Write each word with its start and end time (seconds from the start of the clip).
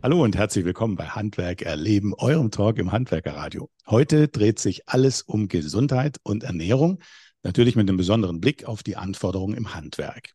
Hallo 0.00 0.22
und 0.22 0.36
herzlich 0.36 0.64
willkommen 0.64 0.94
bei 0.94 1.06
Handwerk 1.08 1.62
erleben, 1.62 2.14
eurem 2.14 2.52
Talk 2.52 2.78
im 2.78 2.92
Handwerkerradio. 2.92 3.68
Heute 3.88 4.28
dreht 4.28 4.60
sich 4.60 4.88
alles 4.88 5.22
um 5.22 5.48
Gesundheit 5.48 6.18
und 6.22 6.44
Ernährung, 6.44 7.00
natürlich 7.42 7.74
mit 7.74 7.88
einem 7.88 7.96
besonderen 7.96 8.40
Blick 8.40 8.64
auf 8.64 8.84
die 8.84 8.94
Anforderungen 8.94 9.56
im 9.56 9.74
Handwerk. 9.74 10.34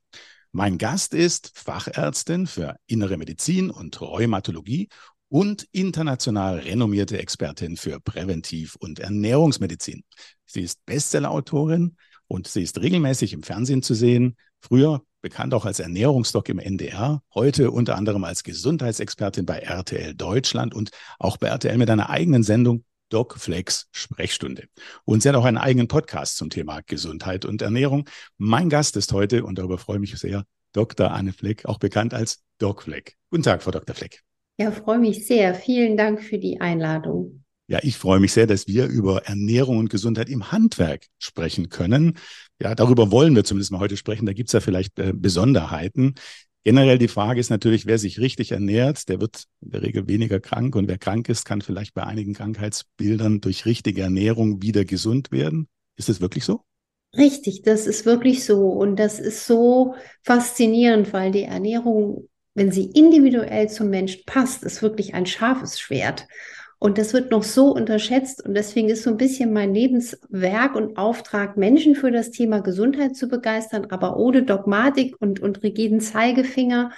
Mein 0.51 0.77
Gast 0.77 1.13
ist 1.13 1.53
Fachärztin 1.55 2.45
für 2.45 2.75
Innere 2.87 3.15
Medizin 3.15 3.69
und 3.71 4.01
Rheumatologie 4.01 4.89
und 5.29 5.65
international 5.71 6.59
renommierte 6.59 7.17
Expertin 7.17 7.77
für 7.77 8.01
Präventiv- 8.01 8.75
und 8.75 8.99
Ernährungsmedizin. 8.99 10.03
Sie 10.45 10.61
ist 10.61 10.85
Bestsellerautorin 10.85 11.95
und 12.27 12.49
sie 12.49 12.63
ist 12.63 12.81
regelmäßig 12.81 13.31
im 13.31 13.43
Fernsehen 13.43 13.81
zu 13.81 13.93
sehen. 13.93 14.35
Früher 14.59 15.05
bekannt 15.23 15.53
auch 15.53 15.65
als 15.65 15.79
Ernährungsdoc 15.79 16.49
im 16.49 16.59
NDR, 16.59 17.23
heute 17.33 17.71
unter 17.71 17.95
anderem 17.95 18.25
als 18.25 18.43
Gesundheitsexpertin 18.43 19.45
bei 19.45 19.57
RTL 19.57 20.13
Deutschland 20.13 20.75
und 20.75 20.91
auch 21.17 21.37
bei 21.37 21.47
RTL 21.47 21.77
mit 21.77 21.89
einer 21.89 22.09
eigenen 22.09 22.43
Sendung 22.43 22.83
DocFlex 23.09 23.87
Sprechstunde. 23.91 24.67
Und 25.05 25.23
sie 25.23 25.29
hat 25.29 25.35
auch 25.35 25.45
einen 25.45 25.57
eigenen 25.57 25.87
Podcast 25.87 26.35
zum 26.35 26.49
Thema 26.49 26.81
Gesundheit 26.85 27.45
und 27.45 27.61
Ernährung. 27.61 28.07
Mein 28.37 28.69
Gast 28.69 28.97
ist 28.97 29.13
heute, 29.13 29.45
und 29.45 29.57
darüber 29.57 29.77
freue 29.77 29.97
ich 29.97 30.11
mich 30.11 30.17
sehr, 30.17 30.43
Dr. 30.73 31.11
Anne 31.11 31.31
Fleck, 31.31 31.65
auch 31.65 31.79
bekannt 31.79 32.13
als 32.13 32.43
Doc 32.57 32.83
Fleck. 32.83 33.15
Guten 33.29 33.43
Tag, 33.43 33.63
Frau 33.63 33.71
Dr. 33.71 33.95
Fleck. 33.95 34.21
Ja, 34.59 34.71
freue 34.71 34.99
mich 34.99 35.25
sehr. 35.25 35.55
Vielen 35.55 35.95
Dank 35.95 36.21
für 36.21 36.37
die 36.37 36.59
Einladung. 36.59 37.43
Ja, 37.67 37.79
ich 37.81 37.97
freue 37.97 38.19
mich 38.19 38.33
sehr, 38.33 38.45
dass 38.45 38.67
wir 38.67 38.87
über 38.87 39.25
Ernährung 39.25 39.77
und 39.77 39.89
Gesundheit 39.89 40.27
im 40.27 40.51
Handwerk 40.51 41.07
sprechen 41.17 41.69
können. 41.69 42.17
Ja, 42.61 42.75
darüber 42.75 43.11
wollen 43.11 43.35
wir 43.35 43.43
zumindest 43.43 43.71
mal 43.71 43.79
heute 43.79 43.97
sprechen. 43.97 44.25
Da 44.25 44.33
gibt 44.33 44.49
es 44.49 44.53
ja 44.53 44.59
vielleicht 44.59 44.99
äh, 44.99 45.13
Besonderheiten. 45.13 46.15
Generell 46.63 46.97
die 46.97 47.09
Frage 47.09 47.41
ist 47.41 47.49
natürlich, 47.49 47.85
wer 47.85 47.97
sich 47.97 48.19
richtig 48.19 48.53
ernährt, 48.53 49.09
der 49.09 49.19
wird 49.19 49.45
in 49.61 49.71
der 49.71 49.81
Regel 49.81 50.07
weniger 50.07 50.39
krank 50.39 50.75
und 50.75 50.87
wer 50.87 50.97
krank 50.97 51.27
ist, 51.27 51.43
kann 51.43 51.61
vielleicht 51.61 51.93
bei 51.93 52.03
einigen 52.03 52.33
Krankheitsbildern 52.33 53.41
durch 53.41 53.65
richtige 53.65 54.01
Ernährung 54.01 54.61
wieder 54.61 54.85
gesund 54.85 55.31
werden. 55.31 55.67
Ist 55.97 56.07
das 56.07 56.21
wirklich 56.21 56.45
so? 56.45 56.63
Richtig, 57.15 57.63
das 57.63 57.85
ist 57.85 58.05
wirklich 58.05 58.45
so 58.45 58.69
und 58.69 58.95
das 58.95 59.19
ist 59.19 59.45
so 59.45 59.95
faszinierend, 60.23 61.11
weil 61.11 61.31
die 61.31 61.43
Ernährung, 61.43 62.29
wenn 62.55 62.71
sie 62.71 62.85
individuell 62.85 63.69
zum 63.69 63.89
Mensch 63.89 64.23
passt, 64.25 64.63
ist 64.63 64.81
wirklich 64.81 65.13
ein 65.13 65.25
scharfes 65.25 65.79
Schwert. 65.79 66.27
Und 66.83 66.97
das 66.97 67.13
wird 67.13 67.31
noch 67.31 67.43
so 67.43 67.73
unterschätzt. 67.73 68.45
Und 68.45 68.55
deswegen 68.55 68.89
ist 68.89 69.03
so 69.03 69.09
ein 69.09 69.15
bisschen 69.15 69.53
mein 69.53 69.73
Lebenswerk 69.73 70.75
und 70.75 70.97
Auftrag, 70.97 71.55
Menschen 71.55 71.95
für 71.95 72.11
das 72.11 72.29
Thema 72.29 72.59
Gesundheit 72.59 73.15
zu 73.15 73.29
begeistern, 73.29 73.87
aber 73.89 74.17
ohne 74.17 74.43
Dogmatik 74.43 75.15
und, 75.21 75.39
und 75.39 75.63
rigiden 75.63 76.01
Zeigefinger 76.01 76.91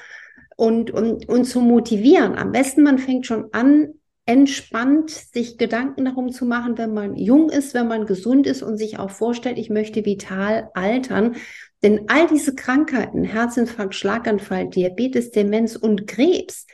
und, 0.56 0.90
und, 0.90 1.30
und 1.30 1.46
zu 1.46 1.62
motivieren. 1.62 2.36
Am 2.36 2.52
besten, 2.52 2.82
man 2.82 2.98
fängt 2.98 3.28
schon 3.28 3.54
an, 3.54 3.90
entspannt 4.26 5.12
sich 5.12 5.60
Gedanken 5.60 6.06
darum 6.06 6.32
zu 6.32 6.48
machen, 6.48 6.80
wenn 6.80 6.96
man 6.96 7.16
jung 7.16 7.52
ist, 7.52 7.76
wenn 7.76 7.88
man 7.88 8.08
gesund 8.08 8.48
ist 8.48 8.64
und 8.64 8.78
sich 8.78 8.98
auch 8.98 9.12
vorstellt, 9.12 9.60
ich 9.60 9.70
möchte 9.70 10.04
vital 10.04 10.72
altern. 10.74 11.36
Denn 11.84 12.06
all 12.08 12.26
diese 12.26 12.56
Krankheiten, 12.56 13.24
Herzinfarkt, 13.24 13.94
Schlaganfall, 13.94 14.68
Diabetes, 14.68 15.30
Demenz 15.30 15.76
und 15.76 16.08
Krebs, 16.08 16.66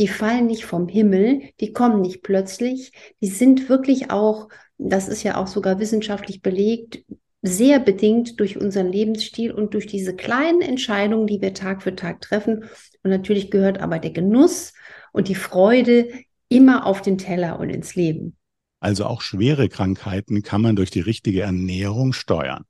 die 0.00 0.08
fallen 0.08 0.46
nicht 0.46 0.64
vom 0.64 0.88
Himmel, 0.88 1.42
die 1.60 1.74
kommen 1.74 2.00
nicht 2.00 2.22
plötzlich, 2.22 2.92
die 3.20 3.28
sind 3.28 3.68
wirklich 3.68 4.10
auch, 4.10 4.48
das 4.78 5.08
ist 5.08 5.22
ja 5.22 5.36
auch 5.36 5.46
sogar 5.46 5.78
wissenschaftlich 5.78 6.40
belegt, 6.40 7.04
sehr 7.42 7.78
bedingt 7.80 8.40
durch 8.40 8.56
unseren 8.56 8.90
Lebensstil 8.90 9.52
und 9.52 9.74
durch 9.74 9.86
diese 9.86 10.16
kleinen 10.16 10.62
Entscheidungen, 10.62 11.26
die 11.26 11.42
wir 11.42 11.52
Tag 11.52 11.82
für 11.82 11.94
Tag 11.94 12.22
treffen. 12.22 12.64
Und 13.02 13.10
natürlich 13.10 13.50
gehört 13.50 13.78
aber 13.78 13.98
der 13.98 14.10
Genuss 14.10 14.72
und 15.12 15.28
die 15.28 15.34
Freude 15.34 16.08
immer 16.48 16.86
auf 16.86 17.02
den 17.02 17.18
Teller 17.18 17.60
und 17.60 17.68
ins 17.68 17.94
Leben. 17.94 18.36
Also 18.80 19.04
auch 19.04 19.20
schwere 19.20 19.68
Krankheiten 19.68 20.42
kann 20.42 20.62
man 20.62 20.76
durch 20.76 20.90
die 20.90 21.00
richtige 21.00 21.42
Ernährung 21.42 22.14
steuern. 22.14 22.64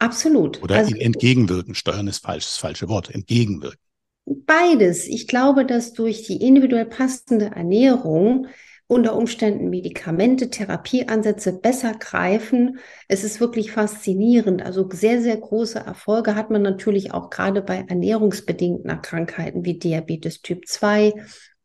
Absolut. 0.00 0.60
Oder 0.64 0.78
also, 0.78 0.96
entgegenwirken. 0.96 1.76
Steuern 1.76 2.08
ist 2.08 2.24
falsch, 2.24 2.44
das 2.44 2.56
falsche 2.56 2.88
Wort. 2.88 3.10
Entgegenwirken. 3.10 3.78
Beides. 4.26 5.06
Ich 5.06 5.28
glaube, 5.28 5.66
dass 5.66 5.92
durch 5.92 6.22
die 6.22 6.42
individuell 6.42 6.86
passende 6.86 7.46
Ernährung 7.54 8.46
unter 8.86 9.16
Umständen 9.16 9.70
Medikamente, 9.70 10.50
Therapieansätze 10.50 11.58
besser 11.58 11.92
greifen. 11.94 12.78
Es 13.08 13.24
ist 13.24 13.40
wirklich 13.40 13.72
faszinierend. 13.72 14.62
Also 14.62 14.88
sehr, 14.90 15.20
sehr 15.22 15.36
große 15.36 15.78
Erfolge 15.78 16.34
hat 16.36 16.50
man 16.50 16.62
natürlich 16.62 17.12
auch 17.12 17.30
gerade 17.30 17.62
bei 17.62 17.84
ernährungsbedingten 17.88 19.00
Krankheiten 19.02 19.64
wie 19.64 19.78
Diabetes 19.78 20.42
Typ 20.42 20.66
2 20.66 21.14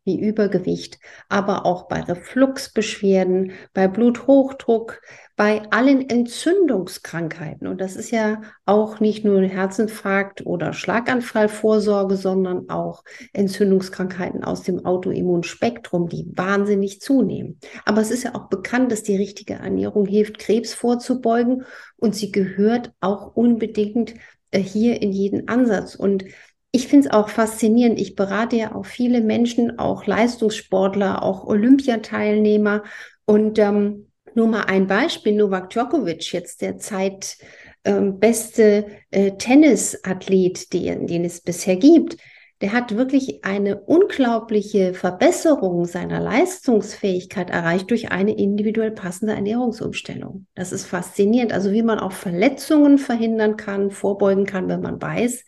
wie 0.06 0.20
Übergewicht, 0.20 1.00
aber 1.28 1.66
auch 1.66 1.88
bei 1.88 2.02
Refluxbeschwerden, 2.02 3.52
bei 3.74 3.88
Bluthochdruck, 3.88 5.02
bei 5.36 5.62
allen 5.72 6.10
Entzündungskrankheiten. 6.10 7.68
Und 7.68 7.80
das 7.80 7.96
ist 7.96 8.12
ja 8.12 8.42
auch 8.66 9.00
nicht 9.00 9.24
nur 9.24 9.42
Herzinfarkt 9.42 10.46
oder 10.46 10.74
Schlaganfallvorsorge, 10.74 12.18
sondern 12.18 12.70
auch 12.70 13.04
Entzündungskrankheiten 13.34 14.44
aus 14.44 14.64
dem 14.64 14.86
Autoimmunspektrum, 14.86 16.10
die 16.10 16.26
wahnsinnig 16.36 17.00
zunehmen. 17.00 17.60
Aber 17.86 18.02
es 18.02 18.12
ist 18.12 18.24
ja 18.24 18.36
auch 18.36 18.50
bekannt, 18.50 18.92
dass 18.92 19.04
die 19.04 19.16
richtige 19.16 19.54
Ernährung 19.54 20.06
hilft, 20.06 20.40
Krebs 20.40 20.74
vorzubeugen. 20.74 21.64
Und 21.96 22.16
sie 22.16 22.32
gehört 22.32 22.92
auch 23.00 23.36
unbedingt 23.36 24.16
äh, 24.52 24.60
hier 24.60 25.02
in 25.02 25.12
jeden 25.12 25.48
Ansatz. 25.48 25.96
Und 25.96 26.26
ich 26.72 26.88
finde 26.88 27.08
es 27.08 27.14
auch 27.14 27.30
faszinierend. 27.30 28.00
Ich 28.00 28.16
berate 28.16 28.56
ja 28.56 28.76
auch 28.76 28.86
viele 28.86 29.22
Menschen, 29.22 29.80
auch 29.80 30.06
Leistungssportler, 30.06 31.24
auch 31.24 31.46
Olympiateilnehmer. 31.46 32.84
Und 33.26 33.58
ähm, 33.60 34.12
nur 34.36 34.48
mal 34.48 34.64
ein 34.64 34.88
Beispiel, 34.88 35.36
Novak 35.36 35.72
Djokovic, 35.72 36.32
jetzt 36.32 36.62
der 36.62 36.78
Zeit 36.78 37.38
ähm, 37.84 38.20
beste 38.20 38.86
äh, 39.10 39.32
Tennisathlet, 39.32 40.72
den, 40.74 41.08
den 41.08 41.26
es 41.26 41.42
bisher 41.42 41.76
gibt, 41.76 42.18
der 42.62 42.74
hat 42.74 42.96
wirklich 42.96 43.46
eine 43.46 43.80
unglaubliche 43.80 44.94
Verbesserung 44.94 45.86
seiner 45.86 46.20
Leistungsfähigkeit 46.20 47.50
erreicht 47.50 47.90
durch 47.90 48.12
eine 48.12 48.38
individuell 48.38 48.92
passende 48.92 49.34
Ernährungsumstellung. 49.34 50.46
Das 50.56 50.74
ist 50.74 50.86
faszinierend. 50.86 51.54
Also 51.54 51.72
wie 51.72 51.84
man 51.84 52.00
auch 52.00 52.12
Verletzungen 52.12 52.98
verhindern 52.98 53.56
kann, 53.56 53.92
vorbeugen 53.92 54.46
kann, 54.46 54.68
wenn 54.68 54.82
man 54.82 55.02
weiß, 55.02 55.46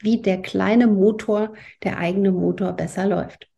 wie 0.00 0.20
der 0.20 0.42
kleine 0.42 0.86
Motor, 0.86 1.54
der 1.82 1.98
eigene 1.98 2.32
Motor 2.32 2.72
besser 2.72 3.06
läuft. 3.06 3.48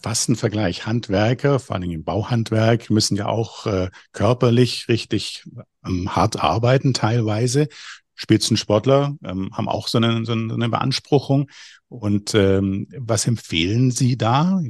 Fast 0.00 0.30
ein 0.30 0.36
Vergleich. 0.36 0.86
Handwerker, 0.86 1.58
vor 1.58 1.76
allem 1.76 1.90
im 1.90 2.04
Bauhandwerk, 2.04 2.88
müssen 2.88 3.16
ja 3.16 3.26
auch 3.26 3.66
äh, 3.66 3.90
körperlich 4.12 4.88
richtig 4.88 5.44
ähm, 5.86 6.16
hart 6.16 6.42
arbeiten 6.42 6.94
teilweise. 6.94 7.68
Spitzensportler 8.14 9.16
ähm, 9.22 9.50
haben 9.52 9.68
auch 9.68 9.88
so 9.88 9.98
eine, 9.98 10.24
so 10.24 10.32
eine 10.32 10.68
Beanspruchung. 10.70 11.50
Und 11.88 12.34
ähm, 12.34 12.88
was 12.96 13.26
empfehlen 13.26 13.90
Sie 13.90 14.16
da? 14.16 14.62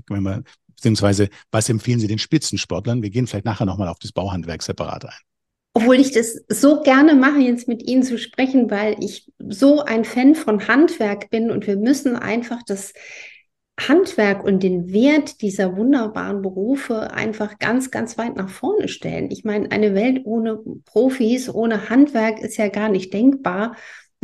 Beziehungsweise 0.67 1.31
was 1.53 1.69
empfehlen 1.69 2.01
Sie 2.01 2.09
den 2.09 2.19
Spitzensportlern? 2.19 3.03
Wir 3.03 3.11
gehen 3.11 3.29
vielleicht 3.29 3.47
nachher 3.47 3.65
nochmal 3.65 3.89
auf 3.89 4.01
das 4.01 4.11
Bauhandwerk 4.11 4.63
separat 4.63 5.05
ein 5.05 5.13
obwohl 5.77 5.97
ich 5.97 6.11
das 6.11 6.43
so 6.49 6.81
gerne 6.81 7.15
mache, 7.15 7.41
jetzt 7.41 7.69
mit 7.69 7.87
Ihnen 7.87 8.03
zu 8.03 8.17
sprechen, 8.17 8.71
weil 8.71 8.97
ich 8.99 9.31
so 9.47 9.83
ein 9.83 10.07
Fan 10.07 10.35
von 10.35 10.69
Handwerk 10.69 11.29
bin 11.29 11.51
und 11.51 11.67
wir 11.67 11.77
müssen 11.77 12.17
einfach 12.17 12.63
das 12.67 12.95
Handwerk 13.79 14.43
und 14.43 14.63
den 14.63 14.91
Wert 14.95 15.43
dieser 15.43 15.77
wunderbaren 15.77 16.41
Berufe 16.41 17.11
einfach 17.13 17.59
ganz, 17.59 17.91
ganz 17.91 18.17
weit 18.17 18.37
nach 18.37 18.49
vorne 18.49 18.89
stellen. 18.89 19.31
Ich 19.31 19.45
meine, 19.45 19.71
eine 19.71 19.95
Welt 19.95 20.23
ohne 20.25 20.59
Profis, 20.87 21.51
ohne 21.51 21.91
Handwerk 21.91 22.41
ist 22.41 22.57
ja 22.57 22.69
gar 22.69 22.89
nicht 22.89 23.13
denkbar. 23.13 23.77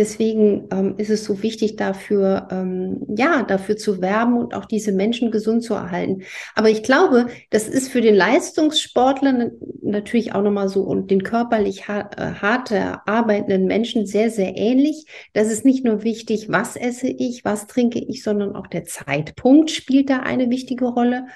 Deswegen 0.02 0.66
ähm, 0.72 0.94
ist 0.98 1.10
es 1.10 1.22
so 1.22 1.44
wichtig, 1.44 1.77
dafür, 1.77 2.48
ähm, 2.50 3.06
ja, 3.16 3.44
dafür 3.44 3.77
zu 3.77 4.03
werben 4.03 4.36
und 4.36 4.53
auch 4.53 4.65
diese 4.65 4.91
Menschen 4.91 5.30
gesund 5.30 5.62
zu 5.62 5.74
erhalten. 5.74 6.24
Aber 6.56 6.71
ich 6.71 6.82
glaube, 6.82 7.28
das 7.50 7.68
ist 7.68 7.88
für 7.88 8.00
den 8.00 8.16
Leistungssportler 8.16 9.53
natürlich 9.80 10.34
auch 10.34 10.42
nochmal 10.42 10.68
so 10.68 10.82
und 10.82 11.12
den 11.12 11.22
körperlich 11.22 11.82
äh, 11.82 12.03
hart 12.16 12.72
arbeitenden 12.72 13.66
Menschen 13.66 14.04
sehr, 14.04 14.32
sehr 14.32 14.56
ähnlich. 14.56 15.06
Das 15.34 15.53
ist 15.53 15.65
nicht 15.65 15.84
nur 15.84 16.03
wichtig, 16.03 16.48
was 16.48 16.74
esse 16.74 17.06
ich, 17.06 17.44
was 17.44 17.68
trinke 17.68 18.00
ich, 18.00 18.24
sondern 18.24 18.56
auch 18.56 18.66
der 18.66 18.82
Zeitpunkt 18.82 19.71
spielt 19.71 20.10
da 20.10 20.18
eine 20.18 20.50
wichtige 20.50 20.86
Rolle. 20.86 21.27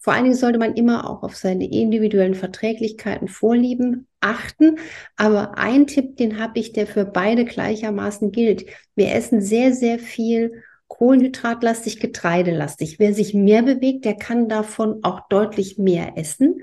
Vor 0.00 0.14
allen 0.14 0.24
Dingen 0.24 0.34
sollte 0.34 0.58
man 0.58 0.74
immer 0.74 1.08
auch 1.08 1.22
auf 1.22 1.36
seine 1.36 1.70
individuellen 1.70 2.34
Verträglichkeiten 2.34 3.28
vorlieben 3.28 4.08
achten. 4.20 4.78
Aber 5.16 5.58
ein 5.58 5.86
Tipp, 5.86 6.16
den 6.16 6.38
habe 6.38 6.58
ich, 6.58 6.72
der 6.72 6.86
für 6.86 7.04
beide 7.04 7.44
gleichermaßen 7.44 8.32
gilt. 8.32 8.66
Wir 8.94 9.14
essen 9.14 9.40
sehr, 9.40 9.72
sehr 9.72 9.98
viel 9.98 10.62
kohlenhydratlastig, 10.88 12.00
getreidelastig. 12.00 12.98
Wer 12.98 13.12
sich 13.12 13.34
mehr 13.34 13.62
bewegt, 13.62 14.04
der 14.04 14.16
kann 14.16 14.48
davon 14.48 15.00
auch 15.02 15.28
deutlich 15.28 15.78
mehr 15.78 16.12
essen. 16.16 16.62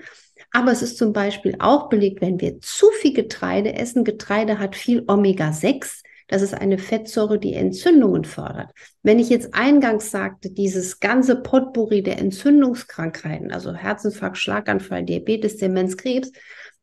Aber 0.52 0.72
es 0.72 0.82
ist 0.82 0.98
zum 0.98 1.14
Beispiel 1.14 1.56
auch 1.60 1.90
belegt, 1.90 2.22
wenn 2.22 2.40
wir 2.40 2.60
zu 2.60 2.88
viel 3.02 3.14
Getreide 3.14 3.74
essen. 3.74 4.04
Getreide 4.04 4.60
hat 4.60 4.76
viel 4.76 5.04
Omega-6. 5.08 6.04
Das 6.28 6.42
ist 6.42 6.54
eine 6.54 6.78
Fettsäure, 6.78 7.38
die 7.38 7.54
Entzündungen 7.54 8.24
fördert. 8.24 8.72
Wenn 9.02 9.20
ich 9.20 9.30
jetzt 9.30 9.54
eingangs 9.54 10.10
sagte, 10.10 10.52
dieses 10.52 11.00
ganze 11.00 11.36
Potpourri 11.36 12.02
der 12.02 12.20
Entzündungskrankheiten, 12.20 13.52
also 13.52 13.74
Herzinfarkt, 13.74 14.38
Schlaganfall, 14.38 15.04
Diabetes, 15.04 15.58
Demenz, 15.58 15.98
Krebs, 15.98 16.32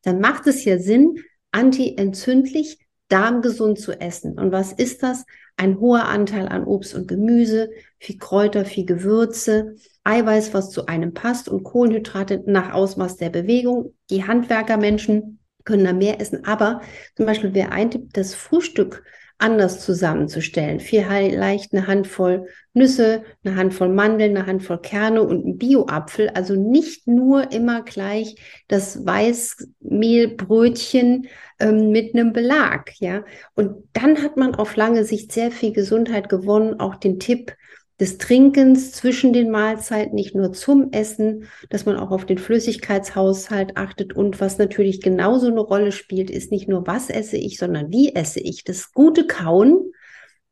dann 0.03 0.21
macht 0.21 0.47
es 0.47 0.65
ja 0.65 0.79
Sinn, 0.79 1.17
antientzündlich, 1.53 2.79
darmgesund 3.09 3.79
zu 3.79 4.01
essen. 4.01 4.39
Und 4.39 4.53
was 4.53 4.73
ist 4.73 5.03
das? 5.03 5.27
Ein 5.57 5.79
hoher 5.81 6.05
Anteil 6.05 6.49
an 6.49 6.65
Obst 6.65 6.95
und 6.95 7.09
Gemüse, 7.09 7.71
viel 7.99 8.19
Kräuter, 8.19 8.65
viel 8.65 8.87
Gewürze, 8.87 9.75
Eiweiß, 10.05 10.55
was 10.55 10.71
zu 10.71 10.87
einem 10.87 11.13
passt 11.13 11.49
und 11.49 11.65
Kohlenhydrate 11.65 12.43
nach 12.47 12.73
Ausmaß 12.73 13.17
der 13.17 13.31
Bewegung. 13.31 13.95
Die 14.11 14.27
Handwerkermenschen 14.27 15.41
können 15.65 15.85
da 15.85 15.93
mehr 15.93 16.21
essen. 16.21 16.45
Aber 16.45 16.81
zum 17.17 17.27
Beispiel, 17.27 17.53
wer 17.53 17.73
eintippt, 17.73 18.17
das 18.17 18.35
Frühstück 18.35 19.05
anders 19.41 19.85
zusammenzustellen. 19.85 20.81
Vielleicht 20.81 21.73
eine 21.73 21.87
Handvoll 21.87 22.49
Nüsse, 22.73 23.25
eine 23.43 23.57
Handvoll 23.57 23.89
Mandeln, 23.89 24.37
eine 24.37 24.47
Handvoll 24.47 24.81
Kerne 24.81 25.23
und 25.23 25.47
ein 25.47 25.59
Bio-Apfel. 25.59 26.29
Also 26.31 26.55
nicht 26.55 27.09
nur 27.09 27.53
immer 27.53 27.83
gleich 27.83 28.37
das 28.69 29.05
Weißmehlbrötchen 29.05 31.27
ähm, 31.59 31.91
mit 31.91 32.15
einem 32.15 32.33
Belag, 32.33 32.93
ja. 33.01 33.25
Und 33.55 33.89
dann 33.93 34.23
hat 34.23 34.37
man 34.37 34.55
auf 34.55 34.77
lange 34.77 35.03
Sicht 35.05 35.33
sehr 35.33 35.51
viel 35.51 35.73
Gesundheit 35.73 36.29
gewonnen. 36.29 36.79
Auch 36.79 36.95
den 36.95 37.19
Tipp, 37.19 37.57
des 38.01 38.17
Trinkens 38.17 38.93
zwischen 38.93 39.33
den 39.33 39.51
Mahlzeiten, 39.51 40.15
nicht 40.15 40.35
nur 40.35 40.53
zum 40.53 40.91
Essen, 40.91 41.45
dass 41.69 41.85
man 41.85 41.97
auch 41.97 42.11
auf 42.11 42.25
den 42.25 42.39
Flüssigkeitshaushalt 42.39 43.77
achtet. 43.77 44.15
Und 44.17 44.41
was 44.41 44.57
natürlich 44.57 45.03
genauso 45.03 45.49
eine 45.49 45.61
Rolle 45.61 45.93
spielt, 45.93 46.31
ist 46.31 46.51
nicht 46.51 46.67
nur, 46.69 46.87
was 46.87 47.11
esse 47.11 47.37
ich, 47.37 47.59
sondern 47.59 47.93
wie 47.93 48.15
esse 48.15 48.41
ich. 48.41 48.65
Das 48.65 48.93
gute 48.93 49.27
Kauen 49.27 49.93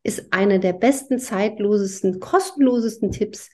ist 0.03 0.33
einer 0.33 0.59
der 0.59 0.75
besten, 0.75 1.19
zeitlosesten, 1.19 2.21
kostenlosesten 2.21 3.11
Tipps, 3.13 3.51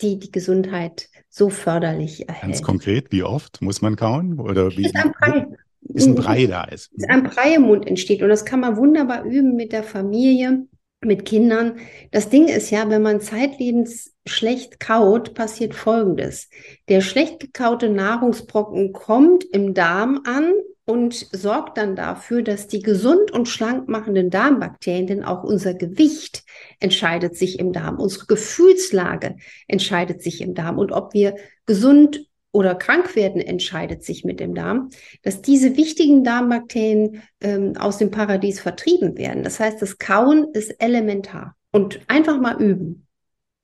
die 0.00 0.18
die 0.18 0.32
Gesundheit 0.32 1.08
so 1.28 1.50
förderlich 1.50 2.28
erhält. 2.28 2.42
Ganz 2.42 2.62
konkret, 2.62 3.12
wie 3.12 3.22
oft 3.22 3.60
muss 3.60 3.82
man 3.82 3.96
kauen? 3.96 4.40
Oder 4.40 4.70
wie? 4.76 4.86
Ist 4.86 4.96
ein 4.96 5.12
Brei, 5.12 5.46
ist 5.92 6.06
ein 6.06 6.14
Brei 6.14 6.46
da 6.46 6.64
ist. 6.64 6.92
Ist 6.94 7.10
ein 7.10 7.24
Brei 7.24 7.54
im 7.54 7.62
Mund 7.62 7.86
entsteht. 7.86 8.22
Und 8.22 8.30
das 8.30 8.44
kann 8.44 8.60
man 8.60 8.76
wunderbar 8.76 9.24
üben 9.24 9.54
mit 9.54 9.72
der 9.72 9.82
Familie 9.82 10.66
mit 11.04 11.24
Kindern. 11.24 11.78
Das 12.10 12.28
Ding 12.28 12.48
ist 12.48 12.70
ja, 12.70 12.88
wenn 12.88 13.02
man 13.02 13.20
zeitlebens 13.20 14.14
schlecht 14.26 14.80
kaut, 14.80 15.34
passiert 15.34 15.74
Folgendes. 15.74 16.48
Der 16.88 17.00
schlecht 17.00 17.40
gekaute 17.40 17.88
Nahrungsbrocken 17.88 18.92
kommt 18.92 19.44
im 19.44 19.74
Darm 19.74 20.22
an 20.24 20.52
und 20.86 21.14
sorgt 21.32 21.78
dann 21.78 21.96
dafür, 21.96 22.42
dass 22.42 22.66
die 22.66 22.82
gesund 22.82 23.30
und 23.30 23.48
schlank 23.48 23.88
machenden 23.88 24.30
Darmbakterien, 24.30 25.06
denn 25.06 25.24
auch 25.24 25.42
unser 25.42 25.74
Gewicht 25.74 26.44
entscheidet 26.80 27.36
sich 27.36 27.58
im 27.58 27.72
Darm, 27.72 27.98
unsere 27.98 28.26
Gefühlslage 28.26 29.36
entscheidet 29.66 30.22
sich 30.22 30.40
im 30.40 30.54
Darm 30.54 30.78
und 30.78 30.92
ob 30.92 31.14
wir 31.14 31.36
gesund 31.66 32.26
oder 32.54 32.76
krank 32.76 33.16
werden 33.16 33.40
entscheidet 33.40 34.04
sich 34.04 34.24
mit 34.24 34.38
dem 34.38 34.54
Darm, 34.54 34.90
dass 35.22 35.42
diese 35.42 35.76
wichtigen 35.76 36.22
Darmbakterien 36.22 37.22
ähm, 37.40 37.76
aus 37.76 37.98
dem 37.98 38.12
Paradies 38.12 38.60
vertrieben 38.60 39.18
werden. 39.18 39.42
Das 39.42 39.58
heißt, 39.58 39.82
das 39.82 39.98
Kauen 39.98 40.46
ist 40.52 40.70
elementar 40.78 41.56
und 41.72 42.00
einfach 42.06 42.40
mal 42.40 42.62
üben. 42.62 43.03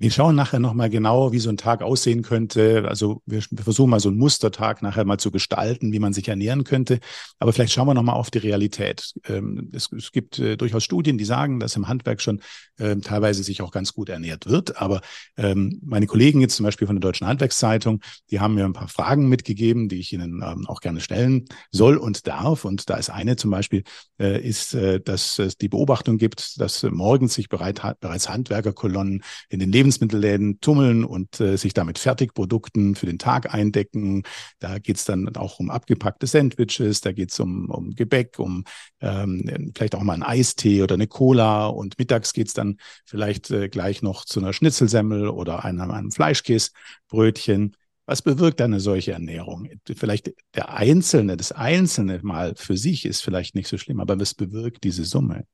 Wir 0.01 0.11
schauen 0.11 0.35
nachher 0.35 0.61
nochmal 0.61 0.89
genau, 0.89 1.31
wie 1.31 1.39
so 1.41 1.51
ein 1.51 1.59
Tag 1.59 1.83
aussehen 1.83 2.23
könnte. 2.23 2.87
Also 2.89 3.21
wir, 3.27 3.43
versuchen 3.43 3.91
mal 3.91 4.01
so 4.01 4.09
einen 4.09 4.17
Mustertag 4.17 4.81
nachher 4.81 5.05
mal 5.05 5.19
zu 5.19 5.31
gestalten, 5.31 5.93
wie 5.93 5.99
man 5.99 6.15
sich 6.15 6.27
ernähren 6.27 6.65
könnte. 6.65 7.01
Aber 7.39 7.53
vielleicht 7.53 7.75
schauen 7.75 7.87
wir 7.87 7.93
nochmal 7.93 8.15
auf 8.15 8.31
die 8.31 8.39
Realität. 8.39 9.13
Ähm, 9.29 9.71
es, 9.75 9.91
gibt 10.11 10.39
äh, 10.39 10.57
durchaus 10.57 10.85
Studien, 10.85 11.19
die 11.19 11.27
sagen, 11.27 11.61
dass 11.61 11.77
im 11.77 11.87
Handwerk 11.87 12.23
schon 12.23 12.41
äh, 12.79 12.97
teilweise 12.97 13.43
sich 13.43 13.61
auch 13.61 13.73
ganz 13.73 13.93
gut 13.93 14.09
ernährt 14.09 14.47
wird. 14.47 14.81
Aber 14.81 15.03
ähm, 15.37 15.79
meine 15.85 16.07
Kollegen 16.07 16.41
jetzt 16.41 16.57
zum 16.57 16.65
Beispiel 16.65 16.87
von 16.87 16.97
der 16.97 17.03
Deutschen 17.03 17.27
Handwerkszeitung, 17.27 18.01
die 18.31 18.41
haben 18.41 18.55
mir 18.55 18.65
ein 18.65 18.73
paar 18.73 18.89
Fragen 18.89 19.29
mitgegeben, 19.29 19.91
die 19.91 20.01
ich 20.01 20.15
Ihnen 20.15 20.43
ähm, 20.43 20.67
auch 20.67 20.81
gerne 20.81 21.03
stellen 21.03 21.45
soll 21.73 21.99
und 21.99 22.27
darf. 22.27 22.65
Und 22.65 22.89
da 22.89 22.97
ist 22.97 23.11
eine 23.11 23.37
zum 23.37 23.51
Beispiel, 23.51 23.83
äh, 24.19 24.41
ist, 24.41 24.73
äh, 24.73 24.99
dass 24.99 25.39
es 25.39 25.59
die 25.59 25.69
Beobachtung 25.69 26.17
gibt, 26.17 26.59
dass 26.59 26.85
morgens 26.85 27.35
sich 27.35 27.51
bereit, 27.51 27.83
bereits 28.01 28.31
Handwerkerkolonnen 28.31 29.23
in 29.51 29.59
den 29.59 29.71
Lebens 29.71 29.90
Lebensmittelläden 29.91 30.61
tummeln 30.61 31.05
und 31.05 31.41
äh, 31.41 31.57
sich 31.57 31.75
damit 31.75 31.99
Fertigprodukten 31.99 32.95
für 32.95 33.07
den 33.07 33.19
Tag 33.19 33.53
eindecken. 33.53 34.23
Da 34.61 34.79
geht 34.79 34.97
es 34.97 35.05
dann 35.05 35.35
auch 35.37 35.59
um 35.59 35.71
abgepackte 35.71 36.27
Sandwiches, 36.27 37.01
da 37.01 37.13
geht 37.13 37.33
es 37.33 37.41
um, 37.41 37.69
um 37.71 37.95
Gebäck, 37.95 38.39
um 38.39 38.65
ähm, 39.01 39.73
vielleicht 39.75 39.95
auch 39.97 40.03
mal 40.03 40.15
einen 40.15 40.23
Eistee 40.23 40.83
oder 40.83 40.95
eine 40.95 41.09
Cola 41.09 41.67
und 41.67 41.99
mittags 41.99 42.33
geht 42.33 42.49
es 42.49 42.55
dann 42.55 42.77
vielleicht 43.05 43.51
äh, 43.51 43.69
gleich 43.69 44.03
noch 44.03 44.25
zu 44.25 44.41
einer 44.41 44.53
Schnitzelsemmel 44.53 45.29
oder 45.29 45.65
einem, 45.65 45.91
einem 45.91 46.13
Fleischkäsebrötchen. 46.13 47.77
Was 48.07 48.23
bewirkt 48.23 48.61
eine 48.61 48.81
solche 48.81 49.13
Ernährung? 49.13 49.69
Vielleicht 49.87 50.33
der 50.55 50.73
Einzelne, 50.73 51.37
das 51.37 51.53
Einzelne 51.53 52.21
mal 52.23 52.55
für 52.57 52.77
sich 52.77 53.05
ist 53.05 53.23
vielleicht 53.23 53.55
nicht 53.55 53.69
so 53.69 53.79
schlimm, 53.79 54.01
aber 54.01 54.19
was 54.19 54.35
bewirkt 54.35 54.85
diese 54.85 55.05
Summe? 55.05 55.45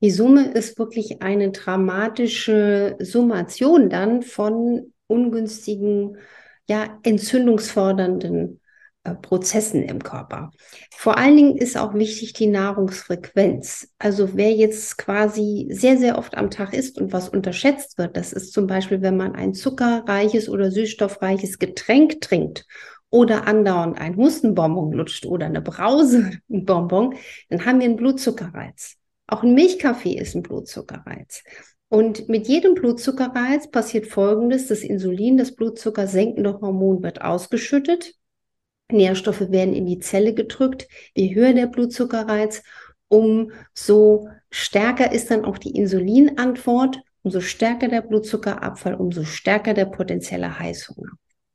Die 0.00 0.10
Summe 0.10 0.52
ist 0.52 0.78
wirklich 0.78 1.22
eine 1.22 1.50
dramatische 1.50 2.96
Summation 3.00 3.90
dann 3.90 4.22
von 4.22 4.92
ungünstigen, 5.08 6.18
ja, 6.68 6.98
entzündungsfordernden 7.02 8.60
äh, 9.08 9.14
Prozessen 9.14 9.82
im 9.82 10.02
Körper. 10.02 10.50
Vor 10.94 11.18
allen 11.18 11.36
Dingen 11.36 11.56
ist 11.56 11.76
auch 11.76 11.94
wichtig 11.94 12.32
die 12.34 12.46
Nahrungsfrequenz. 12.46 13.88
Also 13.98 14.36
wer 14.36 14.52
jetzt 14.52 14.98
quasi 14.98 15.68
sehr, 15.70 15.96
sehr 15.96 16.18
oft 16.18 16.36
am 16.36 16.50
Tag 16.50 16.74
isst 16.74 17.00
und 17.00 17.12
was 17.12 17.28
unterschätzt 17.28 17.98
wird, 17.98 18.16
das 18.16 18.32
ist 18.32 18.52
zum 18.52 18.66
Beispiel, 18.66 19.02
wenn 19.02 19.16
man 19.16 19.34
ein 19.34 19.54
zuckerreiches 19.54 20.48
oder 20.48 20.70
süßstoffreiches 20.70 21.58
Getränk 21.58 22.20
trinkt 22.20 22.66
oder 23.10 23.46
andauernd 23.46 23.98
ein 24.00 24.16
Hustenbonbon 24.16 24.92
lutscht 24.92 25.26
oder 25.26 25.46
eine 25.46 25.62
Brausebonbon, 25.62 27.14
dann 27.48 27.64
haben 27.64 27.80
wir 27.80 27.86
einen 27.86 27.96
Blutzuckerreiz. 27.96 28.97
Auch 29.28 29.42
ein 29.42 29.54
Milchkaffee 29.54 30.18
ist 30.18 30.34
ein 30.34 30.42
Blutzuckerreiz. 30.42 31.44
Und 31.90 32.28
mit 32.28 32.48
jedem 32.48 32.74
Blutzuckerreiz 32.74 33.70
passiert 33.70 34.06
Folgendes. 34.06 34.66
Das 34.66 34.80
Insulin, 34.80 35.36
das 35.36 35.54
Blutzucker 35.54 36.06
senkende 36.06 36.60
Hormon 36.60 37.02
wird 37.02 37.20
ausgeschüttet. 37.20 38.14
Nährstoffe 38.90 39.50
werden 39.50 39.74
in 39.74 39.86
die 39.86 39.98
Zelle 39.98 40.34
gedrückt. 40.34 40.88
Je 41.14 41.34
höher 41.34 41.52
der 41.52 41.66
Blutzuckerreiz, 41.66 42.62
umso 43.08 44.28
stärker 44.50 45.12
ist 45.12 45.30
dann 45.30 45.44
auch 45.44 45.58
die 45.58 45.76
Insulinantwort. 45.76 46.98
Umso 47.22 47.40
stärker 47.40 47.88
der 47.88 48.00
Blutzuckerabfall, 48.00 48.94
umso 48.94 49.24
stärker 49.24 49.74
der 49.74 49.86
potenzielle 49.86 50.58
Heißhunger. 50.58 51.10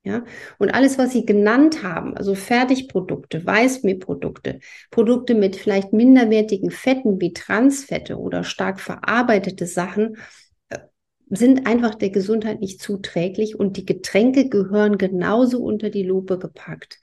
Ja, 0.06 0.26
und 0.58 0.74
alles, 0.74 0.98
was 0.98 1.14
Sie 1.14 1.26
genannt 1.26 1.82
haben, 1.82 2.18
also 2.18 2.36
Fertigprodukte, 2.36 3.46
Weißmehlprodukte, 3.46 4.60
Produkte 4.92 5.34
mit 5.34 5.56
vielleicht 5.56 5.94
minderwertigen 5.94 6.72
Fetten 6.72 7.22
wie 7.22 7.32
Transfette 7.32 8.18
oder 8.18 8.44
stark 8.44 8.82
verarbeitete 8.82 9.66
Sachen, 9.66 10.18
äh, 10.68 10.80
sind 11.30 11.68
einfach 11.68 11.96
der 11.96 12.10
Gesundheit 12.10 12.60
nicht 12.60 12.82
zuträglich 12.82 13.58
und 13.58 13.78
die 13.78 13.86
Getränke 13.86 14.50
gehören 14.50 14.98
genauso 14.98 15.64
unter 15.64 15.90
die 15.90 16.04
Lupe 16.04 16.38
gepackt. 16.38 17.00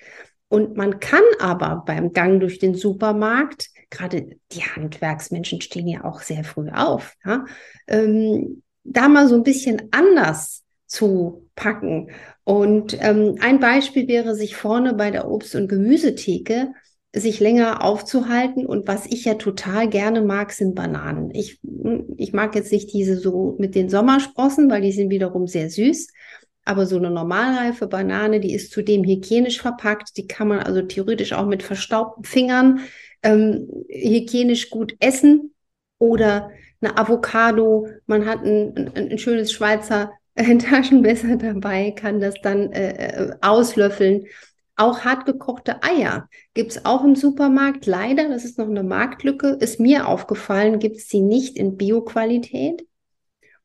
Und 0.48 0.76
man 0.76 1.00
kann 1.00 1.22
aber 1.38 1.84
beim 1.86 2.12
Gang 2.12 2.38
durch 2.38 2.58
den 2.58 2.74
Supermarkt, 2.74 3.70
gerade 3.88 4.36
die 4.52 4.62
Handwerksmenschen 4.62 5.62
stehen 5.62 5.88
ja 5.88 6.04
auch 6.04 6.20
sehr 6.20 6.44
früh 6.44 6.68
auf, 6.68 7.14
ja, 7.24 7.46
ähm, 7.86 8.62
da 8.84 9.08
mal 9.08 9.26
so 9.26 9.36
ein 9.36 9.42
bisschen 9.42 9.88
anders 9.90 10.64
zu 10.90 11.48
packen 11.54 12.10
und 12.50 12.98
ähm, 13.00 13.36
ein 13.40 13.60
Beispiel 13.60 14.08
wäre, 14.08 14.34
sich 14.34 14.56
vorne 14.56 14.94
bei 14.94 15.12
der 15.12 15.30
Obst- 15.30 15.54
und 15.54 15.68
Gemüsetheke 15.68 16.72
sich 17.14 17.38
länger 17.38 17.84
aufzuhalten. 17.84 18.66
Und 18.66 18.88
was 18.88 19.06
ich 19.06 19.24
ja 19.24 19.34
total 19.34 19.88
gerne 19.88 20.20
mag, 20.20 20.52
sind 20.52 20.74
Bananen. 20.74 21.32
Ich, 21.32 21.60
ich 22.16 22.32
mag 22.32 22.56
jetzt 22.56 22.72
nicht 22.72 22.92
diese 22.92 23.16
so 23.16 23.56
mit 23.58 23.76
den 23.76 23.88
Sommersprossen, 23.88 24.68
weil 24.68 24.82
die 24.82 24.90
sind 24.90 25.10
wiederum 25.10 25.46
sehr 25.46 25.70
süß. 25.70 26.08
Aber 26.64 26.86
so 26.86 26.96
eine 26.96 27.10
normalreife 27.10 27.86
Banane, 27.86 28.40
die 28.40 28.52
ist 28.52 28.72
zudem 28.72 29.04
hygienisch 29.04 29.60
verpackt. 29.60 30.16
Die 30.16 30.26
kann 30.26 30.48
man 30.48 30.58
also 30.58 30.82
theoretisch 30.82 31.32
auch 31.32 31.46
mit 31.46 31.62
verstaubten 31.62 32.24
Fingern 32.24 32.80
ähm, 33.22 33.68
hygienisch 33.88 34.70
gut 34.70 34.94
essen. 34.98 35.54
Oder 35.98 36.50
eine 36.80 36.96
Avocado. 36.96 37.86
Man 38.06 38.26
hat 38.26 38.44
ein, 38.44 38.74
ein, 38.76 39.10
ein 39.12 39.18
schönes 39.18 39.52
Schweizer 39.52 40.10
ein 40.34 40.58
Taschenmesser 40.58 41.36
dabei, 41.36 41.90
kann 41.92 42.20
das 42.20 42.34
dann 42.42 42.72
äh, 42.72 43.30
äh 43.30 43.36
auslöffeln. 43.40 44.26
Auch 44.76 45.00
hartgekochte 45.00 45.82
Eier 45.82 46.28
gibt 46.54 46.70
es 46.70 46.84
auch 46.86 47.04
im 47.04 47.14
Supermarkt. 47.14 47.84
Leider, 47.84 48.28
das 48.30 48.44
ist 48.44 48.56
noch 48.56 48.68
eine 48.68 48.82
Marktlücke, 48.82 49.48
ist 49.60 49.78
mir 49.78 50.08
aufgefallen, 50.08 50.78
gibt 50.78 50.96
es 50.96 51.08
sie 51.08 51.20
nicht 51.20 51.58
in 51.58 51.76
Bioqualität. 51.76 52.86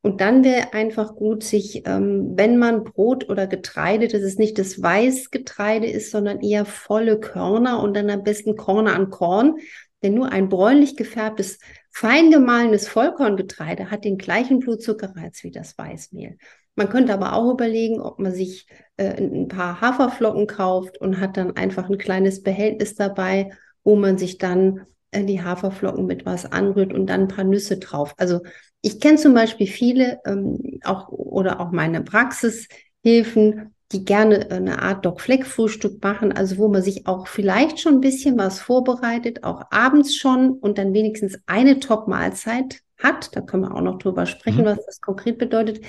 Und 0.02 0.20
dann 0.20 0.44
wäre 0.44 0.72
einfach 0.72 1.16
gut, 1.16 1.42
sich, 1.42 1.82
ähm, 1.86 2.34
wenn 2.36 2.58
man 2.58 2.84
Brot 2.84 3.28
oder 3.28 3.46
Getreide, 3.46 4.06
dass 4.08 4.22
es 4.22 4.38
nicht 4.38 4.58
das 4.58 4.80
Weißgetreide 4.80 5.88
ist, 5.88 6.10
sondern 6.12 6.42
eher 6.42 6.64
volle 6.64 7.18
Körner 7.18 7.82
und 7.82 7.96
dann 7.96 8.10
am 8.10 8.22
besten 8.22 8.54
Korn 8.54 8.86
an 8.86 9.10
Korn. 9.10 9.56
Denn 10.02 10.14
nur 10.14 10.30
ein 10.30 10.48
bräunlich 10.48 10.96
gefärbtes 10.96 11.58
Fein 11.98 12.30
gemahlenes 12.30 12.88
Vollkorngetreide 12.88 13.90
hat 13.90 14.04
den 14.04 14.18
gleichen 14.18 14.60
Blutzuckerreiz 14.60 15.42
wie 15.44 15.50
das 15.50 15.78
Weißmehl. 15.78 16.36
Man 16.74 16.90
könnte 16.90 17.14
aber 17.14 17.32
auch 17.32 17.50
überlegen, 17.50 18.02
ob 18.02 18.18
man 18.18 18.34
sich 18.34 18.66
äh, 18.98 19.16
ein 19.16 19.48
paar 19.48 19.80
Haferflocken 19.80 20.46
kauft 20.46 21.00
und 21.00 21.18
hat 21.20 21.38
dann 21.38 21.56
einfach 21.56 21.88
ein 21.88 21.96
kleines 21.96 22.42
Behältnis 22.42 22.96
dabei, 22.96 23.50
wo 23.82 23.96
man 23.96 24.18
sich 24.18 24.36
dann 24.36 24.82
äh, 25.10 25.24
die 25.24 25.42
Haferflocken 25.42 26.04
mit 26.04 26.26
was 26.26 26.44
anrührt 26.44 26.92
und 26.92 27.06
dann 27.06 27.22
ein 27.22 27.28
paar 27.28 27.44
Nüsse 27.44 27.78
drauf. 27.78 28.12
Also 28.18 28.42
ich 28.82 29.00
kenne 29.00 29.16
zum 29.16 29.32
Beispiel 29.32 29.66
viele 29.66 30.20
ähm, 30.26 30.80
auch 30.84 31.08
oder 31.08 31.60
auch 31.60 31.70
meine 31.70 32.02
Praxishilfen, 32.02 33.74
die 33.92 34.04
gerne 34.04 34.50
eine 34.50 34.82
Art 34.82 35.04
Doc-Fleck-Frühstück 35.04 36.02
machen, 36.02 36.32
also 36.32 36.58
wo 36.58 36.68
man 36.68 36.82
sich 36.82 37.06
auch 37.06 37.28
vielleicht 37.28 37.80
schon 37.80 37.94
ein 37.94 38.00
bisschen 38.00 38.36
was 38.36 38.60
vorbereitet, 38.60 39.44
auch 39.44 39.62
abends 39.70 40.16
schon 40.16 40.52
und 40.52 40.78
dann 40.78 40.92
wenigstens 40.92 41.38
eine 41.46 41.78
Top-Mahlzeit 41.78 42.80
hat. 42.98 43.36
Da 43.36 43.42
können 43.42 43.62
wir 43.62 43.74
auch 43.74 43.82
noch 43.82 43.98
drüber 43.98 44.26
sprechen, 44.26 44.62
mhm. 44.62 44.66
was 44.66 44.84
das 44.86 45.00
konkret 45.00 45.38
bedeutet 45.38 45.80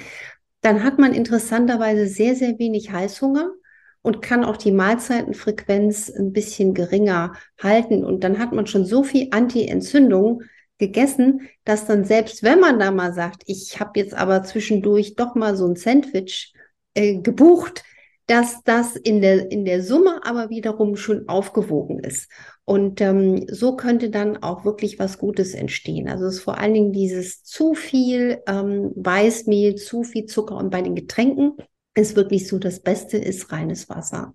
dann 0.61 0.83
hat 0.83 0.99
man 0.99 1.13
interessanterweise 1.13 2.07
sehr, 2.07 2.35
sehr 2.35 2.59
wenig 2.59 2.91
Heißhunger 2.91 3.51
und 4.01 4.21
kann 4.21 4.43
auch 4.43 4.57
die 4.57 4.71
Mahlzeitenfrequenz 4.71 6.09
ein 6.09 6.33
bisschen 6.33 6.73
geringer 6.73 7.33
halten. 7.61 8.03
Und 8.03 8.23
dann 8.23 8.39
hat 8.39 8.53
man 8.53 8.67
schon 8.67 8.85
so 8.85 9.03
viel 9.03 9.29
Anti-Entzündung 9.31 10.43
gegessen, 10.77 11.47
dass 11.63 11.85
dann 11.85 12.05
selbst 12.05 12.43
wenn 12.43 12.59
man 12.59 12.79
da 12.79 12.91
mal 12.91 13.13
sagt, 13.13 13.43
ich 13.45 13.79
habe 13.79 13.99
jetzt 13.99 14.13
aber 14.13 14.43
zwischendurch 14.43 15.15
doch 15.15 15.35
mal 15.35 15.55
so 15.55 15.67
ein 15.67 15.75
Sandwich 15.75 16.53
äh, 16.97 17.17
gebucht, 17.17 17.83
dass 18.25 18.61
das 18.63 18.95
in 18.95 19.21
der, 19.21 19.51
in 19.51 19.63
der 19.63 19.81
Summe 19.81 20.19
aber 20.23 20.49
wiederum 20.49 20.97
schon 20.97 21.29
aufgewogen 21.29 21.99
ist. 21.99 22.29
Und 22.65 22.99
ähm, 22.99 23.45
so 23.49 23.77
könnte 23.77 24.09
dann 24.09 24.43
auch 24.43 24.65
wirklich 24.65 24.99
was 24.99 25.17
Gutes 25.17 25.53
entstehen. 25.53 26.09
Also 26.09 26.25
es 26.25 26.35
ist 26.35 26.43
vor 26.43 26.57
allen 26.57 26.73
Dingen 26.73 26.91
dieses 26.91 27.43
zu 27.43 27.73
viel 27.73 28.39
ähm, 28.47 28.91
Weißmehl, 28.95 29.75
zu 29.75 30.03
viel 30.03 30.25
Zucker 30.25 30.57
und 30.57 30.71
bei 30.71 30.81
den 30.81 30.95
Getränken 30.95 31.53
ist 31.95 32.17
wirklich 32.17 32.47
so, 32.47 32.59
das 32.59 32.81
Beste 32.81 33.17
ist 33.17 33.51
reines 33.51 33.87
Wasser. 33.89 34.33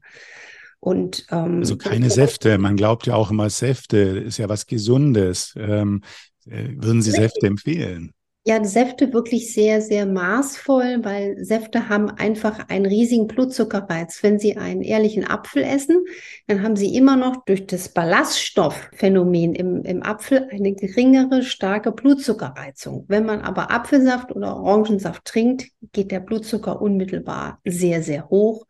Und, 0.81 1.27
ähm, 1.31 1.59
also 1.59 1.77
keine 1.77 2.11
Säfte. 2.11 2.59
Man 2.59 2.77
glaubt 2.77 3.07
ja 3.07 3.15
auch 3.15 3.31
immer, 3.31 3.51
Säfte 3.51 3.99
ist 3.99 4.39
ja 4.39 4.49
was 4.49 4.67
Gesundes. 4.67 5.53
Ähm, 5.57 6.03
äh, 6.47 6.71
würden 6.77 7.03
Sie 7.03 7.11
Säfte 7.11 7.47
empfehlen? 7.47 8.13
Ja, 8.45 8.65
Säfte 8.65 9.13
wirklich 9.13 9.55
sehr, 9.55 9.81
sehr 9.81 10.05
maßvoll, 10.05 11.05
weil 11.05 11.37
Säfte 11.45 11.89
haben 11.89 12.11
einfach 12.11 12.69
einen 12.69 12.87
riesigen 12.87 13.29
Blutzuckerreiz. 13.29 14.21
Wenn 14.25 14.41
Sie 14.41 14.57
einen 14.57 14.83
ehrlichen 14.83 15.25
Apfel 15.25 15.63
essen, 15.63 16.05
dann 16.49 16.65
haben 16.65 16.75
Sie 16.75 16.97
immer 16.97 17.17
noch 17.17 17.45
durch 17.45 17.69
das 17.69 17.91
Ballaststoffphänomen 17.91 19.55
im, 19.55 19.85
im 19.85 20.03
Apfel 20.03 20.49
eine 20.51 20.75
geringere, 20.75 21.45
starke 21.45 21.93
Blutzuckerreizung. 21.93 23.05
Wenn 23.07 23.27
man 23.27 23.43
aber 23.43 23.71
Apfelsaft 23.71 24.35
oder 24.35 24.57
Orangensaft 24.57 25.25
trinkt, 25.25 25.69
geht 25.93 26.11
der 26.11 26.19
Blutzucker 26.19 26.83
unmittelbar 26.83 27.61
sehr, 27.65 28.03
sehr 28.03 28.29
hoch. 28.29 28.67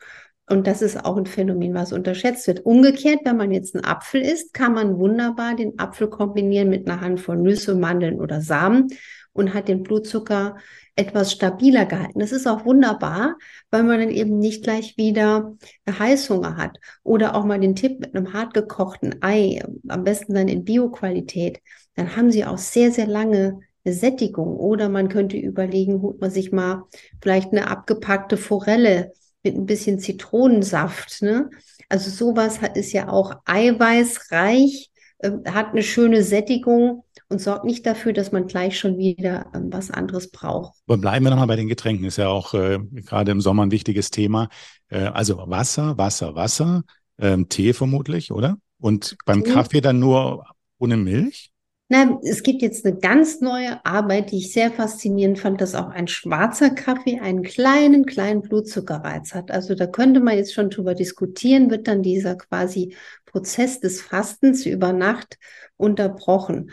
Und 0.51 0.67
das 0.67 0.83
ist 0.83 1.03
auch 1.03 1.17
ein 1.17 1.25
Phänomen, 1.25 1.73
was 1.73 1.95
unterschätzt 1.95 2.47
wird. 2.47 2.67
Umgekehrt, 2.67 3.21
wenn 3.25 3.39
man 3.39 3.53
jetzt 3.53 3.75
einen 3.75 3.87
Apfel 3.87 4.21
isst, 4.21 4.53
kann 4.53 4.75
man 4.75 4.99
wunderbar 4.99 5.57
den 5.57 5.79
Apfel 5.79 6.09
kombinieren 6.11 6.69
mit 6.69 6.87
einer 6.87 7.01
Handvoll 7.01 7.39
Nüsse, 7.39 7.75
Mandeln 7.75 8.21
oder 8.21 8.43
Samen 8.43 8.89
und 9.33 9.55
hat 9.55 9.69
den 9.69 9.83
Blutzucker 9.83 10.57
etwas 10.95 11.33
stabiler 11.33 11.87
gehalten. 11.87 12.19
Das 12.21 12.33
ist 12.33 12.47
auch 12.47 12.65
wunderbar, 12.65 13.37
weil 13.71 13.83
man 13.83 13.99
dann 13.99 14.11
eben 14.11 14.39
nicht 14.39 14.63
gleich 14.63 14.97
wieder 14.97 15.57
Heißhunger 15.89 16.57
hat. 16.57 16.79
Oder 17.03 17.35
auch 17.35 17.45
mal 17.45 17.61
den 17.61 17.75
Tipp 17.75 18.01
mit 18.01 18.15
einem 18.15 18.33
hart 18.33 18.53
gekochten 18.55 19.17
Ei, 19.23 19.63
am 19.89 20.05
besten 20.05 20.35
dann 20.35 20.49
in 20.49 20.65
Bioqualität. 20.65 21.61
Dann 21.95 22.17
haben 22.17 22.31
sie 22.31 22.45
auch 22.45 22.59
sehr, 22.59 22.93
sehr 22.93 23.07
lange 23.07 23.61
eine 23.85 23.95
Sättigung. 23.95 24.57
Oder 24.57 24.89
man 24.89 25.09
könnte 25.09 25.37
überlegen, 25.37 26.03
holt 26.03 26.21
man 26.21 26.31
sich 26.31 26.53
mal 26.53 26.85
vielleicht 27.23 27.53
eine 27.53 27.69
abgepackte 27.69 28.37
Forelle 28.37 29.13
mit 29.43 29.57
ein 29.57 29.67
bisschen 29.67 29.99
Zitronensaft. 29.99 31.23
Ne? 31.23 31.51
Also 31.89 32.11
sowas 32.11 32.61
ist 32.75 32.93
ja 32.93 33.09
auch 33.09 33.37
eiweißreich, 33.45 34.91
äh, 35.19 35.31
hat 35.47 35.71
eine 35.71 35.83
schöne 35.83 36.23
Sättigung 36.23 37.05
und 37.33 37.41
sorgt 37.41 37.65
nicht 37.65 37.87
dafür, 37.87 38.13
dass 38.13 38.31
man 38.31 38.47
gleich 38.47 38.79
schon 38.79 38.99
wieder 38.99 39.47
ähm, 39.55 39.73
was 39.73 39.91
anderes 39.91 40.31
braucht. 40.31 40.75
Aber 40.87 40.99
bleiben 40.99 41.25
wir 41.25 41.31
nochmal 41.31 41.49
bei 41.49 41.57
den 41.57 41.69
Getränken, 41.69 42.05
ist 42.05 42.19
ja 42.19 42.29
auch 42.29 42.55
äh, 42.55 42.79
gerade 42.93 43.33
im 43.33 43.41
Sommer 43.41 43.65
ein 43.65 43.71
wichtiges 43.73 44.11
Thema. 44.11 44.49
Äh, 44.89 45.07
also 45.07 45.39
Wasser, 45.47 45.99
Wasser, 45.99 46.35
Wasser, 46.35 46.83
ähm, 47.19 47.49
Tee 47.49 47.73
vermutlich, 47.73 48.31
oder? 48.31 48.59
Und 48.79 49.17
beim 49.25 49.43
Tee. 49.43 49.51
Kaffee 49.51 49.81
dann 49.81 49.99
nur 49.99 50.45
ohne 50.79 50.97
Milch? 50.97 51.51
Na, 51.89 52.19
es 52.23 52.43
gibt 52.43 52.63
jetzt 52.63 52.87
eine 52.87 52.97
ganz 52.97 53.41
neue 53.41 53.85
Arbeit, 53.85 54.31
die 54.31 54.39
ich 54.39 54.53
sehr 54.53 54.71
faszinierend 54.71 55.39
fand, 55.39 55.61
dass 55.61 55.75
auch 55.75 55.89
ein 55.89 56.09
schwarzer 56.09 56.71
Kaffee 56.71 57.21
einen 57.21 57.43
kleinen, 57.43 58.07
kleinen 58.07 58.41
Blutzuckerreiz 58.41 59.35
hat. 59.35 59.51
Also 59.51 59.75
da 59.75 59.87
könnte 59.87 60.21
man 60.21 60.37
jetzt 60.37 60.55
schon 60.55 60.71
drüber 60.71 60.95
diskutieren, 60.95 61.71
wird 61.71 61.89
dann 61.89 62.03
dieser 62.03 62.37
quasi 62.37 62.95
Prozess 63.27 63.81
des 63.81 64.01
Fastens 64.01 64.65
über 64.65 64.93
Nacht 64.93 65.39
unterbrochen 65.77 66.71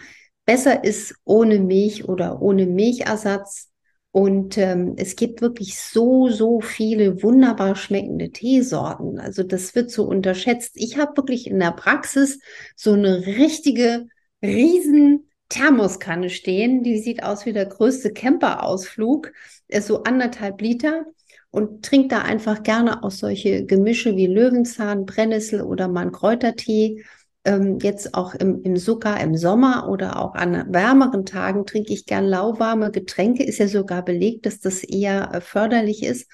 besser 0.49 0.83
ist 0.83 1.13
ohne 1.25 1.59
Milch 1.59 2.09
oder 2.09 2.41
ohne 2.41 2.65
Milchersatz. 2.65 3.69
Und 4.09 4.57
ähm, 4.57 4.95
es 4.97 5.15
gibt 5.15 5.43
wirklich 5.43 5.79
so, 5.79 6.27
so 6.27 6.59
viele 6.59 7.21
wunderbar 7.21 7.75
schmeckende 7.75 8.31
Teesorten. 8.31 9.19
Also 9.19 9.43
das 9.43 9.75
wird 9.75 9.91
so 9.91 10.05
unterschätzt. 10.05 10.71
Ich 10.73 10.97
habe 10.97 11.15
wirklich 11.17 11.45
in 11.45 11.59
der 11.59 11.73
Praxis 11.73 12.39
so 12.75 12.93
eine 12.93 13.27
richtige 13.27 14.07
riesen 14.41 15.29
Thermoskanne 15.49 16.31
stehen. 16.31 16.81
Die 16.81 16.97
sieht 16.97 17.21
aus 17.21 17.45
wie 17.45 17.53
der 17.53 17.67
größte 17.67 18.11
Camperausflug. 18.11 19.31
Ist 19.67 19.85
so 19.85 20.01
anderthalb 20.01 20.59
Liter 20.61 21.05
und 21.51 21.85
trinke 21.85 22.07
da 22.07 22.21
einfach 22.23 22.63
gerne 22.63 23.03
auch 23.03 23.11
solche 23.11 23.65
Gemische 23.65 24.15
wie 24.15 24.25
Löwenzahn, 24.25 25.05
Brennnessel 25.05 25.61
oder 25.61 25.87
mal 25.87 26.11
Kräutertee 26.11 27.03
ähm, 27.45 27.79
jetzt 27.81 28.13
auch 28.13 28.35
im, 28.35 28.61
im 28.63 28.77
sogar 28.77 29.19
im 29.21 29.35
Sommer 29.35 29.87
oder 29.89 30.21
auch 30.21 30.35
an 30.35 30.65
wärmeren 30.73 31.25
Tagen 31.25 31.65
trinke 31.65 31.93
ich 31.93 32.05
gern 32.05 32.25
lauwarme 32.25 32.91
Getränke. 32.91 33.43
Ist 33.43 33.59
ja 33.59 33.67
sogar 33.67 34.03
belegt, 34.03 34.45
dass 34.45 34.59
das 34.59 34.83
eher 34.83 35.33
äh, 35.33 35.41
förderlich 35.41 36.03
ist. 36.03 36.29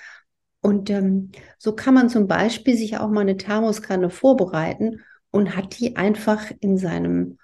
Und 0.61 0.89
ähm, 0.89 1.31
so 1.59 1.73
kann 1.75 1.93
man 1.93 2.09
zum 2.09 2.27
Beispiel 2.27 2.75
sich 2.75 2.97
auch 2.97 3.09
mal 3.09 3.21
eine 3.21 3.37
Thermoskanne 3.37 4.09
vorbereiten 4.09 5.01
und 5.29 5.55
hat 5.55 5.79
die 5.79 5.95
einfach 5.95 6.51
in 6.59 6.77
seinem, 6.77 7.37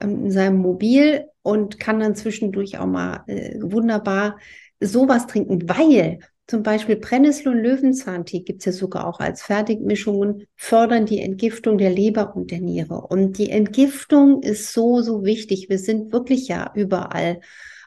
ähm, 0.00 0.24
in 0.24 0.30
seinem 0.32 0.56
Mobil 0.58 1.26
und 1.42 1.78
kann 1.78 2.00
dann 2.00 2.16
zwischendurch 2.16 2.78
auch 2.78 2.86
mal 2.86 3.22
äh, 3.28 3.58
wunderbar 3.60 4.38
sowas 4.80 5.26
trinken, 5.28 5.68
weil 5.68 6.18
zum 6.46 6.62
Beispiel 6.62 6.96
Brennnessel- 6.96 7.48
und 7.48 7.62
Löwenzahntee 7.62 8.40
gibt 8.40 8.60
es 8.60 8.66
ja 8.66 8.72
sogar 8.72 9.06
auch 9.06 9.20
als 9.20 9.42
Fertigmischungen, 9.42 10.46
fördern 10.56 11.06
die 11.06 11.20
Entgiftung 11.20 11.78
der 11.78 11.90
Leber 11.90 12.36
und 12.36 12.50
der 12.50 12.60
Niere. 12.60 13.00
Und 13.00 13.38
die 13.38 13.50
Entgiftung 13.50 14.42
ist 14.42 14.72
so, 14.72 15.00
so 15.00 15.24
wichtig. 15.24 15.68
Wir 15.70 15.78
sind 15.78 16.12
wirklich 16.12 16.48
ja 16.48 16.70
überall 16.74 17.40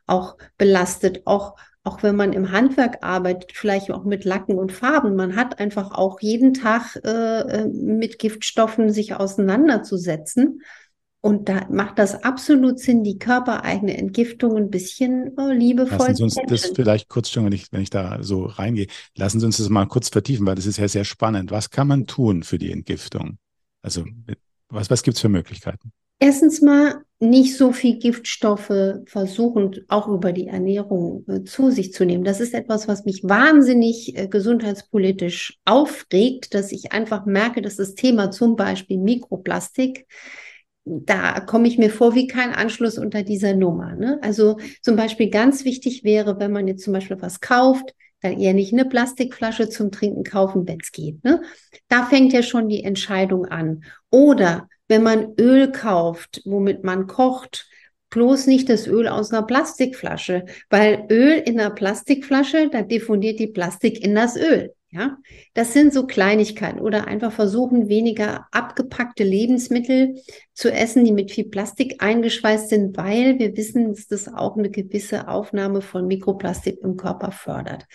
auch 0.07 0.37
belastet, 0.57 1.21
auch 1.25 1.55
auch 1.83 2.03
wenn 2.03 2.17
man 2.17 2.33
im 2.33 2.51
Handwerk 2.51 2.97
arbeitet, 3.01 3.53
vielleicht 3.53 3.91
auch 3.91 4.03
mit 4.03 4.25
Lacken 4.25 4.59
und 4.59 4.73
Farben. 4.73 5.15
Man 5.15 5.37
hat 5.37 5.59
einfach 5.59 5.91
auch 5.91 6.19
jeden 6.19 6.53
Tag 6.53 6.99
äh, 7.05 7.39
äh 7.39 7.65
mit 7.65 8.19
Giftstoffen 8.19 8.89
sich 8.89 9.15
auseinanderzusetzen. 9.15 10.63
Und 11.27 11.49
da 11.49 11.67
macht 11.69 11.99
das 11.99 12.23
absolut 12.23 12.79
Sinn, 12.79 13.03
die 13.03 13.19
körpereigene 13.19 13.97
Entgiftung 13.97 14.55
ein 14.55 14.69
bisschen 14.69 15.33
oh, 15.35 15.49
liebevoll 15.49 15.97
Lassen 15.97 16.15
Sie 16.15 16.23
uns 16.23 16.37
das 16.47 16.71
vielleicht 16.73 17.09
kurz 17.09 17.29
schon, 17.29 17.43
wenn 17.43 17.51
ich, 17.51 17.69
wenn 17.73 17.81
ich 17.81 17.89
da 17.89 18.23
so 18.23 18.45
reingehe, 18.45 18.87
lassen 19.17 19.41
Sie 19.41 19.45
uns 19.45 19.57
das 19.57 19.67
mal 19.67 19.87
kurz 19.87 20.07
vertiefen, 20.07 20.45
weil 20.45 20.55
das 20.55 20.65
ist 20.65 20.77
ja 20.77 20.87
sehr 20.87 21.03
spannend. 21.03 21.51
Was 21.51 21.69
kann 21.69 21.89
man 21.89 22.07
tun 22.07 22.43
für 22.43 22.57
die 22.57 22.71
Entgiftung? 22.71 23.39
Also 23.81 24.05
was, 24.69 24.89
was 24.89 25.03
gibt 25.03 25.17
es 25.17 25.21
für 25.21 25.27
Möglichkeiten? 25.27 25.91
Erstens 26.17 26.61
mal 26.61 27.03
nicht 27.19 27.57
so 27.57 27.73
viel 27.73 27.99
Giftstoffe 27.99 29.01
versuchen, 29.05 29.83
auch 29.89 30.07
über 30.07 30.31
die 30.31 30.47
Ernährung 30.47 31.25
äh, 31.27 31.43
zu 31.43 31.71
sich 31.71 31.91
zu 31.91 32.05
nehmen. 32.05 32.23
Das 32.23 32.39
ist 32.39 32.53
etwas, 32.53 32.87
was 32.87 33.03
mich 33.03 33.25
wahnsinnig 33.25 34.17
äh, 34.17 34.29
gesundheitspolitisch 34.29 35.59
aufregt, 35.65 36.53
dass 36.53 36.71
ich 36.71 36.93
einfach 36.93 37.25
merke, 37.25 37.61
dass 37.61 37.75
das 37.75 37.95
Thema 37.95 38.31
zum 38.31 38.55
Beispiel 38.55 38.97
Mikroplastik 38.97 40.05
da 40.87 41.41
komme 41.41 41.67
ich 41.67 41.77
mir 41.77 41.89
vor 41.89 42.15
wie 42.15 42.27
kein 42.27 42.53
Anschluss 42.53 42.97
unter 42.97 43.23
dieser 43.23 43.55
Nummer. 43.55 43.95
Ne? 43.95 44.19
Also 44.21 44.57
zum 44.81 44.95
Beispiel 44.95 45.29
ganz 45.29 45.65
wichtig 45.65 46.03
wäre, 46.03 46.39
wenn 46.39 46.51
man 46.51 46.67
jetzt 46.67 46.83
zum 46.83 46.93
Beispiel 46.93 47.21
was 47.21 47.41
kauft, 47.41 47.93
dann 48.21 48.39
eher 48.39 48.53
nicht 48.53 48.73
eine 48.73 48.85
Plastikflasche 48.85 49.69
zum 49.69 49.91
Trinken 49.91 50.23
kaufen, 50.23 50.67
wenn 50.67 50.79
es 50.81 50.91
geht. 50.91 51.23
Ne? 51.23 51.41
Da 51.87 52.05
fängt 52.05 52.33
ja 52.33 52.41
schon 52.41 52.69
die 52.69 52.83
Entscheidung 52.83 53.45
an. 53.45 53.83
Oder 54.09 54.69
wenn 54.87 55.03
man 55.03 55.33
Öl 55.39 55.71
kauft, 55.71 56.41
womit 56.45 56.83
man 56.83 57.07
kocht, 57.07 57.67
bloß 58.09 58.47
nicht 58.47 58.69
das 58.69 58.87
Öl 58.87 59.07
aus 59.07 59.31
einer 59.31 59.45
Plastikflasche, 59.45 60.45
weil 60.69 61.05
Öl 61.09 61.43
in 61.45 61.59
einer 61.59 61.71
Plastikflasche, 61.71 62.69
da 62.71 62.81
diffundiert 62.81 63.39
die 63.39 63.47
Plastik 63.47 64.03
in 64.03 64.15
das 64.15 64.37
Öl. 64.37 64.73
Ja, 64.89 65.17
das 65.53 65.73
sind 65.73 65.93
so 65.93 66.07
Kleinigkeiten 66.07 66.79
oder 66.79 67.07
einfach 67.07 67.33
versuchen, 67.33 67.89
weniger 67.89 68.47
abgepackte 68.51 69.25
Lebensmittel 69.25 70.15
zu 70.53 70.71
essen, 70.71 71.03
die 71.03 71.11
mit 71.11 71.29
viel 71.29 71.49
Plastik 71.49 72.01
eingeschweißt 72.01 72.69
sind, 72.69 72.95
weil 72.95 73.37
wir 73.37 73.57
wissen, 73.57 73.93
dass 73.93 74.07
das 74.07 74.33
auch 74.33 74.55
eine 74.55 74.69
gewisse 74.69 75.27
Aufnahme 75.27 75.81
von 75.81 76.07
Mikroplastik 76.07 76.79
im 76.81 76.95
Körper 76.95 77.33
fördert. 77.33 77.85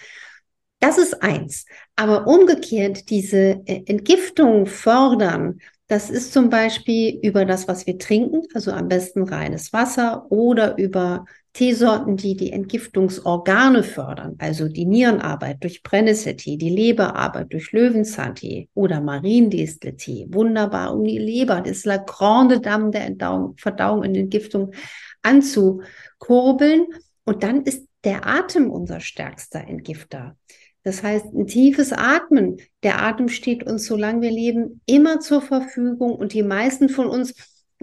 Das 0.81 0.99
ist 0.99 1.23
eins. 1.23 1.65
Aber 1.97 2.27
umgekehrt, 2.27 3.09
diese 3.09 3.63
äh, 3.65 3.85
Entgiftung 3.87 4.67
fördern, 4.67 5.61
das 5.93 6.09
ist 6.09 6.33
zum 6.33 6.49
Beispiel 6.49 7.21
über 7.23 7.45
das, 7.45 7.69
was 7.69 7.87
wir 7.87 7.99
trinken, 7.99 8.41
also 8.55 8.73
am 8.73 8.89
besten 8.89 9.25
reines 9.25 9.75
Wasser 9.75 10.25
oder 10.33 10.79
über 10.79 11.27
Teesorten, 11.53 12.17
die 12.17 12.35
die 12.35 12.51
Entgiftungsorgane 12.51 13.83
fördern, 13.83 14.37
also 14.39 14.69
die 14.69 14.87
Nierenarbeit 14.87 15.63
durch 15.63 15.83
Brennnesseltee, 15.83 16.57
die 16.57 16.71
Leberarbeit 16.71 17.53
durch 17.53 17.73
Löwenzahntee 17.73 18.71
oder 18.73 19.03
Mariendisteltee. 19.03 20.29
Wunderbar, 20.31 20.95
um 20.95 21.05
die 21.05 21.19
Leber, 21.19 21.61
das 21.61 21.85
La 21.85 21.99
Grande 21.99 22.61
Dame 22.61 22.91
der 22.91 23.05
Entdauung, 23.05 23.59
Verdauung 23.59 24.01
und 24.01 24.15
Entgiftung 24.15 24.73
anzukurbeln. 25.21 26.87
Und 27.25 27.43
dann 27.43 27.65
ist 27.65 27.87
der 28.03 28.27
Atem 28.27 28.71
unser 28.71 29.01
stärkster 29.01 29.69
Entgifter. 29.69 30.39
Das 30.85 31.03
heißt, 31.03 31.27
ein 31.27 31.47
tiefes 31.47 31.93
Atmen. 31.93 32.59
Der 32.83 33.03
Atem 33.03 33.29
steht 33.29 33.65
uns, 33.65 33.87
solange 33.87 34.23
wir 34.23 34.31
leben, 34.31 34.81
immer 34.87 35.21
zur 35.21 35.41
Verfügung. 35.41 36.13
Und 36.15 36.33
die 36.33 36.43
meisten 36.43 36.89
von 36.89 37.07
uns 37.07 37.35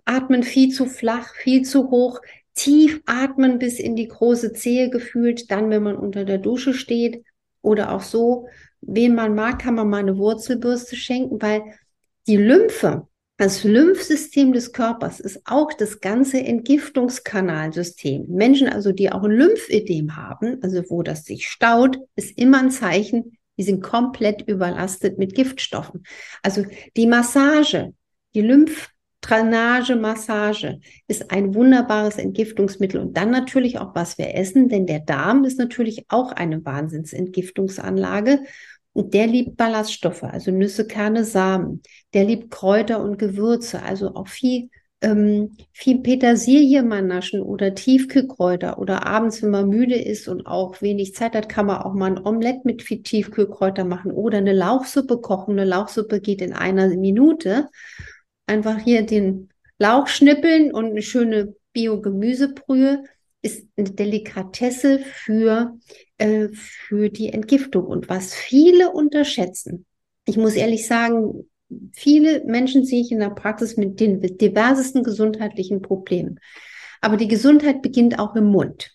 atmen 0.06 0.44
viel 0.44 0.74
zu 0.74 0.86
flach, 0.86 1.34
viel 1.36 1.64
zu 1.64 1.90
hoch. 1.90 2.20
Tief 2.56 3.02
atmen 3.06 3.58
bis 3.58 3.80
in 3.80 3.96
die 3.96 4.08
große 4.08 4.54
Zehe 4.54 4.90
gefühlt. 4.90 5.50
Dann, 5.50 5.70
wenn 5.70 5.84
man 5.84 5.96
unter 5.96 6.26
der 6.26 6.40
Dusche 6.40 6.74
steht 6.74 7.24
oder 7.62 7.92
auch 7.94 8.02
so. 8.02 8.48
Wen 8.82 9.16
man 9.16 9.36
mag, 9.36 9.60
kann 9.60 9.76
man 9.76 9.90
mal 9.90 9.98
eine 9.98 10.18
Wurzelbürste 10.18 10.96
schenken, 10.96 11.42
weil 11.42 11.62
die 12.28 12.38
Lymphe, 12.38 13.08
das 13.40 13.64
Lymphsystem 13.64 14.52
des 14.52 14.74
Körpers 14.74 15.22
ist 15.22 15.42
auch 15.46 15.72
das 15.72 16.02
ganze 16.02 16.44
Entgiftungskanalsystem. 16.44 18.26
Menschen 18.28 18.68
also, 18.68 18.92
die 18.92 19.14
auch 19.14 19.24
ein 19.24 19.32
Lymphödem 19.32 20.18
haben, 20.18 20.62
also 20.62 20.84
wo 20.90 21.04
das 21.04 21.24
sich 21.24 21.48
staut, 21.48 22.00
ist 22.18 22.38
immer 22.38 22.60
ein 22.60 22.70
Zeichen, 22.70 23.38
die 23.58 23.64
sind 23.64 23.82
komplett 23.82 24.42
überlastet 24.42 25.18
mit 25.18 25.36
Giftstoffen. 25.36 26.04
Also 26.44 26.66
die 26.98 27.08
Massage, 27.08 27.94
die 28.34 28.42
Lymphdrainage, 28.42 29.96
Massage 29.96 30.82
ist 31.08 31.32
ein 31.32 31.56
wunderbares 31.56 32.18
Entgiftungsmittel 32.18 33.00
und 33.00 33.16
dann 33.16 33.32
natürlich 33.32 33.80
auch, 33.80 33.96
was 33.96 34.18
wir 34.18 34.36
essen, 34.36 34.68
denn 34.68 34.86
der 34.86 35.00
Darm 35.00 35.46
ist 35.46 35.58
natürlich 35.58 36.04
auch 36.10 36.34
eine 36.34 36.66
Wahnsinnsentgiftungsanlage 36.66 38.42
der 38.96 39.28
liebt 39.28 39.58
Ballaststoffe, 39.58 40.24
also 40.24 40.52
Nüsse, 40.52 40.88
Kerne, 40.88 41.24
Samen. 41.24 41.82
Der 42.14 42.26
liebt 42.26 42.52
Kräuter 42.52 43.02
und 43.02 43.18
Gewürze, 43.18 43.82
also 43.84 44.16
auch 44.16 44.28
viel, 44.28 44.70
ähm, 45.02 45.56
viel 45.72 46.00
Petersilie 46.00 46.84
mal 46.84 47.02
naschen 47.02 47.42
oder 47.42 47.76
Tiefkühlkräuter. 47.76 48.80
Oder 48.80 49.06
abends, 49.06 49.42
wenn 49.42 49.52
man 49.52 49.70
müde 49.70 49.96
ist 49.96 50.28
und 50.28 50.46
auch 50.46 50.82
wenig 50.82 51.16
Zeit 51.16 51.36
hat, 51.36 51.50
kann 51.50 51.68
man 51.68 51.82
auch 51.82 51.94
mal 51.94 52.12
ein 52.12 52.26
Omelett 52.26 52.66
mit 52.66 52.82
viel 52.82 53.02
Tiefkühlkräuter 53.04 53.86
machen 53.86 54.12
oder 54.12 54.40
eine 54.40 54.54
Lauchsuppe 54.54 55.20
kochen. 55.22 55.54
Eine 55.54 55.66
Lauchsuppe 55.66 56.20
geht 56.20 56.42
in 56.42 56.54
einer 56.54 56.88
Minute. 56.90 57.70
Einfach 58.48 58.80
hier 58.80 59.06
den 59.06 59.50
Lauch 59.78 60.08
schnippeln 60.08 60.74
und 60.74 60.88
eine 60.88 61.02
schöne 61.02 61.56
Bio-Gemüsebrühe 61.74 63.04
ist 63.42 63.66
eine 63.78 63.90
Delikatesse 63.90 65.00
für, 65.00 65.78
äh, 66.18 66.50
für 66.54 67.10
die 67.10 67.32
Entgiftung. 67.32 67.86
Und 67.86 68.10
was 68.10 68.34
viele 68.34 68.92
unterschätzen, 68.92 69.86
ich 70.26 70.38
muss 70.38 70.56
ehrlich 70.56 70.88
sagen, 70.88 71.50
viele 71.94 72.44
Menschen 72.46 72.86
sehe 72.86 73.02
ich 73.02 73.12
in 73.12 73.20
der 73.20 73.30
Praxis 73.30 73.78
mit 73.78 74.00
den 74.00 74.20
diversesten 74.22 75.04
gesundheitlichen 75.04 75.82
Problemen. 75.82 76.40
Aber 77.02 77.18
die 77.18 77.28
Gesundheit 77.28 77.82
beginnt 77.82 78.20
auch 78.20 78.36
im 78.36 78.46
Mund. 78.46 78.92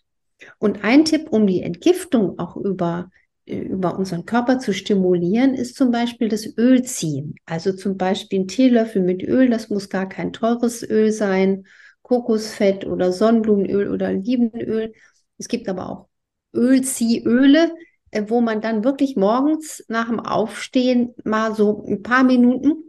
Und 0.58 0.84
ein 0.84 1.04
Tipp, 1.04 1.28
um 1.30 1.46
die 1.46 1.62
Entgiftung 1.62 2.38
auch 2.38 2.56
über, 2.56 3.10
äh, 3.46 3.56
über 3.56 3.98
unseren 3.98 4.26
Körper 4.26 4.58
zu 4.58 4.74
stimulieren, 4.74 5.54
ist 5.54 5.76
zum 5.76 5.90
Beispiel 5.90 6.28
das 6.28 6.46
Ölziehen. 6.58 7.36
Also 7.46 7.72
zum 7.72 7.96
Beispiel 7.96 8.40
ein 8.40 8.48
Teelöffel 8.48 9.00
mit 9.00 9.22
Öl, 9.22 9.48
das 9.48 9.70
muss 9.70 9.88
gar 9.88 10.08
kein 10.08 10.32
teures 10.32 10.82
Öl 10.82 11.12
sein 11.12 11.64
Kokosfett 12.04 12.86
oder 12.86 13.12
Sonnenblumenöl 13.12 13.90
oder 13.90 14.08
Olivenöl. 14.08 14.92
Es 15.38 15.48
gibt 15.48 15.68
aber 15.68 15.90
auch 15.90 16.08
Ölziehöle, 16.54 17.72
äh, 18.12 18.24
wo 18.28 18.40
man 18.40 18.60
dann 18.60 18.84
wirklich 18.84 19.16
morgens 19.16 19.84
nach 19.88 20.08
dem 20.08 20.20
Aufstehen 20.20 21.14
mal 21.24 21.54
so 21.54 21.84
ein 21.88 22.02
paar 22.02 22.22
Minuten, 22.22 22.84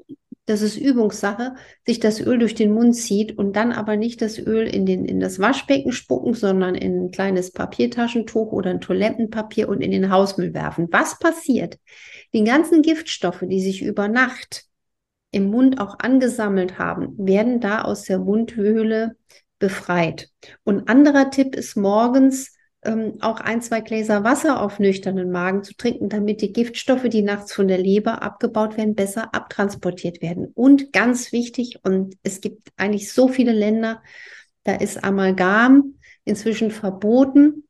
das 0.45 0.61
ist 0.61 0.77
Übungssache, 0.77 1.55
sich 1.87 1.99
das 1.99 2.19
Öl 2.19 2.37
durch 2.37 2.53
den 2.53 2.71
Mund 2.71 2.95
zieht 2.95 3.35
und 3.35 3.55
dann 3.55 3.71
aber 3.71 3.95
nicht 3.95 4.21
das 4.21 4.37
Öl 4.37 4.67
in, 4.67 4.85
den, 4.85 5.05
in 5.05 5.19
das 5.19 5.39
Waschbecken 5.39 5.91
spucken, 5.91 6.35
sondern 6.35 6.75
in 6.75 7.05
ein 7.05 7.11
kleines 7.11 7.51
Papiertaschentuch 7.51 8.51
oder 8.51 8.69
ein 8.69 8.81
Toilettenpapier 8.81 9.69
und 9.69 9.81
in 9.81 9.91
den 9.91 10.11
Hausmüll 10.11 10.53
werfen. 10.53 10.87
Was 10.91 11.17
passiert? 11.17 11.79
Die 12.33 12.43
ganzen 12.43 12.83
Giftstoffe, 12.83 13.43
die 13.47 13.61
sich 13.61 13.81
über 13.81 14.07
Nacht 14.07 14.65
im 15.31 15.49
Mund 15.49 15.79
auch 15.79 15.99
angesammelt 15.99 16.79
haben, 16.79 17.13
werden 17.17 17.59
da 17.59 17.81
aus 17.81 18.03
der 18.03 18.19
Mundhöhle 18.19 19.17
befreit. 19.59 20.29
Und 20.63 20.89
anderer 20.89 21.29
Tipp 21.29 21.55
ist 21.55 21.75
morgens 21.75 22.55
ähm, 22.85 23.17
auch 23.21 23.39
ein, 23.39 23.61
zwei 23.61 23.81
Gläser 23.81 24.23
Wasser 24.23 24.61
auf 24.61 24.79
nüchternen 24.79 25.31
Magen 25.31 25.63
zu 25.63 25.75
trinken, 25.75 26.07
damit 26.07 26.41
die 26.41 26.53
Giftstoffe, 26.53 27.09
die 27.09 27.21
nachts 27.21 27.53
von 27.53 27.67
der 27.67 27.77
Leber 27.77 28.21
abgebaut 28.21 28.77
werden, 28.77 28.95
besser 28.95 29.33
abtransportiert 29.33 30.21
werden. 30.21 30.51
Und 30.53 30.93
ganz 30.93 31.31
wichtig, 31.31 31.79
und 31.83 32.15
es 32.23 32.41
gibt 32.41 32.69
eigentlich 32.77 33.11
so 33.11 33.27
viele 33.27 33.53
Länder, 33.53 34.01
da 34.63 34.75
ist 34.75 35.03
Amalgam 35.03 35.95
inzwischen 36.23 36.71
verboten. 36.71 37.63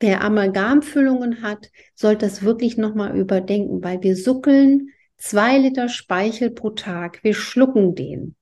Wer 0.00 0.22
Amalgamfüllungen 0.22 1.42
hat, 1.42 1.70
sollte 1.94 2.26
das 2.26 2.42
wirklich 2.42 2.76
nochmal 2.76 3.16
überdenken, 3.16 3.82
weil 3.82 4.02
wir 4.02 4.16
suckeln 4.16 4.90
zwei 5.18 5.58
Liter 5.58 5.88
Speichel 5.88 6.50
pro 6.50 6.70
Tag. 6.70 7.22
Wir 7.22 7.34
schlucken 7.34 7.94
den. 7.94 8.34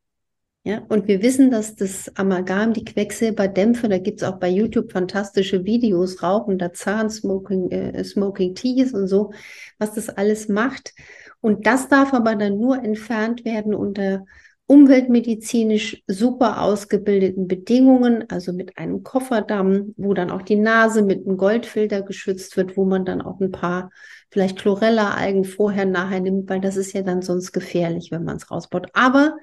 Ja, 0.67 0.83
und 0.89 1.07
wir 1.07 1.23
wissen, 1.23 1.53
dass 1.53 1.77
das 1.77 2.11
Amalgam 2.17 2.73
die 2.73 2.85
Quecksilberdämpfe, 2.85 3.89
da 3.89 3.99
gibt's 3.99 4.25
auch 4.25 4.41
bei 4.41 4.49
YouTube 4.49 4.91
fantastische 4.91 5.65
Videos, 5.65 6.25
rauchender 6.25 6.73
Zahn, 6.73 7.09
Smoking, 7.09 7.71
äh, 7.71 8.03
Smoking 8.03 8.57
Teas 8.57 8.93
und 8.93 9.07
so, 9.07 9.33
was 9.79 9.95
das 9.95 10.09
alles 10.09 10.49
macht. 10.49 10.93
Und 11.41 11.67
das 11.67 11.89
darf 11.89 12.13
aber 12.13 12.35
dann 12.35 12.59
nur 12.59 12.83
entfernt 12.83 13.45
werden 13.45 13.77
unter 13.77 14.25
umweltmedizinisch 14.67 16.03
super 16.09 16.61
ausgebildeten 16.61 17.47
Bedingungen, 17.47 18.25
also 18.29 18.53
mit 18.53 18.79
einem 18.79 19.05
Kofferdamm, 19.05 19.95
wo 19.97 20.13
dann 20.13 20.31
auch 20.31 20.43
die 20.43 20.57
Nase 20.57 21.03
mit 21.03 21.25
einem 21.25 21.37
Goldfilter 21.37 22.03
geschützt 22.03 22.57
wird, 22.57 22.77
wo 22.77 22.85
man 22.85 23.05
dann 23.05 23.23
auch 23.23 23.41
ein 23.41 23.53
paar 23.53 23.91
vielleicht 24.31 24.59
Chlorella-Algen 24.59 25.45
vorher 25.45 25.87
nachher 25.87 26.21
nimmt, 26.21 26.51
weil 26.51 26.61
das 26.61 26.77
ist 26.77 26.93
ja 26.93 27.03
dann 27.03 27.23
sonst 27.23 27.53
gefährlich, 27.53 28.11
wenn 28.11 28.25
man 28.25 28.37
es 28.37 28.51
rausbaut. 28.51 28.89
Aber 28.93 29.37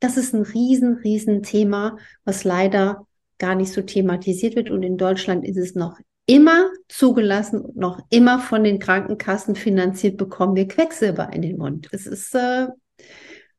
das 0.00 0.16
ist 0.16 0.34
ein 0.34 0.42
riesen, 0.42 0.94
riesen 0.96 1.42
Thema, 1.42 1.98
was 2.24 2.44
leider 2.44 3.06
gar 3.38 3.54
nicht 3.54 3.72
so 3.72 3.82
thematisiert 3.82 4.56
wird. 4.56 4.70
Und 4.70 4.82
in 4.82 4.96
Deutschland 4.96 5.44
ist 5.46 5.58
es 5.58 5.74
noch 5.74 5.98
immer 6.24 6.70
zugelassen 6.88 7.60
und 7.60 7.76
noch 7.76 8.00
immer 8.08 8.38
von 8.38 8.64
den 8.64 8.78
Krankenkassen 8.78 9.54
finanziert, 9.54 10.16
bekommen 10.16 10.56
wir 10.56 10.66
Quecksilber 10.66 11.30
in 11.32 11.42
den 11.42 11.58
Mund. 11.58 11.88
Es 11.92 12.06
ist 12.06 12.34
äh, 12.34 12.68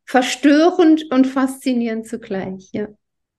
verstörend 0.05 1.11
und 1.11 1.27
faszinierend 1.27 2.07
zugleich, 2.07 2.69
ja. 2.71 2.87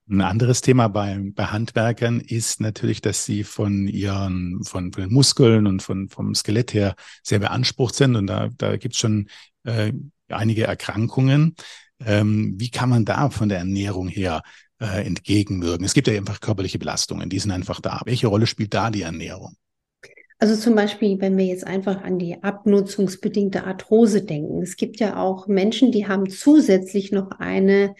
Ein 0.07 0.21
anderes 0.21 0.61
Thema 0.61 0.87
bei, 0.87 1.19
bei 1.33 1.45
Handwerkern 1.45 2.19
ist 2.19 2.61
natürlich, 2.61 3.01
dass 3.01 3.25
sie 3.25 3.43
von 3.43 3.87
ihren, 3.87 4.63
von, 4.63 4.93
von 4.93 5.03
den 5.03 5.11
Muskeln 5.11 5.65
und 5.65 5.81
von, 5.81 6.09
vom 6.09 6.35
Skelett 6.35 6.75
her 6.75 6.95
sehr 7.23 7.39
beansprucht 7.39 7.95
sind. 7.95 8.15
Und 8.15 8.27
da, 8.27 8.49
da 8.55 8.77
gibt 8.77 8.93
es 8.93 8.99
schon 8.99 9.29
äh, 9.63 9.93
einige 10.29 10.65
Erkrankungen. 10.65 11.55
Ähm, 12.05 12.53
wie 12.57 12.69
kann 12.69 12.89
man 12.89 13.03
da 13.03 13.31
von 13.31 13.49
der 13.49 13.57
Ernährung 13.57 14.07
her 14.07 14.43
äh, 14.79 15.03
entgegenwirken? 15.03 15.85
Es 15.85 15.95
gibt 15.95 16.07
ja 16.07 16.13
einfach 16.13 16.39
körperliche 16.39 16.77
Belastungen, 16.77 17.27
die 17.29 17.39
sind 17.39 17.51
einfach 17.51 17.81
da. 17.81 18.01
Welche 18.05 18.27
Rolle 18.27 18.45
spielt 18.45 18.75
da 18.75 18.91
die 18.91 19.01
Ernährung? 19.01 19.55
Also 20.37 20.55
zum 20.55 20.75
Beispiel, 20.75 21.21
wenn 21.21 21.37
wir 21.37 21.45
jetzt 21.45 21.65
einfach 21.65 22.03
an 22.03 22.19
die 22.19 22.43
abnutzungsbedingte 22.43 23.63
Arthrose 23.63 24.23
denken. 24.23 24.61
Es 24.61 24.75
gibt 24.75 24.99
ja 24.99 25.17
auch 25.17 25.47
Menschen, 25.47 25.91
die 25.91 26.07
haben 26.07 26.29
zusätzlich 26.29 27.11
noch 27.11 27.31
eine 27.39 27.95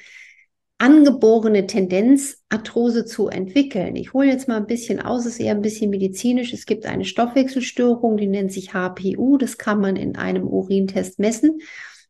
angeborene 0.78 1.68
Tendenz, 1.68 2.44
Arthrose 2.50 3.06
zu 3.06 3.30
entwickeln. 3.30 3.96
Ich 3.96 4.14
hole 4.14 4.28
jetzt 4.28 4.50
mal 4.50 4.58
ein 4.58 4.68
bisschen 4.68 5.00
aus, 5.00 5.26
ist 5.26 5.40
eher 5.40 5.56
ein 5.56 5.62
bisschen 5.62 5.90
medizinisch. 5.90 6.52
Es 6.52 6.66
gibt 6.66 6.86
eine 6.86 7.06
Stoffwechselstörung, 7.06 8.18
die 8.18 8.28
nennt 8.28 8.52
sich 8.52 8.74
HPU. 8.74 9.38
Das 9.38 9.58
kann 9.58 9.80
man 9.80 9.96
in 9.96 10.18
einem 10.18 10.46
Urintest 10.46 11.18
messen. 11.20 11.60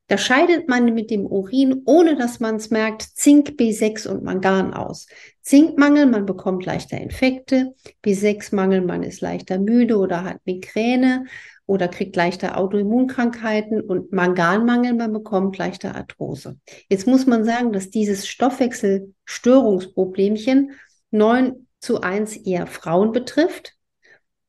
Da 0.08 0.20
scheidet 0.20 0.70
man 0.70 0.94
mit 0.94 1.10
dem 1.10 1.26
Urin, 1.26 1.82
ohne 1.86 2.16
dass 2.16 2.40
man 2.40 2.58
es 2.58 2.70
merkt, 2.70 3.02
Zink, 3.02 3.56
B6 3.58 4.08
und 4.08 4.24
Mangan 4.24 4.72
aus. 4.74 5.08
Zinkmangel, 5.42 6.06
man 6.06 6.28
bekommt 6.28 6.64
leichter 6.66 7.00
Infekte. 7.00 7.74
B6-Mangel, 8.04 8.82
man 8.82 9.02
ist 9.02 9.22
leichter 9.22 9.58
müde 9.58 9.98
oder 9.98 10.24
hat 10.24 10.38
Migräne 10.46 11.26
oder 11.66 11.88
kriegt 11.88 12.16
leichter 12.16 12.56
Autoimmunkrankheiten 12.58 13.82
und 13.82 14.14
Manganmangel, 14.14 14.94
man 14.94 15.12
bekommt 15.12 15.58
leichter 15.58 15.96
Arthrose. 15.96 16.60
Jetzt 16.90 17.08
muss 17.08 17.26
man 17.26 17.44
sagen, 17.44 17.74
dass 17.74 17.90
dieses 17.90 18.28
Stoffwechselstörungsproblemchen 18.28 20.74
9 21.10 21.68
zu 21.80 22.02
1 22.02 22.38
eher 22.38 22.68
Frauen 22.68 23.12
betrifft 23.12 23.74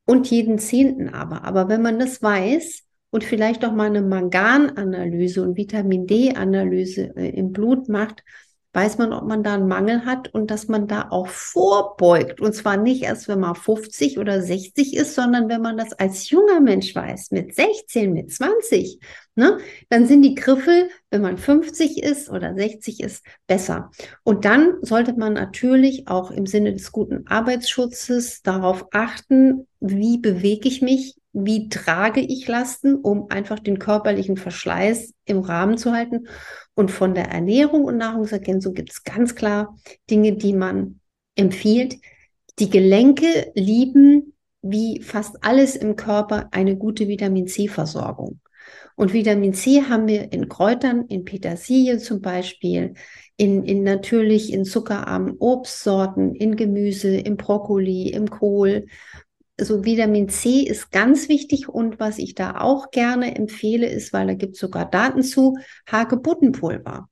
und 0.05 0.31
jeden 0.31 0.59
Zehnten 0.59 1.09
aber. 1.09 1.45
Aber 1.45 1.69
wenn 1.69 1.81
man 1.81 1.99
das 1.99 2.23
weiß, 2.23 2.86
und 3.16 3.24
vielleicht 3.24 3.64
auch 3.64 3.72
mal 3.72 3.87
eine 3.87 4.02
Mangananalyse 4.02 5.40
und 5.40 5.57
Vitamin 5.57 6.07
D-Analyse 6.07 7.16
äh, 7.16 7.31
im 7.31 7.50
Blut 7.50 7.88
macht, 7.88 8.22
weiß 8.74 8.98
man, 8.98 9.14
ob 9.14 9.24
man 9.26 9.42
da 9.42 9.55
einen 9.55 9.68
Mangel 9.68 10.05
hat 10.05 10.35
und 10.35 10.50
dass 10.50 10.68
man 10.68 10.87
da 10.87 11.09
auch 11.09 11.29
vorbeugt. 11.29 12.42
Und 12.42 12.55
zwar 12.55 12.76
nicht 12.76 13.05
erst, 13.05 13.26
wenn 13.26 13.40
man 13.40 13.55
50 13.55 14.18
oder 14.18 14.42
60 14.42 14.94
ist, 14.94 15.14
sondern 15.14 15.48
wenn 15.48 15.62
man 15.62 15.79
das 15.79 15.94
als 15.94 16.29
junger 16.29 16.61
Mensch 16.61 16.94
weiß, 16.94 17.31
mit 17.31 17.55
16, 17.55 18.12
mit 18.12 18.31
20. 18.31 19.00
Ne? 19.35 19.61
Dann 19.88 20.07
sind 20.07 20.20
die 20.20 20.35
Griffel, 20.35 20.90
wenn 21.11 21.22
man 21.22 21.38
50 21.38 22.02
ist 22.02 22.29
oder 22.29 22.55
60 22.55 23.00
ist, 23.00 23.24
besser. 23.46 23.90
Und 24.24 24.44
dann 24.44 24.74
sollte 24.83 25.14
man 25.14 25.33
natürlich 25.33 26.07
auch 26.07 26.31
im 26.31 26.44
Sinne 26.44 26.74
des 26.74 26.92
guten 26.92 27.26
Arbeitsschutzes 27.29 28.42
darauf 28.42 28.88
achten, 28.92 29.66
wie 29.81 30.18
bewege 30.18 30.68
ich 30.68 30.83
mich, 30.83 31.16
wie 31.38 31.68
trage 31.68 32.20
ich 32.20 32.49
Lasten, 32.49 32.94
um 32.94 33.29
einfach 33.29 33.59
den 33.59 33.79
körperlichen 33.79 34.38
Verschleiß 34.38 35.12
im 35.27 35.40
Rahmen 35.40 35.77
zu 35.77 35.92
halten. 35.92 36.29
Und 36.75 36.90
von 36.90 37.14
der 37.14 37.29
Ernährung 37.29 37.85
und 37.85 37.99
Nahrungsergänzung 37.99 38.72
gibt 38.72 38.90
es 38.90 39.05
ganz 39.05 39.35
klar 39.35 39.77
Dinge, 40.09 40.33
die 40.37 40.55
man 40.55 41.01
empfiehlt. 41.35 41.96
Die 42.59 42.70
Gelenke 42.70 43.53
lieben 43.55 44.33
wie 44.62 45.03
fast 45.03 45.37
alles 45.44 45.77
im 45.77 45.96
Körper 45.96 46.49
eine 46.53 46.77
gute 46.77 47.07
Vitamin 47.07 47.46
C-Versorgung. 47.46 48.40
Und 48.96 49.12
Vitamin 49.12 49.53
C 49.53 49.83
haben 49.83 50.09
wir 50.09 50.33
in 50.33 50.49
Kräutern, 50.49 51.05
in 51.09 51.27
Petersilie 51.27 51.99
zum 51.99 52.22
Beispiel, 52.22 52.94
in, 53.37 53.62
in 53.64 53.83
natürlich 53.83 54.55
in 54.55 54.64
zuckerarmen 54.64 55.37
Obstsorten, 55.38 56.35
in 56.35 56.57
Gemüse, 56.57 57.14
im 57.14 57.37
Brokkoli, 57.37 58.09
im 58.09 58.31
Kohl 58.31 58.87
also 59.59 59.85
Vitamin 59.85 60.29
C 60.29 60.61
ist 60.62 60.90
ganz 60.92 61.29
wichtig 61.29 61.69
und 61.69 61.99
was 61.99 62.19
ich 62.19 62.35
da 62.35 62.61
auch 62.61 62.90
gerne 62.90 63.37
empfehle, 63.37 63.88
ist, 63.88 64.12
weil 64.12 64.27
da 64.27 64.35
gibt 64.35 64.55
es 64.55 64.61
sogar 64.61 64.88
Daten 64.90 65.23
zu, 65.23 65.57
Hagebuttenpulver. 65.90 67.09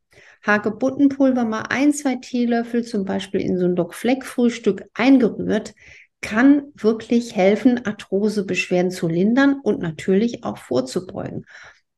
Hagebuttenpulver 0.46 1.44
mal 1.46 1.64
ein, 1.70 1.94
zwei 1.94 2.16
Teelöffel 2.16 2.84
zum 2.84 3.04
Beispiel 3.04 3.40
in 3.40 3.58
so 3.58 3.64
ein 3.64 3.76
Doc-Fleck-Frühstück 3.76 4.84
eingerührt, 4.92 5.74
kann 6.20 6.72
wirklich 6.74 7.34
helfen, 7.34 7.84
Arthrosebeschwerden 7.84 8.90
zu 8.90 9.08
lindern 9.08 9.60
und 9.62 9.80
natürlich 9.80 10.44
auch 10.44 10.58
vorzubeugen. 10.58 11.46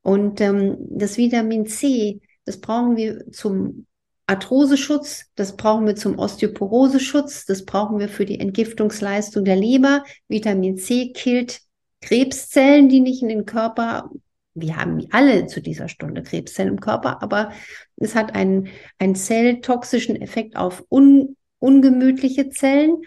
Und 0.03 0.41
ähm, 0.41 0.77
das 0.91 1.17
Vitamin 1.17 1.67
C, 1.67 2.21
das 2.45 2.61
brauchen 2.61 2.97
wir 2.97 3.31
zum 3.33 3.87
Arthroseschutz, 4.27 5.27
das 5.37 5.57
brauchen 5.57 5.87
wir 5.87 5.95
zum 5.95 6.19
Osteoporoseschutz, 6.19 7.47
das 7.47 7.65
brauchen 7.65 7.99
wir 8.01 8.09
für 8.09 8.27
die 8.27 8.41
Entgiftungsleistung 8.41 9.45
der 9.45 9.57
Leber. 9.57 10.05
Vitamin 10.29 10.77
C 10.77 11.12
killt 11.12 11.61
Krebszellen, 12.01 12.89
die 12.89 13.01
nicht 13.01 13.23
in 13.23 13.29
den 13.29 13.47
Körper, 13.47 14.11
wir 14.55 14.77
haben 14.77 15.07
alle 15.11 15.47
zu 15.47 15.61
dieser 15.61 15.89
Stunde 15.89 16.23
Krebszellen 16.23 16.73
im 16.73 16.81
Körper, 16.81 17.23
aber 17.23 17.53
es 17.97 18.15
hat 18.15 18.35
einen, 18.35 18.69
einen 18.99 19.15
zelltoxischen 19.15 20.21
Effekt 20.21 20.57
auf 20.57 20.85
un, 20.89 21.37
ungemütliche 21.59 22.49
Zellen. 22.51 23.03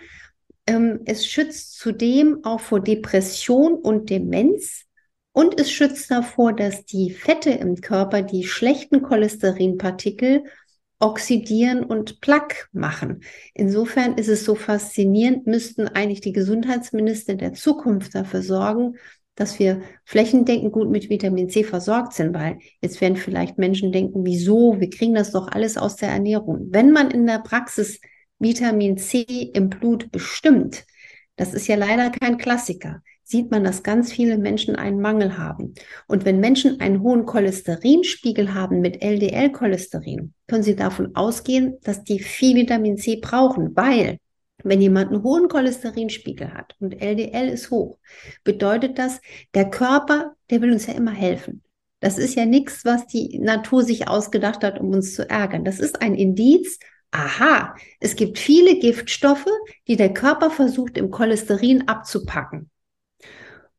Ähm, 0.67 1.01
es 1.05 1.25
schützt 1.25 1.77
zudem 1.77 2.43
auch 2.43 2.59
vor 2.59 2.79
Depression 2.79 3.73
und 3.73 4.09
Demenz. 4.09 4.85
Und 5.31 5.59
es 5.59 5.71
schützt 5.71 6.11
davor, 6.11 6.53
dass 6.53 6.85
die 6.85 7.11
Fette 7.11 7.51
im 7.51 7.81
Körper, 7.81 8.21
die 8.21 8.45
schlechten 8.45 9.01
Cholesterinpartikel, 9.01 10.43
oxidieren 10.99 11.83
und 11.83 12.19
Plaque 12.21 12.67
machen. 12.71 13.21
Insofern 13.53 14.15
ist 14.15 14.27
es 14.27 14.43
so 14.43 14.55
faszinierend, 14.55 15.47
müssten 15.47 15.87
eigentlich 15.87 16.21
die 16.21 16.33
Gesundheitsminister 16.33 17.35
der 17.35 17.53
Zukunft 17.53 18.15
dafür 18.15 18.41
sorgen, 18.41 18.97
dass 19.35 19.57
wir 19.57 19.81
flächendeckend 20.03 20.73
gut 20.73 20.89
mit 20.89 21.09
Vitamin 21.09 21.49
C 21.49 21.63
versorgt 21.63 22.13
sind, 22.13 22.33
weil 22.33 22.59
jetzt 22.81 22.99
werden 22.99 23.15
vielleicht 23.15 23.57
Menschen 23.57 23.93
denken, 23.93 24.25
wieso, 24.25 24.81
wir 24.81 24.89
kriegen 24.89 25.15
das 25.15 25.31
doch 25.31 25.47
alles 25.47 25.77
aus 25.77 25.95
der 25.95 26.09
Ernährung. 26.09 26.67
Wenn 26.71 26.91
man 26.91 27.09
in 27.09 27.25
der 27.25 27.39
Praxis 27.39 28.01
Vitamin 28.37 28.97
C 28.97 29.23
im 29.53 29.69
Blut 29.69 30.11
bestimmt, 30.11 30.85
das 31.37 31.53
ist 31.53 31.67
ja 31.67 31.77
leider 31.77 32.09
kein 32.09 32.37
Klassiker, 32.37 33.01
sieht 33.29 33.51
man, 33.51 33.63
dass 33.63 33.83
ganz 33.83 34.11
viele 34.11 34.37
Menschen 34.37 34.75
einen 34.75 34.99
Mangel 34.99 35.37
haben. 35.37 35.75
Und 36.07 36.25
wenn 36.25 36.39
Menschen 36.39 36.79
einen 36.79 37.01
hohen 37.01 37.25
Cholesterinspiegel 37.27 38.55
haben 38.55 38.81
mit 38.81 39.03
LDL-Cholesterin, 39.03 40.33
können 40.47 40.63
sie 40.63 40.75
davon 40.75 41.15
ausgehen, 41.15 41.77
dass 41.83 42.03
die 42.03 42.19
viel 42.19 42.55
Vitamin 42.55 42.97
C 42.97 43.17
brauchen, 43.17 43.75
weil 43.75 44.17
wenn 44.63 44.81
jemand 44.81 45.11
einen 45.11 45.23
hohen 45.23 45.47
Cholesterinspiegel 45.47 46.53
hat 46.53 46.75
und 46.79 47.01
LDL 47.01 47.49
ist 47.49 47.69
hoch, 47.69 47.99
bedeutet 48.43 48.97
das, 48.97 49.21
der 49.53 49.69
Körper, 49.69 50.33
der 50.49 50.61
will 50.61 50.71
uns 50.71 50.87
ja 50.87 50.95
immer 50.95 51.13
helfen. 51.13 51.61
Das 51.99 52.17
ist 52.17 52.35
ja 52.35 52.45
nichts, 52.45 52.83
was 52.83 53.05
die 53.05 53.37
Natur 53.39 53.83
sich 53.83 54.07
ausgedacht 54.07 54.63
hat, 54.63 54.79
um 54.79 54.89
uns 54.89 55.13
zu 55.13 55.29
ärgern. 55.29 55.65
Das 55.65 55.79
ist 55.79 56.01
ein 56.01 56.15
Indiz, 56.15 56.79
aha, 57.11 57.75
es 57.99 58.15
gibt 58.15 58.39
viele 58.39 58.79
Giftstoffe, 58.79 59.45
die 59.87 59.97
der 59.97 60.13
Körper 60.13 60.49
versucht 60.49 60.97
im 60.97 61.11
Cholesterin 61.11 61.87
abzupacken. 61.87 62.71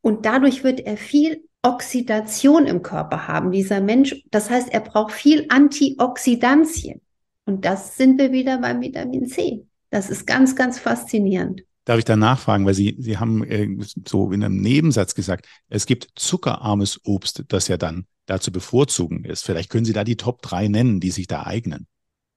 Und 0.01 0.25
dadurch 0.25 0.63
wird 0.63 0.79
er 0.81 0.97
viel 0.97 1.43
Oxidation 1.63 2.65
im 2.65 2.81
Körper 2.81 3.27
haben, 3.27 3.51
dieser 3.51 3.81
Mensch. 3.81 4.23
Das 4.31 4.49
heißt, 4.49 4.69
er 4.69 4.81
braucht 4.81 5.13
viel 5.13 5.45
Antioxidantien. 5.49 7.01
Und 7.45 7.65
das 7.65 7.97
sind 7.97 8.19
wir 8.19 8.31
wieder 8.31 8.59
beim 8.59 8.81
Vitamin 8.81 9.27
C. 9.27 9.65
Das 9.89 10.09
ist 10.09 10.25
ganz, 10.25 10.55
ganz 10.55 10.79
faszinierend. 10.79 11.63
Darf 11.85 11.97
ich 11.97 12.05
da 12.05 12.15
nachfragen, 12.15 12.65
weil 12.65 12.73
Sie, 12.73 12.95
Sie 12.99 13.17
haben 13.17 13.43
äh, 13.43 13.67
so 14.07 14.31
in 14.31 14.43
einem 14.43 14.57
Nebensatz 14.61 15.15
gesagt, 15.15 15.47
es 15.67 15.85
gibt 15.85 16.09
zuckerarmes 16.15 17.01
Obst, 17.03 17.43
das 17.47 17.67
ja 17.67 17.77
dann 17.77 18.05
dazu 18.27 18.51
bevorzugen 18.51 19.25
ist. 19.25 19.43
Vielleicht 19.43 19.69
können 19.69 19.85
Sie 19.85 19.93
da 19.93 20.03
die 20.03 20.15
Top 20.15 20.41
3 20.41 20.67
nennen, 20.67 20.99
die 20.99 21.11
sich 21.11 21.27
da 21.27 21.45
eignen. 21.45 21.87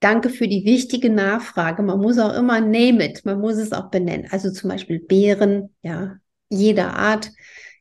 Danke 0.00 0.28
für 0.28 0.48
die 0.48 0.64
wichtige 0.64 1.10
Nachfrage. 1.10 1.82
Man 1.82 2.00
muss 2.00 2.18
auch 2.18 2.34
immer 2.34 2.60
name 2.60 3.08
it, 3.08 3.24
man 3.24 3.40
muss 3.40 3.56
es 3.56 3.72
auch 3.72 3.90
benennen. 3.90 4.26
Also 4.30 4.50
zum 4.50 4.70
Beispiel 4.70 4.98
Beeren, 4.98 5.70
ja, 5.82 6.16
jeder 6.54 6.94
Art. 6.94 7.30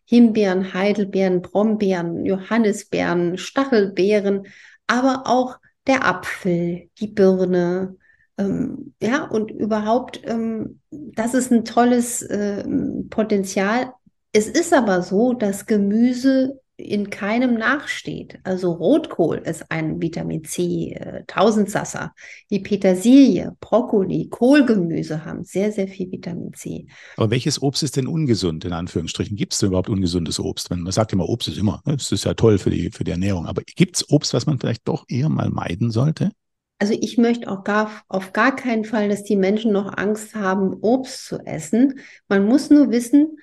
Himbeeren, 0.06 0.74
Heidelbeeren, 0.74 1.42
Brombeeren, 1.42 2.26
Johannisbeeren, 2.26 3.38
Stachelbeeren, 3.38 4.48
aber 4.86 5.24
auch 5.26 5.58
der 5.88 6.06
Apfel, 6.06 6.90
die 7.00 7.08
Birne, 7.08 7.96
ähm, 8.38 8.94
ja, 9.02 9.24
und 9.26 9.52
überhaupt, 9.52 10.22
ähm, 10.26 10.80
das 10.92 11.34
ist 11.34 11.52
ein 11.52 11.66
tolles 11.66 12.22
äh, 12.22 12.64
Potenzial. 13.10 13.94
Es 14.32 14.48
ist 14.48 14.74
aber 14.74 15.02
so, 15.04 15.34
dass 15.34 15.66
Gemüse 15.66 16.60
in 16.76 17.10
keinem 17.10 17.54
nachsteht. 17.54 18.40
Also 18.44 18.72
Rotkohl 18.72 19.38
ist 19.38 19.70
ein 19.70 20.02
Vitamin 20.02 20.44
C 20.44 20.94
äh, 20.94 21.24
Tausendsasser. 21.28 22.14
Die 22.50 22.60
Petersilie, 22.60 23.56
Brokkoli, 23.60 24.28
Kohlgemüse 24.30 25.24
haben 25.24 25.44
sehr, 25.44 25.72
sehr 25.72 25.88
viel 25.88 26.12
Vitamin 26.12 26.54
C. 26.54 26.88
Aber 27.18 27.30
welches 27.30 27.62
Obst 27.62 27.84
ist 27.84 27.96
denn 27.96 28.08
ungesund, 28.08 28.66
in 28.66 28.74
Anführungsstrichen? 28.74 29.38
Gibt 29.38 29.54
es 29.54 29.60
denn 29.60 29.68
überhaupt 29.70 29.90
ungesundes 29.90 30.40
Obst? 30.40 30.70
Man 30.72 30.90
sagt 30.92 31.14
immer, 31.14 31.30
Obst 31.30 31.48
ist 31.48 31.58
immer, 31.58 31.82
ne? 31.86 31.96
das 31.96 32.12
ist 32.12 32.26
ja 32.26 32.34
toll 32.34 32.58
für 32.58 32.72
die, 32.72 32.90
für 32.90 33.04
die 33.04 33.12
Ernährung. 33.12 33.46
Aber 33.46 33.62
gibt 33.64 33.98
es 33.98 34.10
Obst, 34.10 34.34
was 34.34 34.46
man 34.48 34.60
vielleicht 34.60 34.88
doch 34.88 35.06
eher 35.08 35.30
mal 35.30 35.50
meiden 35.50 35.92
sollte? 35.92 36.32
Also 36.80 36.98
ich 37.00 37.18
möchte 37.18 37.50
auch 37.50 37.64
gar, 37.64 37.92
auf 38.10 38.34
gar 38.34 38.56
keinen 38.56 38.84
Fall, 38.84 39.08
dass 39.08 39.24
die 39.24 39.36
Menschen 39.36 39.72
noch 39.72 39.96
Angst 39.96 40.36
haben, 40.36 40.74
Obst 40.82 41.28
zu 41.28 41.40
essen. 41.46 42.00
Man 42.28 42.46
muss 42.46 42.70
nur 42.70 42.92
wissen, 42.92 43.38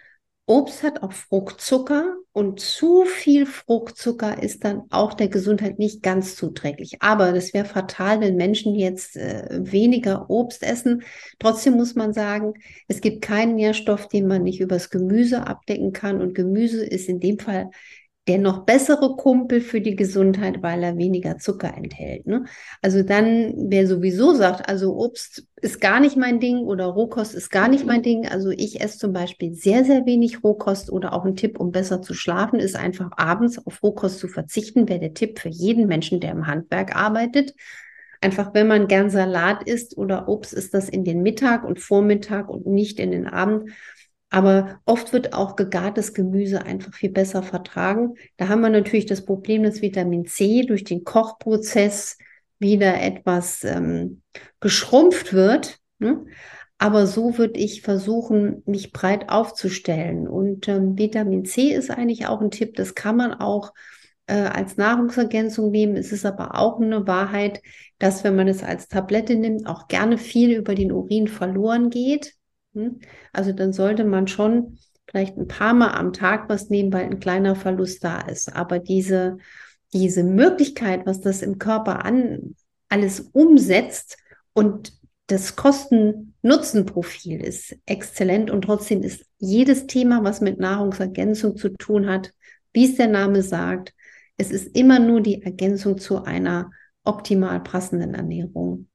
Obst 0.50 0.82
hat 0.82 1.04
auch 1.04 1.12
Fruchtzucker 1.12 2.16
und 2.32 2.58
zu 2.58 3.04
viel 3.04 3.46
Fruchtzucker 3.46 4.42
ist 4.42 4.64
dann 4.64 4.82
auch 4.90 5.14
der 5.14 5.28
Gesundheit 5.28 5.78
nicht 5.78 6.02
ganz 6.02 6.34
zuträglich. 6.34 6.96
Aber 6.98 7.30
das 7.30 7.54
wäre 7.54 7.64
fatal, 7.64 8.20
wenn 8.20 8.34
Menschen 8.34 8.74
jetzt 8.74 9.16
äh, 9.16 9.46
weniger 9.48 10.28
Obst 10.28 10.64
essen. 10.64 11.04
Trotzdem 11.38 11.74
muss 11.74 11.94
man 11.94 12.12
sagen, 12.12 12.54
es 12.88 13.00
gibt 13.00 13.22
keinen 13.22 13.54
Nährstoff, 13.54 14.08
den 14.08 14.26
man 14.26 14.42
nicht 14.42 14.58
übers 14.58 14.90
Gemüse 14.90 15.46
abdecken 15.46 15.92
kann. 15.92 16.20
Und 16.20 16.34
Gemüse 16.34 16.84
ist 16.84 17.08
in 17.08 17.20
dem 17.20 17.38
Fall 17.38 17.70
der 18.28 18.38
noch 18.38 18.64
bessere 18.64 19.16
Kumpel 19.16 19.60
für 19.60 19.80
die 19.80 19.96
Gesundheit, 19.96 20.62
weil 20.62 20.82
er 20.82 20.98
weniger 20.98 21.38
Zucker 21.38 21.74
enthält. 21.74 22.26
Ne? 22.26 22.44
Also 22.82 23.02
dann, 23.02 23.54
wer 23.56 23.86
sowieso 23.86 24.34
sagt, 24.34 24.68
also 24.68 24.94
Obst 24.94 25.46
ist 25.56 25.80
gar 25.80 26.00
nicht 26.00 26.16
mein 26.16 26.38
Ding 26.38 26.58
oder 26.58 26.84
Rohkost 26.86 27.34
ist 27.34 27.50
gar 27.50 27.68
nicht 27.68 27.86
mein 27.86 28.02
Ding. 28.02 28.28
Also 28.28 28.50
ich 28.50 28.80
esse 28.80 28.98
zum 28.98 29.12
Beispiel 29.12 29.54
sehr, 29.54 29.84
sehr 29.84 30.04
wenig 30.06 30.44
Rohkost 30.44 30.92
oder 30.92 31.14
auch 31.14 31.24
ein 31.24 31.34
Tipp, 31.34 31.58
um 31.58 31.72
besser 31.72 32.02
zu 32.02 32.12
schlafen, 32.14 32.60
ist 32.60 32.76
einfach 32.76 33.10
abends 33.16 33.58
auf 33.66 33.82
Rohkost 33.82 34.18
zu 34.18 34.28
verzichten. 34.28 34.88
Wäre 34.88 35.00
der 35.00 35.14
Tipp 35.14 35.38
für 35.38 35.48
jeden 35.48 35.86
Menschen, 35.86 36.20
der 36.20 36.32
im 36.32 36.46
Handwerk 36.46 36.94
arbeitet. 36.94 37.54
Einfach, 38.20 38.52
wenn 38.52 38.66
man 38.66 38.86
gern 38.86 39.08
Salat 39.08 39.62
isst 39.66 39.96
oder 39.96 40.28
Obst, 40.28 40.52
ist 40.52 40.74
das 40.74 40.90
in 40.90 41.04
den 41.04 41.22
Mittag 41.22 41.64
und 41.64 41.80
Vormittag 41.80 42.50
und 42.50 42.66
nicht 42.66 43.00
in 43.00 43.12
den 43.12 43.26
Abend. 43.26 43.70
Aber 44.30 44.80
oft 44.84 45.12
wird 45.12 45.34
auch 45.34 45.56
gegartes 45.56 46.14
Gemüse 46.14 46.64
einfach 46.64 46.94
viel 46.94 47.10
besser 47.10 47.42
vertragen. 47.42 48.14
Da 48.36 48.48
haben 48.48 48.60
wir 48.60 48.70
natürlich 48.70 49.06
das 49.06 49.24
Problem, 49.24 49.64
dass 49.64 49.82
Vitamin 49.82 50.24
C 50.24 50.62
durch 50.62 50.84
den 50.84 51.02
Kochprozess 51.04 52.16
wieder 52.60 53.02
etwas 53.02 53.64
ähm, 53.64 54.22
geschrumpft 54.60 55.32
wird. 55.32 55.78
Ne? 55.98 56.24
Aber 56.78 57.06
so 57.06 57.36
würde 57.36 57.58
ich 57.58 57.82
versuchen, 57.82 58.62
mich 58.66 58.92
breit 58.92 59.28
aufzustellen. 59.28 60.28
Und 60.28 60.68
ähm, 60.68 60.96
Vitamin 60.96 61.44
C 61.44 61.72
ist 61.72 61.90
eigentlich 61.90 62.26
auch 62.26 62.40
ein 62.40 62.50
Tipp, 62.52 62.76
das 62.76 62.94
kann 62.94 63.16
man 63.16 63.34
auch 63.34 63.74
äh, 64.28 64.34
als 64.34 64.76
Nahrungsergänzung 64.76 65.72
nehmen. 65.72 65.96
Es 65.96 66.12
ist 66.12 66.24
aber 66.24 66.56
auch 66.56 66.80
eine 66.80 67.06
Wahrheit, 67.06 67.60
dass 67.98 68.22
wenn 68.22 68.36
man 68.36 68.46
es 68.46 68.62
als 68.62 68.88
Tablette 68.88 69.34
nimmt, 69.34 69.66
auch 69.66 69.88
gerne 69.88 70.16
viel 70.16 70.52
über 70.52 70.74
den 70.74 70.92
Urin 70.92 71.26
verloren 71.26 71.90
geht. 71.90 72.34
Hm? 72.74 73.00
Also 73.32 73.52
dann 73.52 73.72
sollte 73.72 74.04
man 74.04 74.28
schon 74.28 74.78
vielleicht 75.08 75.36
ein 75.36 75.48
paar 75.48 75.74
Mal 75.74 75.92
am 75.92 76.12
Tag 76.12 76.48
was 76.48 76.70
nehmen, 76.70 76.92
weil 76.92 77.04
ein 77.04 77.20
kleiner 77.20 77.56
Verlust 77.56 78.04
da 78.04 78.20
ist. 78.20 78.54
Aber 78.54 78.78
diese, 78.78 79.38
diese 79.92 80.22
Möglichkeit, 80.22 81.06
was 81.06 81.20
das 81.20 81.42
im 81.42 81.58
Körper 81.58 82.04
an 82.04 82.54
alles 82.88 83.20
umsetzt 83.32 84.18
und 84.52 84.92
das 85.26 85.54
Kosten-Nutzen-Profil 85.54 87.40
ist 87.40 87.76
exzellent 87.86 88.50
und 88.50 88.62
trotzdem 88.62 89.02
ist 89.02 89.24
jedes 89.38 89.86
Thema, 89.86 90.24
was 90.24 90.40
mit 90.40 90.58
Nahrungsergänzung 90.58 91.56
zu 91.56 91.68
tun 91.70 92.08
hat, 92.08 92.32
wie 92.72 92.86
es 92.86 92.96
der 92.96 93.06
Name 93.06 93.42
sagt, 93.42 93.94
es 94.36 94.50
ist 94.50 94.76
immer 94.76 94.98
nur 94.98 95.20
die 95.20 95.42
Ergänzung 95.42 95.98
zu 95.98 96.24
einer 96.24 96.70
optimal 97.04 97.60
passenden 97.60 98.14
Ernährung. 98.14 98.88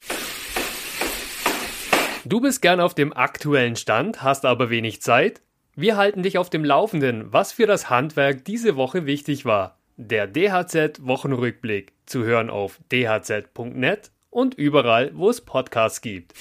Du 2.27 2.41
bist 2.41 2.63
gern 2.63 2.79
auf 2.79 2.95
dem 2.95 3.13
aktuellen 3.13 3.75
Stand, 3.75 4.23
hast 4.23 4.45
aber 4.45 4.71
wenig 4.71 4.99
Zeit? 4.99 5.43
Wir 5.75 5.95
halten 5.95 6.23
dich 6.23 6.39
auf 6.39 6.49
dem 6.49 6.65
Laufenden, 6.65 7.31
was 7.31 7.51
für 7.51 7.67
das 7.67 7.91
Handwerk 7.91 8.43
diese 8.45 8.75
Woche 8.75 9.05
wichtig 9.05 9.45
war. 9.45 9.77
Der 9.95 10.25
DHZ 10.25 11.05
Wochenrückblick 11.05 11.93
zu 12.07 12.23
hören 12.23 12.49
auf 12.49 12.79
dhz.net 12.91 14.09
und 14.31 14.55
überall, 14.55 15.11
wo 15.13 15.29
es 15.29 15.41
Podcasts 15.41 16.01
gibt. 16.01 16.33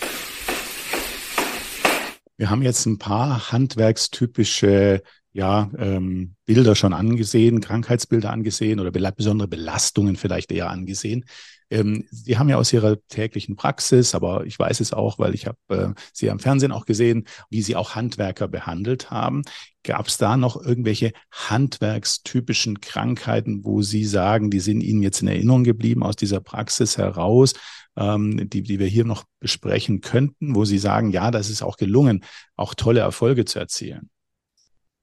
Wir 2.38 2.49
haben 2.49 2.62
jetzt 2.62 2.87
ein 2.87 2.99
paar 2.99 3.53
handwerkstypische 3.53 5.03
ja, 5.35 5.68
ähm, 5.77 6.37
Bilder 6.47 6.77
schon 6.77 6.94
angesehen, 6.94 7.61
Krankheitsbilder 7.61 8.31
angesehen 8.31 8.81
oder 8.81 8.90
be 8.90 9.12
besondere 9.14 9.49
Belastungen 9.49 10.16
vielleicht 10.16 10.51
eher 10.51 10.70
angesehen. 10.70 11.27
Ähm, 11.70 12.05
Sie 12.11 12.38
haben 12.38 12.48
ja 12.48 12.57
aus 12.57 12.72
Ihrer 12.72 12.96
täglichen 13.09 13.57
Praxis, 13.57 14.14
aber 14.14 14.46
ich 14.46 14.59
weiß 14.59 14.81
es 14.81 14.92
auch, 14.92 15.18
weil 15.18 15.35
ich 15.35 15.46
habe 15.46 15.59
äh, 15.68 16.00
Sie 16.12 16.31
am 16.31 16.38
Fernsehen 16.38 16.72
auch 16.72 16.87
gesehen, 16.87 17.27
wie 17.50 17.62
Sie 17.62 17.77
auch 17.77 17.94
Handwerker 17.94 18.48
behandelt 18.48 19.11
haben. 19.11 19.42
Gab 19.83 20.07
es 20.07 20.16
da 20.16 20.37
noch 20.37 20.61
irgendwelche 20.61 21.12
handwerkstypischen 21.31 22.81
Krankheiten, 22.81 23.64
wo 23.64 23.83
Sie 23.83 24.05
sagen, 24.05 24.50
die 24.50 24.61
sind 24.61 24.83
Ihnen 24.83 25.03
jetzt 25.03 25.22
in 25.22 25.29
Erinnerung 25.29 25.64
geblieben 25.64 26.03
aus 26.03 26.16
dieser 26.16 26.40
Praxis 26.40 26.96
heraus, 26.98 27.55
ähm, 27.96 28.48
die, 28.48 28.62
die 28.62 28.79
wir 28.79 28.87
hier 28.87 29.05
noch 29.05 29.24
besprechen 29.40 30.00
könnten, 30.00 30.55
wo 30.55 30.64
Sie 30.64 30.79
sagen, 30.79 31.11
ja, 31.11 31.31
das 31.31 31.50
ist 31.50 31.62
auch 31.62 31.77
gelungen, 31.77 32.24
auch 32.57 32.74
tolle 32.74 33.00
Erfolge 33.00 33.44
zu 33.44 33.59
erzielen? 33.59 34.11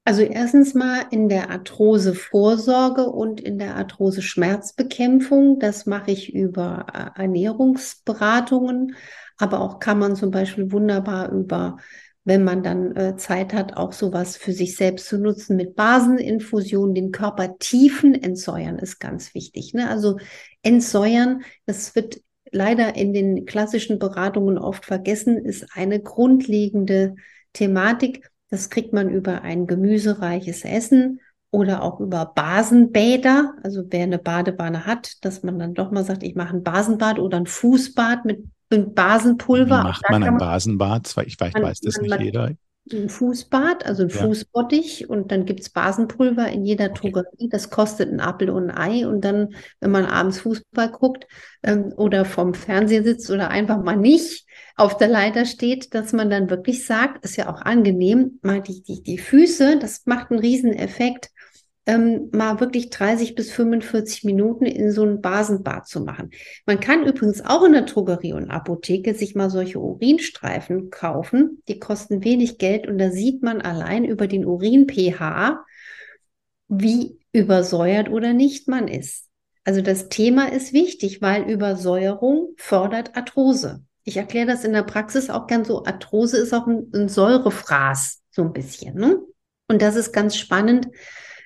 Also 0.03 0.23
erstens 0.23 0.73
mal 0.73 1.05
in 1.11 1.29
der 1.29 1.51
Arthrose-Vorsorge 1.51 3.05
und 3.05 3.39
in 3.39 3.59
der 3.59 3.75
Arthrose-Schmerzbekämpfung. 3.75 5.59
Das 5.59 5.85
mache 5.85 6.09
ich 6.11 6.33
über 6.33 6.87
äh, 6.91 7.21
Ernährungsberatungen, 7.21 8.95
aber 9.37 9.61
auch 9.61 9.79
kann 9.79 9.99
man 9.99 10.15
zum 10.15 10.31
Beispiel 10.31 10.71
wunderbar 10.71 11.31
über, 11.31 11.77
wenn 12.23 12.43
man 12.43 12.63
dann 12.63 12.95
äh, 12.95 13.15
Zeit 13.15 13.53
hat, 13.53 13.77
auch 13.77 13.93
sowas 13.93 14.37
für 14.37 14.53
sich 14.53 14.75
selbst 14.75 15.07
zu 15.07 15.19
nutzen 15.19 15.55
mit 15.55 15.75
Baseninfusion, 15.75 16.95
den 16.95 17.11
Körper 17.11 17.59
tiefen 17.59 18.15
entsäuern 18.15 18.79
ist 18.79 18.99
ganz 18.99 19.35
wichtig. 19.35 19.75
Ne? 19.75 19.87
Also 19.87 20.17
entsäuern, 20.63 21.43
das 21.67 21.93
wird 21.93 22.21
leider 22.51 22.95
in 22.95 23.13
den 23.13 23.45
klassischen 23.45 23.99
Beratungen 23.99 24.57
oft 24.57 24.83
vergessen, 24.83 25.45
ist 25.45 25.67
eine 25.75 26.01
grundlegende 26.01 27.15
Thematik 27.53 28.31
das 28.51 28.69
kriegt 28.69 28.93
man 28.93 29.09
über 29.09 29.41
ein 29.41 29.65
gemüsereiches 29.65 30.65
Essen 30.65 31.21
oder 31.51 31.81
auch 31.81 31.99
über 31.99 32.25
Basenbäder. 32.25 33.55
Also 33.63 33.83
wer 33.89 34.03
eine 34.03 34.19
Badewanne 34.19 34.85
hat, 34.85 35.23
dass 35.25 35.41
man 35.41 35.57
dann 35.57 35.73
doch 35.73 35.89
mal 35.91 36.03
sagt, 36.03 36.21
ich 36.21 36.35
mache 36.35 36.55
ein 36.55 36.63
Basenbad 36.63 37.17
oder 37.17 37.37
ein 37.37 37.47
Fußbad 37.47 38.25
mit, 38.25 38.43
mit 38.69 38.93
Basenpulver. 38.93 39.79
Wie 39.79 39.83
macht 39.83 40.09
man 40.09 40.23
ein 40.23 40.37
Basenbad? 40.37 41.15
Ich 41.25 41.39
weiß, 41.39 41.53
man, 41.53 41.63
weiß 41.63 41.79
das 41.79 41.97
nicht 41.97 42.19
jeder 42.19 42.51
ein 42.93 43.09
Fußbad, 43.09 43.85
also 43.85 44.03
ein 44.03 44.09
ja. 44.09 44.15
Fußbottich 44.15 45.09
und 45.09 45.31
dann 45.31 45.45
gibt 45.45 45.61
es 45.61 45.69
Basenpulver 45.69 46.47
in 46.47 46.63
jeder 46.63 46.89
Drogerie. 46.89 47.49
Das 47.49 47.69
kostet 47.69 48.11
ein 48.11 48.19
Apfel 48.19 48.49
und 48.49 48.69
ein 48.69 48.77
Ei. 48.77 49.07
Und 49.07 49.21
dann, 49.25 49.55
wenn 49.79 49.91
man 49.91 50.05
abends 50.05 50.39
Fußball 50.39 50.91
guckt 50.91 51.27
ähm, 51.63 51.93
oder 51.95 52.25
vom 52.25 52.53
Fernseher 52.53 53.03
sitzt 53.03 53.31
oder 53.31 53.49
einfach 53.49 53.81
mal 53.81 53.97
nicht 53.97 54.45
auf 54.75 54.97
der 54.97 55.07
Leiter 55.07 55.45
steht, 55.45 55.93
dass 55.93 56.13
man 56.13 56.29
dann 56.29 56.49
wirklich 56.49 56.85
sagt, 56.85 57.25
ist 57.25 57.37
ja 57.37 57.49
auch 57.49 57.61
angenehm, 57.61 58.39
mal 58.41 58.61
die, 58.61 58.83
die, 58.83 59.01
die 59.01 59.17
Füße, 59.17 59.79
das 59.79 60.05
macht 60.05 60.31
einen 60.31 60.39
riesen 60.39 60.73
Effekt 60.73 61.30
ähm, 61.85 62.29
mal 62.31 62.59
wirklich 62.59 62.89
30 62.89 63.35
bis 63.35 63.51
45 63.51 64.23
Minuten 64.23 64.65
in 64.65 64.91
so 64.91 65.03
ein 65.03 65.21
Basenbad 65.21 65.87
zu 65.87 66.01
machen. 66.01 66.31
Man 66.65 66.79
kann 66.79 67.05
übrigens 67.05 67.43
auch 67.43 67.63
in 67.63 67.73
der 67.73 67.83
Drogerie 67.83 68.33
und 68.33 68.51
Apotheke 68.51 69.15
sich 69.15 69.35
mal 69.35 69.49
solche 69.49 69.79
Urinstreifen 69.79 70.91
kaufen. 70.91 71.63
Die 71.67 71.79
kosten 71.79 72.23
wenig 72.23 72.59
Geld 72.59 72.87
und 72.87 72.97
da 72.97 73.09
sieht 73.09 73.41
man 73.41 73.61
allein 73.61 74.05
über 74.05 74.27
den 74.27 74.45
Urin-pH, 74.45 75.65
wie 76.67 77.17
übersäuert 77.33 78.09
oder 78.09 78.33
nicht 78.33 78.67
man 78.67 78.87
ist. 78.87 79.27
Also 79.63 79.81
das 79.81 80.09
Thema 80.09 80.51
ist 80.51 80.73
wichtig, 80.73 81.21
weil 81.21 81.49
Übersäuerung 81.49 82.53
fördert 82.57 83.15
Arthrose. 83.15 83.83
Ich 84.03 84.17
erkläre 84.17 84.47
das 84.47 84.63
in 84.63 84.73
der 84.73 84.83
Praxis 84.83 85.29
auch 85.29 85.47
gern 85.47 85.65
so. 85.65 85.85
Arthrose 85.85 86.37
ist 86.37 86.53
auch 86.53 86.67
ein, 86.67 86.91
ein 86.93 87.09
Säurefraß, 87.09 88.21
so 88.31 88.41
ein 88.43 88.53
bisschen. 88.53 88.95
Ne? 88.95 89.19
Und 89.67 89.81
das 89.81 89.95
ist 89.95 90.11
ganz 90.11 90.35
spannend, 90.35 90.87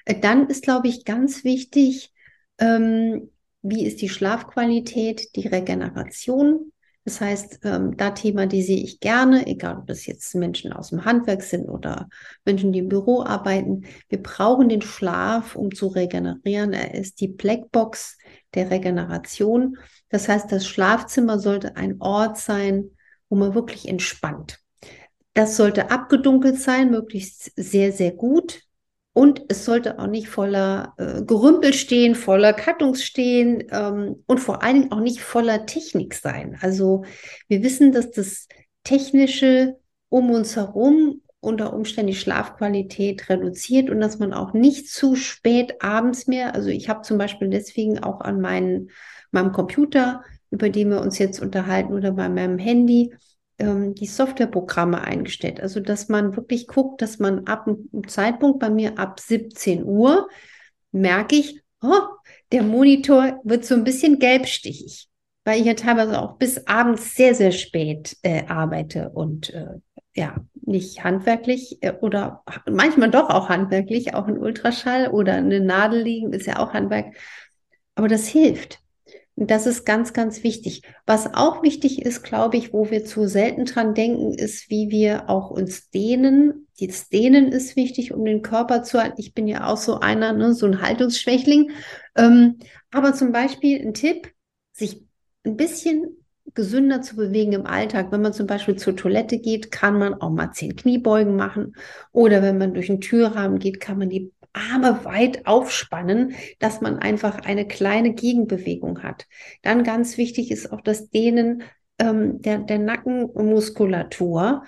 dann 0.05 0.47
ist, 0.47 0.63
glaube 0.63 0.87
ich, 0.87 1.05
ganz 1.05 1.43
wichtig, 1.43 2.13
ähm, 2.59 3.31
wie 3.61 3.85
ist 3.85 4.01
die 4.01 4.09
Schlafqualität, 4.09 5.35
die 5.35 5.47
Regeneration. 5.47 6.71
Das 7.03 7.21
heißt, 7.21 7.59
ähm, 7.63 7.97
da 7.97 8.11
thematisiere 8.11 8.79
ich 8.79 8.99
gerne, 8.99 9.45
egal 9.45 9.77
ob 9.77 9.87
das 9.87 10.07
jetzt 10.07 10.33
Menschen 10.33 10.73
aus 10.73 10.89
dem 10.89 11.05
Handwerk 11.05 11.43
sind 11.43 11.69
oder 11.69 12.09
Menschen, 12.45 12.73
die 12.73 12.79
im 12.79 12.89
Büro 12.89 13.23
arbeiten. 13.23 13.85
Wir 14.09 14.21
brauchen 14.21 14.69
den 14.69 14.81
Schlaf, 14.81 15.55
um 15.55 15.73
zu 15.73 15.87
regenerieren. 15.87 16.73
Er 16.73 16.95
ist 16.95 17.21
die 17.21 17.27
Blackbox 17.27 18.17
der 18.55 18.71
Regeneration. 18.71 19.77
Das 20.09 20.27
heißt, 20.27 20.51
das 20.51 20.65
Schlafzimmer 20.65 21.37
sollte 21.37 21.75
ein 21.75 22.01
Ort 22.01 22.37
sein, 22.37 22.89
wo 23.29 23.35
man 23.35 23.53
wirklich 23.53 23.87
entspannt. 23.87 24.59
Das 25.35 25.57
sollte 25.57 25.91
abgedunkelt 25.91 26.59
sein, 26.59 26.89
möglichst 26.89 27.51
sehr, 27.55 27.91
sehr 27.91 28.13
gut. 28.13 28.61
Und 29.17 29.45
es 29.47 29.63
sollte 29.63 29.97
auch 29.97 30.07
nicht 30.07 30.27
voller 30.27 30.93
äh, 30.97 31.23
Gerümpel 31.23 31.73
stehen, 31.73 32.15
voller 32.15 32.51
Kartons 32.51 33.01
stehen 33.01 33.63
ähm, 33.71 34.21
und 34.27 34.39
vor 34.39 34.61
allen 34.61 34.81
Dingen 34.81 34.91
auch 34.91 34.99
nicht 34.99 35.21
voller 35.21 35.65
Technik 35.65 36.15
sein. 36.15 36.57
Also 36.59 37.05
wir 37.47 37.63
wissen, 37.63 37.93
dass 37.93 38.11
das 38.11 38.49
Technische 38.83 39.77
um 40.09 40.31
uns 40.31 40.57
herum 40.57 41.21
unter 41.39 41.73
Umständen 41.73 42.11
die 42.11 42.17
Schlafqualität 42.17 43.29
reduziert 43.29 43.89
und 43.89 44.01
dass 44.01 44.19
man 44.19 44.33
auch 44.33 44.51
nicht 44.51 44.89
zu 44.89 45.15
spät 45.15 45.81
abends 45.81 46.27
mehr, 46.27 46.53
also 46.53 46.67
ich 46.67 46.89
habe 46.89 47.03
zum 47.03 47.17
Beispiel 47.17 47.47
deswegen 47.47 47.99
auch 47.99 48.19
an 48.19 48.41
meinen, 48.41 48.89
meinem 49.31 49.53
Computer, 49.53 50.25
über 50.51 50.69
den 50.69 50.89
wir 50.89 50.99
uns 50.99 51.19
jetzt 51.19 51.39
unterhalten, 51.41 51.93
oder 51.93 52.11
bei 52.11 52.27
meinem 52.27 52.57
Handy, 52.57 53.13
ähm, 53.59 53.95
die 53.95 54.07
Softwareprogramme 54.07 55.01
eingestellt. 55.01 55.61
Also, 55.61 55.79
dass 55.79 56.09
man 56.09 56.35
wirklich 56.35 56.67
guckt, 56.67 57.01
dass 57.01 57.19
man 57.19 57.47
ab 57.47 57.67
einem 57.67 58.07
Zeitpunkt 58.07 58.59
bei 58.59 58.69
mir 58.69 58.99
ab 58.99 59.19
17 59.19 59.83
Uhr 59.83 60.27
merke 60.91 61.35
ich, 61.35 61.61
oh, 61.81 62.01
der 62.51 62.63
Monitor 62.63 63.39
wird 63.43 63.65
so 63.65 63.75
ein 63.75 63.83
bisschen 63.83 64.19
gelbstichig, 64.19 65.07
weil 65.43 65.59
ich 65.59 65.65
ja 65.65 65.73
teilweise 65.73 66.21
auch 66.21 66.37
bis 66.37 66.65
abends 66.67 67.15
sehr, 67.15 67.35
sehr 67.35 67.51
spät 67.51 68.17
äh, 68.21 68.45
arbeite 68.47 69.09
und 69.09 69.53
äh, 69.53 69.79
ja 70.15 70.35
nicht 70.61 71.03
handwerklich 71.03 71.77
äh, 71.81 71.93
oder 72.01 72.43
manchmal 72.69 73.11
doch 73.11 73.29
auch 73.29 73.49
handwerklich, 73.49 74.13
auch 74.13 74.27
ein 74.27 74.37
Ultraschall 74.37 75.09
oder 75.09 75.33
eine 75.33 75.59
Nadel 75.59 76.01
liegen 76.01 76.33
ist 76.33 76.47
ja 76.47 76.59
auch 76.59 76.73
Handwerk. 76.73 77.15
Aber 77.95 78.07
das 78.07 78.27
hilft. 78.27 78.79
Das 79.37 79.65
ist 79.65 79.85
ganz, 79.85 80.13
ganz 80.13 80.43
wichtig. 80.43 80.83
Was 81.05 81.33
auch 81.33 81.61
wichtig 81.61 82.01
ist, 82.01 82.23
glaube 82.23 82.55
ich, 82.55 82.71
wo 82.71 82.89
wir 82.89 83.03
zu 83.03 83.27
selten 83.27 83.65
dran 83.65 83.93
denken, 83.93 84.33
ist, 84.33 84.69
wie 84.69 84.89
wir 84.89 85.29
auch 85.29 85.49
uns 85.49 85.89
dehnen. 85.89 86.67
Das 86.79 87.09
Dehnen 87.09 87.51
ist 87.51 87.75
wichtig, 87.75 88.13
um 88.13 88.23
den 88.23 88.41
Körper 88.41 88.83
zu 88.83 89.01
halten. 89.01 89.19
Ich 89.19 89.33
bin 89.33 89.47
ja 89.47 89.67
auch 89.67 89.77
so 89.77 89.99
einer, 89.99 90.31
ne, 90.31 90.53
so 90.53 90.65
ein 90.65 90.81
Haltungsschwächling. 90.81 91.71
Ähm, 92.15 92.59
aber 92.91 93.13
zum 93.13 93.33
Beispiel 93.33 93.85
ein 93.85 93.93
Tipp, 93.93 94.31
sich 94.71 95.03
ein 95.43 95.57
bisschen 95.57 96.25
gesünder 96.53 97.01
zu 97.01 97.17
bewegen 97.17 97.51
im 97.51 97.65
Alltag. 97.65 98.11
Wenn 98.11 98.21
man 98.21 98.31
zum 98.31 98.47
Beispiel 98.47 98.77
zur 98.77 98.95
Toilette 98.95 99.39
geht, 99.39 99.69
kann 99.69 99.99
man 99.99 100.13
auch 100.13 100.29
mal 100.29 100.51
zehn 100.51 100.77
Kniebeugen 100.77 101.35
machen. 101.35 101.75
Oder 102.13 102.41
wenn 102.41 102.57
man 102.57 102.73
durch 102.73 102.89
einen 102.89 103.01
Türrahmen 103.01 103.59
geht, 103.59 103.81
kann 103.81 103.97
man 103.97 104.09
die 104.09 104.31
Arme 104.55 105.05
weit 105.05 105.45
aufspannen, 105.45 106.35
dass 106.59 106.81
man 106.81 106.97
einfach 106.99 107.39
eine 107.39 107.67
kleine 107.67 108.13
Gegenbewegung 108.13 109.03
hat. 109.03 109.27
Dann 109.61 109.83
ganz 109.83 110.17
wichtig 110.17 110.51
ist 110.51 110.71
auch 110.71 110.81
das 110.81 111.09
Dehnen 111.09 111.63
ähm, 111.99 112.41
der, 112.41 112.59
der 112.59 112.79
Nackenmuskulatur 112.79 114.63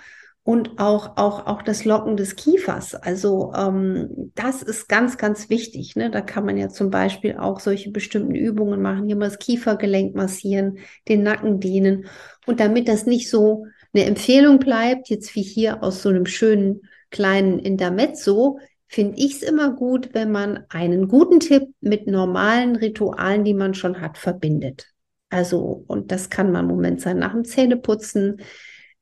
und 0.48 0.78
auch, 0.78 1.18
auch, 1.18 1.46
auch 1.46 1.60
das 1.60 1.84
Locken 1.84 2.16
des 2.16 2.34
Kiefers. 2.34 2.94
Also 2.94 3.52
ähm, 3.54 4.32
das 4.34 4.62
ist 4.62 4.88
ganz, 4.88 5.18
ganz 5.18 5.50
wichtig. 5.50 5.94
Ne? 5.94 6.10
Da 6.10 6.22
kann 6.22 6.46
man 6.46 6.56
ja 6.56 6.70
zum 6.70 6.88
Beispiel 6.88 7.36
auch 7.36 7.60
solche 7.60 7.90
bestimmten 7.90 8.34
Übungen 8.34 8.80
machen, 8.80 9.06
hier 9.06 9.16
mal 9.16 9.28
das 9.28 9.38
Kiefergelenk 9.38 10.14
massieren, 10.14 10.78
den 11.06 11.22
Nacken 11.22 11.60
dehnen. 11.60 12.06
Und 12.46 12.60
damit 12.60 12.88
das 12.88 13.04
nicht 13.04 13.28
so 13.28 13.66
eine 13.92 14.06
Empfehlung 14.06 14.58
bleibt, 14.58 15.10
jetzt 15.10 15.34
wie 15.34 15.42
hier 15.42 15.82
aus 15.82 16.00
so 16.00 16.08
einem 16.08 16.24
schönen 16.24 16.80
kleinen 17.10 17.58
Intermezzo, 17.58 18.58
finde 18.88 19.18
ich 19.18 19.36
es 19.36 19.42
immer 19.42 19.72
gut, 19.72 20.10
wenn 20.14 20.32
man 20.32 20.64
einen 20.70 21.08
guten 21.08 21.40
Tipp 21.40 21.68
mit 21.80 22.06
normalen 22.06 22.76
Ritualen, 22.76 23.44
die 23.44 23.54
man 23.54 23.74
schon 23.74 24.00
hat, 24.00 24.18
verbindet. 24.18 24.88
Also, 25.30 25.84
und 25.86 26.10
das 26.10 26.30
kann 26.30 26.50
man 26.52 26.64
im 26.64 26.70
Moment 26.74 27.00
sein 27.00 27.18
nach 27.18 27.32
dem 27.32 27.44
Zähneputzen. 27.44 28.40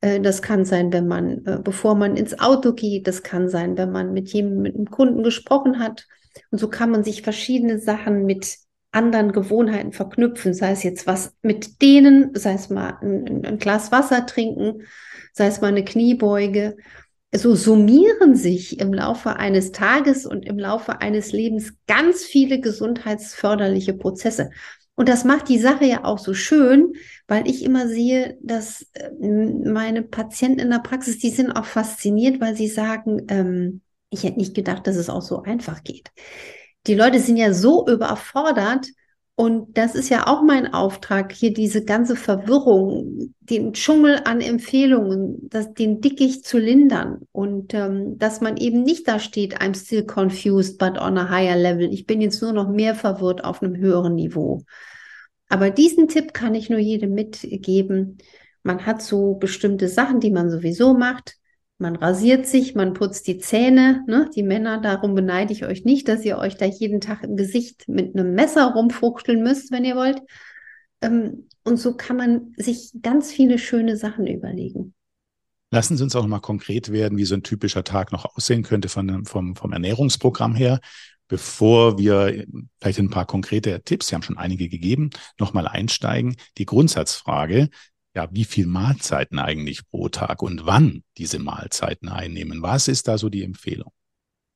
Äh, 0.01 0.19
das 0.19 0.41
kann 0.41 0.65
sein, 0.65 0.91
wenn 0.91 1.07
man, 1.07 1.45
äh, 1.45 1.59
bevor 1.63 1.95
man 1.95 2.17
ins 2.17 2.37
Auto 2.37 2.73
geht. 2.73 3.07
Das 3.07 3.23
kann 3.23 3.47
sein, 3.47 3.77
wenn 3.77 3.91
man 3.91 4.11
mit 4.11 4.29
jemandem, 4.33 4.61
mit 4.61 4.75
einem 4.75 4.91
Kunden 4.91 5.23
gesprochen 5.23 5.79
hat. 5.79 6.05
Und 6.51 6.59
so 6.59 6.67
kann 6.67 6.91
man 6.91 7.03
sich 7.03 7.21
verschiedene 7.21 7.79
Sachen 7.79 8.25
mit 8.25 8.57
anderen 8.91 9.31
Gewohnheiten 9.31 9.91
verknüpfen, 9.91 10.53
sei 10.53 10.71
es 10.71 10.83
jetzt 10.83 11.07
was 11.07 11.33
mit 11.41 11.81
denen, 11.81 12.31
sei 12.35 12.53
es 12.53 12.69
mal 12.69 12.97
ein, 13.01 13.45
ein 13.45 13.57
Glas 13.57 13.91
Wasser 13.91 14.25
trinken, 14.25 14.83
sei 15.33 15.47
es 15.47 15.61
mal 15.61 15.67
eine 15.67 15.83
Kniebeuge 15.85 16.77
so 17.37 17.55
summieren 17.55 18.35
sich 18.35 18.79
im 18.79 18.93
Laufe 18.93 19.37
eines 19.37 19.71
Tages 19.71 20.25
und 20.25 20.45
im 20.45 20.59
Laufe 20.59 21.01
eines 21.01 21.31
Lebens 21.31 21.73
ganz 21.87 22.23
viele 22.23 22.59
gesundheitsförderliche 22.59 23.93
Prozesse. 23.93 24.49
Und 24.95 25.09
das 25.09 25.23
macht 25.23 25.47
die 25.47 25.59
Sache 25.59 25.85
ja 25.85 26.03
auch 26.03 26.17
so 26.17 26.33
schön, 26.33 26.93
weil 27.27 27.47
ich 27.47 27.63
immer 27.63 27.87
sehe, 27.87 28.37
dass 28.41 28.87
äh, 28.93 29.11
meine 29.19 30.01
Patienten 30.01 30.59
in 30.59 30.71
der 30.71 30.79
Praxis, 30.79 31.19
die 31.19 31.29
sind 31.29 31.51
auch 31.51 31.65
fasziniert, 31.65 32.41
weil 32.41 32.55
sie 32.55 32.67
sagen, 32.67 33.21
ähm, 33.29 33.81
ich 34.09 34.23
hätte 34.23 34.39
nicht 34.39 34.55
gedacht, 34.55 34.87
dass 34.87 34.95
es 34.95 35.09
auch 35.09 35.21
so 35.21 35.43
einfach 35.43 35.83
geht. 35.83 36.09
Die 36.87 36.95
Leute 36.95 37.19
sind 37.19 37.37
ja 37.37 37.53
so 37.53 37.85
überfordert, 37.87 38.87
und 39.39 39.77
das 39.77 39.93
ist 39.93 40.09
ja 40.09 40.25
auch 40.25 40.41
mein 40.41 40.73
Auftrag, 40.73 41.31
hier 41.31 41.53
diese 41.53 41.85
ganze 41.85 42.15
Verwirrung, 42.15 43.35
den 43.39 43.71
Dschungel 43.71 44.21
an 44.25 44.41
Empfehlungen, 44.41 45.47
das, 45.47 45.75
den 45.75 46.01
Dickicht 46.01 46.43
zu 46.43 46.57
lindern 46.57 47.21
und 47.33 47.75
ähm, 47.75 48.17
dass 48.17 48.41
man 48.41 48.57
eben 48.57 48.81
nicht 48.81 49.07
da 49.07 49.19
steht, 49.19 49.61
I'm 49.61 49.77
still 49.77 50.03
confused, 50.03 50.79
but 50.79 50.99
on 50.99 51.19
a 51.19 51.29
higher 51.29 51.55
level. 51.55 51.93
Ich 51.93 52.07
bin 52.07 52.19
jetzt 52.19 52.41
nur 52.41 52.51
noch 52.51 52.67
mehr 52.67 52.95
verwirrt 52.95 53.43
auf 53.43 53.61
einem 53.61 53.77
höheren 53.77 54.15
Niveau. 54.15 54.63
Aber 55.49 55.69
diesen 55.69 56.07
Tipp 56.07 56.33
kann 56.33 56.55
ich 56.55 56.71
nur 56.71 56.79
jedem 56.79 57.13
mitgeben. 57.13 58.17
Man 58.63 58.87
hat 58.87 59.03
so 59.03 59.35
bestimmte 59.35 59.87
Sachen, 59.87 60.19
die 60.19 60.31
man 60.31 60.49
sowieso 60.49 60.95
macht. 60.95 61.36
Man 61.79 61.95
rasiert 61.95 62.47
sich, 62.47 62.73
man 62.73 62.93
putzt 62.93 63.27
die 63.27 63.37
Zähne. 63.37 64.03
Ne? 64.07 64.29
Die 64.35 64.41
Männer, 64.41 64.81
darum 64.81 65.13
beneide 65.13 65.53
ich 65.53 65.63
euch 65.63 65.85
nicht, 65.85 66.07
dass 66.07 66.25
ihr 66.25 66.37
euch 66.37 66.57
da 66.57 66.65
jeden 66.65 67.01
Tag 67.01 67.23
im 67.23 67.35
Gesicht 67.35 67.87
mit 67.87 68.15
einem 68.15 68.33
Messer 68.33 68.73
rumfuchteln 68.73 69.43
müsst, 69.43 69.71
wenn 69.71 69.85
ihr 69.85 69.95
wollt. 69.95 70.21
Ähm, 71.01 71.47
und 71.63 71.77
so 71.77 71.95
kann 71.95 72.17
man 72.17 72.53
sich 72.57 72.93
ganz 73.01 73.31
viele 73.31 73.59
schöne 73.59 73.95
Sachen 73.95 74.25
überlegen. 74.25 74.95
Lassen 75.69 75.97
Sie 75.97 76.03
uns 76.03 76.15
auch 76.15 76.21
noch 76.21 76.29
mal 76.29 76.39
konkret 76.39 76.91
werden, 76.91 77.17
wie 77.17 77.25
so 77.25 77.35
ein 77.35 77.43
typischer 77.43 77.83
Tag 77.83 78.11
noch 78.11 78.25
aussehen 78.35 78.63
könnte 78.63 78.87
von, 78.87 79.25
vom, 79.25 79.55
vom 79.55 79.73
Ernährungsprogramm 79.73 80.55
her. 80.55 80.79
Bevor 81.27 81.97
wir 81.97 82.45
vielleicht 82.79 82.99
ein 82.99 83.09
paar 83.09 83.25
konkrete 83.25 83.81
Tipps, 83.83 84.07
Sie 84.07 84.15
haben 84.15 84.23
schon 84.23 84.37
einige 84.37 84.69
gegeben, 84.69 85.09
nochmal 85.37 85.67
einsteigen. 85.67 86.37
Die 86.57 86.65
Grundsatzfrage, 86.65 87.69
ja, 88.17 88.27
wie 88.31 88.45
viel 88.45 88.65
Mahlzeiten 88.65 89.37
eigentlich 89.37 89.87
pro 89.91 90.09
Tag 90.09 90.41
und 90.41 90.65
wann 90.65 91.03
diese 91.17 91.37
Mahlzeiten 91.37 92.09
einnehmen. 92.09 92.63
Was 92.63 92.87
ist 92.87 93.07
da 93.07 93.19
so 93.19 93.29
die 93.29 93.43
Empfehlung? 93.43 93.91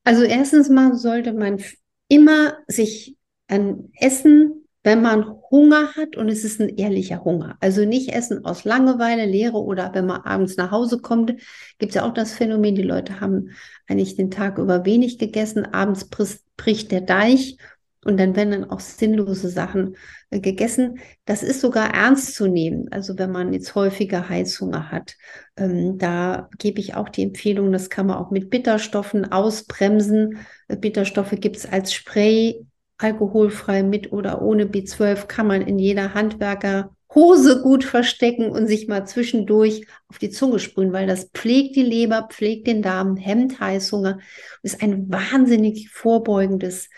Also 0.03 0.23
erstens 0.23 0.67
mal 0.67 0.95
sollte 0.95 1.31
man 1.31 1.61
immer 2.07 2.57
sich 2.67 3.17
an 3.47 3.89
Essen, 3.93 4.67
wenn 4.83 5.03
man 5.03 5.25
Hunger 5.51 5.93
hat 5.95 6.17
und 6.17 6.27
es 6.27 6.43
ist 6.43 6.59
ein 6.59 6.69
ehrlicher 6.69 7.23
Hunger. 7.23 7.55
Also 7.59 7.85
nicht 7.85 8.09
Essen 8.09 8.45
aus 8.45 8.63
Langeweile, 8.63 9.27
Leere 9.27 9.61
oder 9.61 9.93
wenn 9.93 10.07
man 10.07 10.21
abends 10.21 10.57
nach 10.57 10.71
Hause 10.71 10.97
kommt, 10.97 11.35
gibt 11.77 11.91
es 11.91 11.93
ja 11.93 12.03
auch 12.03 12.15
das 12.15 12.33
Phänomen, 12.33 12.73
die 12.73 12.81
Leute 12.81 13.21
haben 13.21 13.51
eigentlich 13.87 14.15
den 14.15 14.31
Tag 14.31 14.57
über 14.57 14.85
wenig 14.85 15.19
gegessen, 15.19 15.65
abends 15.71 16.09
bricht 16.57 16.91
der 16.91 17.01
Deich 17.01 17.57
und 18.03 18.19
dann 18.19 18.35
werden 18.35 18.51
dann 18.51 18.69
auch 18.69 18.79
sinnlose 18.79 19.49
Sachen 19.49 19.95
äh, 20.31 20.39
gegessen. 20.39 20.99
Das 21.25 21.43
ist 21.43 21.61
sogar 21.61 21.93
ernst 21.93 22.35
zu 22.35 22.47
nehmen. 22.47 22.87
Also 22.91 23.17
wenn 23.17 23.31
man 23.31 23.53
jetzt 23.53 23.75
häufiger 23.75 24.27
Heißhunger 24.27 24.91
hat, 24.91 25.15
ähm, 25.55 25.97
da 25.97 26.49
gebe 26.57 26.79
ich 26.79 26.95
auch 26.95 27.09
die 27.09 27.23
Empfehlung, 27.23 27.71
das 27.71 27.89
kann 27.89 28.07
man 28.07 28.17
auch 28.17 28.31
mit 28.31 28.49
Bitterstoffen 28.49 29.31
ausbremsen. 29.31 30.39
Äh, 30.67 30.77
Bitterstoffe 30.77 31.35
gibt 31.39 31.57
es 31.57 31.65
als 31.65 31.93
Spray, 31.93 32.65
alkoholfrei 32.97 33.83
mit 33.83 34.11
oder 34.11 34.41
ohne 34.41 34.65
B12, 34.65 35.27
kann 35.27 35.47
man 35.47 35.61
in 35.61 35.79
jeder 35.79 36.13
Handwerker 36.13 36.95
Hose 37.13 37.61
gut 37.61 37.83
verstecken 37.83 38.49
und 38.51 38.67
sich 38.67 38.87
mal 38.87 39.05
zwischendurch 39.05 39.85
auf 40.07 40.17
die 40.17 40.29
Zunge 40.29 40.59
sprühen, 40.59 40.93
weil 40.93 41.07
das 41.07 41.29
pflegt 41.33 41.75
die 41.75 41.83
Leber, 41.83 42.29
pflegt 42.31 42.67
den 42.67 42.81
Darm, 42.81 43.17
hemmt 43.17 43.59
Heißhunger, 43.59 44.19
ist 44.63 44.81
ein 44.81 45.11
wahnsinnig 45.11 45.89
vorbeugendes 45.89 46.89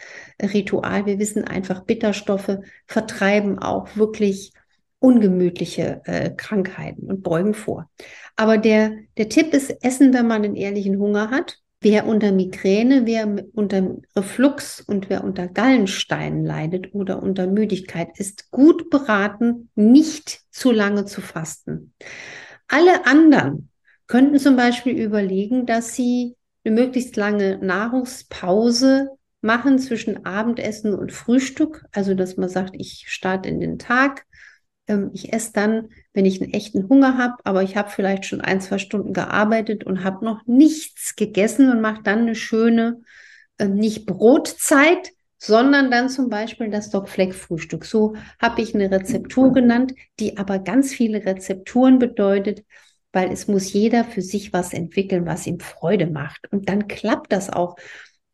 Ritual. 0.41 1.05
Wir 1.05 1.17
wissen 1.17 1.43
einfach, 1.43 1.83
Bitterstoffe 1.83 2.57
vertreiben 2.85 3.57
auch 3.59 3.95
wirklich 3.95 4.51
ungemütliche 4.99 6.01
äh, 6.05 6.29
Krankheiten 6.29 7.07
und 7.07 7.23
beugen 7.23 7.53
vor. 7.53 7.89
Aber 8.35 8.57
der, 8.57 8.97
der 9.17 9.29
Tipp 9.29 9.53
ist, 9.53 9.83
essen, 9.83 10.13
wenn 10.13 10.27
man 10.27 10.43
einen 10.43 10.55
ehrlichen 10.55 10.97
Hunger 10.97 11.29
hat. 11.29 11.57
Wer 11.83 12.07
unter 12.07 12.31
Migräne, 12.31 13.05
wer 13.05 13.27
unter 13.53 13.97
Reflux 14.15 14.79
und 14.79 15.09
wer 15.09 15.21
unter 15.21 15.49
Gallensteinen 15.49 16.45
leidet 16.45 16.95
oder 16.95 17.21
unter 17.21 17.45
Müdigkeit, 17.45 18.17
ist 18.17 18.51
gut 18.51 18.89
beraten, 18.89 19.69
nicht 19.75 20.43
zu 20.49 20.71
lange 20.71 21.03
zu 21.03 21.19
fasten. 21.19 21.93
Alle 22.69 23.05
anderen 23.05 23.69
könnten 24.07 24.39
zum 24.39 24.55
Beispiel 24.55 24.97
überlegen, 24.97 25.65
dass 25.65 25.93
sie 25.93 26.37
eine 26.63 26.73
möglichst 26.73 27.17
lange 27.17 27.57
Nahrungspause 27.57 29.09
machen 29.41 29.77
zwischen 29.77 30.25
Abendessen 30.25 30.93
und 30.93 31.11
Frühstück. 31.11 31.83
Also, 31.91 32.13
dass 32.13 32.37
man 32.37 32.47
sagt, 32.47 32.75
ich 32.77 33.03
starte 33.07 33.49
in 33.49 33.59
den 33.59 33.77
Tag, 33.77 34.25
ähm, 34.87 35.11
ich 35.13 35.33
esse 35.33 35.51
dann, 35.51 35.89
wenn 36.13 36.25
ich 36.25 36.41
einen 36.41 36.53
echten 36.53 36.87
Hunger 36.89 37.17
habe, 37.17 37.35
aber 37.43 37.63
ich 37.63 37.75
habe 37.75 37.89
vielleicht 37.89 38.25
schon 38.25 38.41
ein, 38.41 38.61
zwei 38.61 38.77
Stunden 38.77 39.13
gearbeitet 39.13 39.83
und 39.83 40.03
habe 40.03 40.23
noch 40.23 40.45
nichts 40.45 41.15
gegessen 41.15 41.71
und 41.71 41.81
mache 41.81 42.03
dann 42.03 42.19
eine 42.19 42.35
schöne, 42.35 43.01
äh, 43.57 43.67
nicht 43.67 44.05
Brotzeit, 44.05 45.11
sondern 45.37 45.91
dann 45.91 46.07
zum 46.09 46.29
Beispiel 46.29 46.69
das 46.69 46.89
Doc 46.89 47.09
Fleck 47.09 47.33
Frühstück. 47.33 47.83
So 47.83 48.15
habe 48.39 48.61
ich 48.61 48.73
eine 48.73 48.89
Rezeptur 48.91 49.51
genannt, 49.51 49.93
die 50.19 50.37
aber 50.37 50.59
ganz 50.59 50.93
viele 50.93 51.25
Rezepturen 51.25 51.99
bedeutet, 51.99 52.63
weil 53.11 53.31
es 53.31 53.47
muss 53.47 53.73
jeder 53.73 54.05
für 54.05 54.21
sich 54.21 54.53
was 54.53 54.73
entwickeln, 54.73 55.25
was 55.25 55.45
ihm 55.45 55.59
Freude 55.59 56.07
macht. 56.07 56.51
Und 56.51 56.69
dann 56.69 56.87
klappt 56.87 57.31
das 57.33 57.49
auch. 57.49 57.75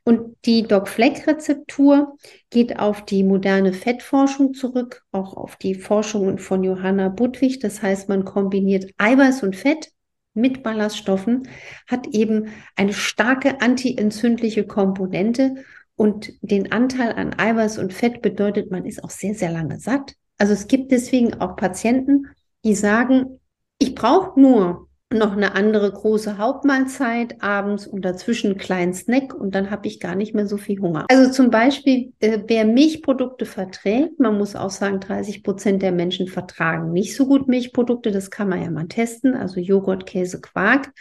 Und 0.04 0.36
die 0.46 0.64
Doc-Fleck-Rezeptur 0.64 2.18
geht 2.50 2.80
auf 2.80 3.06
die 3.06 3.24
moderne 3.24 3.74
Fettforschung 3.74 4.54
zurück, 4.54 5.04
auch 5.12 5.36
auf 5.36 5.56
die 5.56 5.76
Forschungen 5.76 6.40
von 6.40 6.64
Johanna 6.64 7.10
Budwig. 7.10 7.60
Das 7.60 7.82
heißt, 7.82 8.10
man 8.10 8.26
kombiniert 8.26 8.92
Eiweiß 8.98 9.44
und 9.44 9.56
Fett 9.56 9.92
mit 10.34 10.64
Ballaststoffen, 10.64 11.48
hat 11.88 12.08
eben 12.08 12.50
eine 12.76 12.94
starke 12.94 13.62
antientzündliche 13.62 14.66
Komponente 14.66 15.56
und 15.96 16.34
den 16.42 16.72
Anteil 16.72 17.12
an 17.12 17.38
Eiweiß 17.38 17.78
und 17.78 17.94
Fett 17.94 18.22
bedeutet, 18.22 18.72
man 18.72 18.86
ist 18.86 19.04
auch 19.04 19.10
sehr, 19.10 19.34
sehr 19.34 19.52
lange 19.52 19.80
satt. 19.80 20.16
Also 20.38 20.54
es 20.54 20.68
gibt 20.68 20.92
deswegen 20.92 21.34
auch 21.42 21.56
Patienten, 21.58 22.28
die 22.64 22.74
sagen, 22.74 23.40
ich 23.80 23.96
brauche 23.96 24.40
nur 24.40 24.89
noch 25.12 25.32
eine 25.32 25.56
andere 25.56 25.92
große 25.92 26.38
Hauptmahlzeit 26.38 27.42
abends 27.42 27.88
und 27.88 28.06
dazwischen 28.06 28.52
einen 28.52 28.60
kleinen 28.60 28.94
Snack 28.94 29.34
und 29.34 29.56
dann 29.56 29.72
habe 29.72 29.88
ich 29.88 30.00
gar 30.00 30.14
nicht 30.14 30.36
mehr 30.36 30.46
so 30.46 30.58
viel 30.58 30.80
Hunger. 30.80 31.06
Also 31.10 31.32
zum 31.32 31.50
Beispiel, 31.50 32.14
äh, 32.20 32.40
wer 32.46 32.64
Milchprodukte 32.66 33.46
verträgt, 33.46 34.20
man 34.20 34.38
muss 34.38 34.56
auch 34.56 34.70
sagen, 34.70 35.00
30 35.00 35.44
Prozent 35.44 35.82
der 35.82 35.92
Menschen 35.92 36.28
vertragen 36.28 36.92
nicht 36.92 37.16
so 37.16 37.26
gut 37.26 37.48
Milchprodukte, 37.48 38.12
das 38.12 38.30
kann 38.30 38.50
man 38.50 38.62
ja 38.62 38.70
mal 38.70 38.88
testen, 38.88 39.34
also 39.34 39.60
Joghurt, 39.60 40.06
Käse, 40.06 40.42
Quark. 40.42 40.92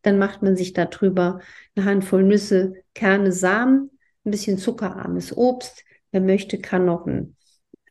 Dann 0.00 0.18
macht 0.18 0.42
man 0.42 0.56
sich 0.56 0.72
darüber 0.72 1.40
eine 1.74 1.84
Handvoll 1.84 2.22
Nüsse, 2.22 2.72
Kerne, 2.94 3.32
Samen, 3.32 3.90
ein 4.24 4.30
bisschen 4.30 4.56
zuckerarmes 4.56 5.36
Obst. 5.36 5.84
Wer 6.10 6.22
möchte, 6.22 6.58
kann 6.58 6.86
noch 6.86 7.06
ein 7.06 7.36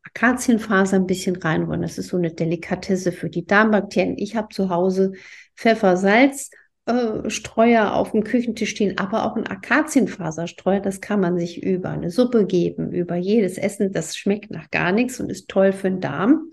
Akazienfaser 0.04 0.96
ein 0.96 1.06
bisschen 1.06 1.36
reinrühren. 1.36 1.82
Das 1.82 1.98
ist 1.98 2.08
so 2.08 2.18
eine 2.18 2.32
Delikatesse 2.32 3.12
für 3.12 3.30
die 3.30 3.46
Darmbakterien. 3.46 4.18
Ich 4.18 4.36
habe 4.36 4.48
zu 4.50 4.70
Hause 4.70 5.12
Pfeffer, 5.58 5.98
Salz, 5.98 6.50
äh, 6.86 7.30
Streuer 7.30 7.94
auf 7.94 8.12
dem 8.12 8.24
Küchentisch 8.24 8.70
stehen, 8.70 8.98
aber 8.98 9.26
auch 9.26 9.36
ein 9.36 9.48
Akazienfaserstreuer, 9.48 10.80
das 10.80 11.02
kann 11.02 11.20
man 11.20 11.38
sich 11.38 11.62
über 11.62 11.90
eine 11.90 12.12
Suppe 12.12 12.46
geben, 12.46 12.92
über 12.92 13.16
jedes 13.16 13.58
Essen, 13.58 13.92
das 13.92 14.16
schmeckt 14.16 14.52
nach 14.52 14.72
gar 14.72 14.92
nichts 14.92 15.20
und 15.20 15.30
ist 15.30 15.50
toll 15.50 15.74
für 15.74 15.90
den 15.90 16.00
Darm. 16.00 16.52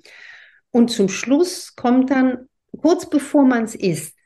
Und 0.70 0.90
zum 0.90 1.09
Schluss 1.09 1.76
kommt 1.76 2.11
dann, 2.11 2.48
kurz 2.80 3.09
bevor 3.09 3.44
man 3.44 3.64
es 3.64 3.76
isst, 3.76 4.16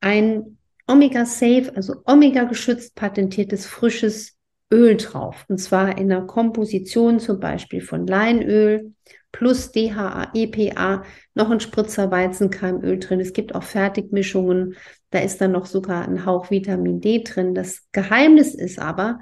ein 0.00 0.56
Omega-Safe, 0.86 1.72
also 1.74 1.96
Omega-geschützt 2.06 2.94
patentiertes 2.94 3.66
frisches 3.66 4.36
Öl 4.72 4.96
drauf. 4.96 5.44
Und 5.48 5.58
zwar 5.58 5.98
in 5.98 6.08
der 6.08 6.22
Komposition 6.22 7.20
zum 7.20 7.40
Beispiel 7.40 7.80
von 7.80 8.06
Leinöl, 8.06 8.94
plus 9.36 9.70
DHA, 9.70 10.32
EPA, 10.32 11.04
noch 11.34 11.50
ein 11.50 11.60
Spritzer 11.60 12.10
Weizenkeimöl 12.10 12.98
drin. 12.98 13.20
Es 13.20 13.34
gibt 13.34 13.54
auch 13.54 13.62
Fertigmischungen, 13.62 14.76
da 15.10 15.18
ist 15.18 15.42
dann 15.42 15.52
noch 15.52 15.66
sogar 15.66 16.08
ein 16.08 16.24
Hauch 16.24 16.50
Vitamin 16.50 17.02
D 17.02 17.22
drin. 17.22 17.54
Das 17.54 17.82
Geheimnis 17.92 18.54
ist 18.54 18.78
aber 18.78 19.20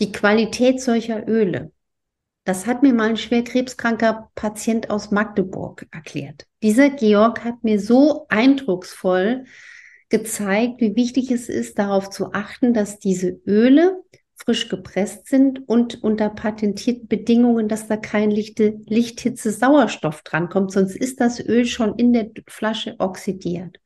die 0.00 0.10
Qualität 0.10 0.80
solcher 0.80 1.28
Öle. 1.28 1.70
Das 2.42 2.66
hat 2.66 2.82
mir 2.82 2.92
mal 2.92 3.10
ein 3.10 3.16
schwer 3.16 3.44
krebskranker 3.44 4.28
Patient 4.34 4.90
aus 4.90 5.12
Magdeburg 5.12 5.86
erklärt. 5.92 6.46
Dieser 6.62 6.90
Georg 6.90 7.44
hat 7.44 7.62
mir 7.62 7.80
so 7.80 8.26
eindrucksvoll 8.28 9.44
gezeigt, 10.08 10.80
wie 10.80 10.96
wichtig 10.96 11.30
es 11.30 11.48
ist, 11.48 11.78
darauf 11.78 12.10
zu 12.10 12.32
achten, 12.32 12.74
dass 12.74 12.98
diese 12.98 13.40
Öle 13.46 14.02
frisch 14.36 14.68
gepresst 14.68 15.28
sind 15.28 15.68
und 15.68 16.02
unter 16.02 16.28
patentierten 16.28 17.08
Bedingungen, 17.08 17.68
dass 17.68 17.86
da 17.86 17.96
kein 17.96 18.30
Lichte, 18.30 18.80
Lichthitze 18.86 19.50
Sauerstoff 19.50 20.22
drankommt, 20.22 20.72
sonst 20.72 20.96
ist 20.96 21.20
das 21.20 21.40
Öl 21.40 21.64
schon 21.64 21.96
in 21.96 22.12
der 22.12 22.30
Flasche 22.48 22.96
oxidiert. 22.98 23.78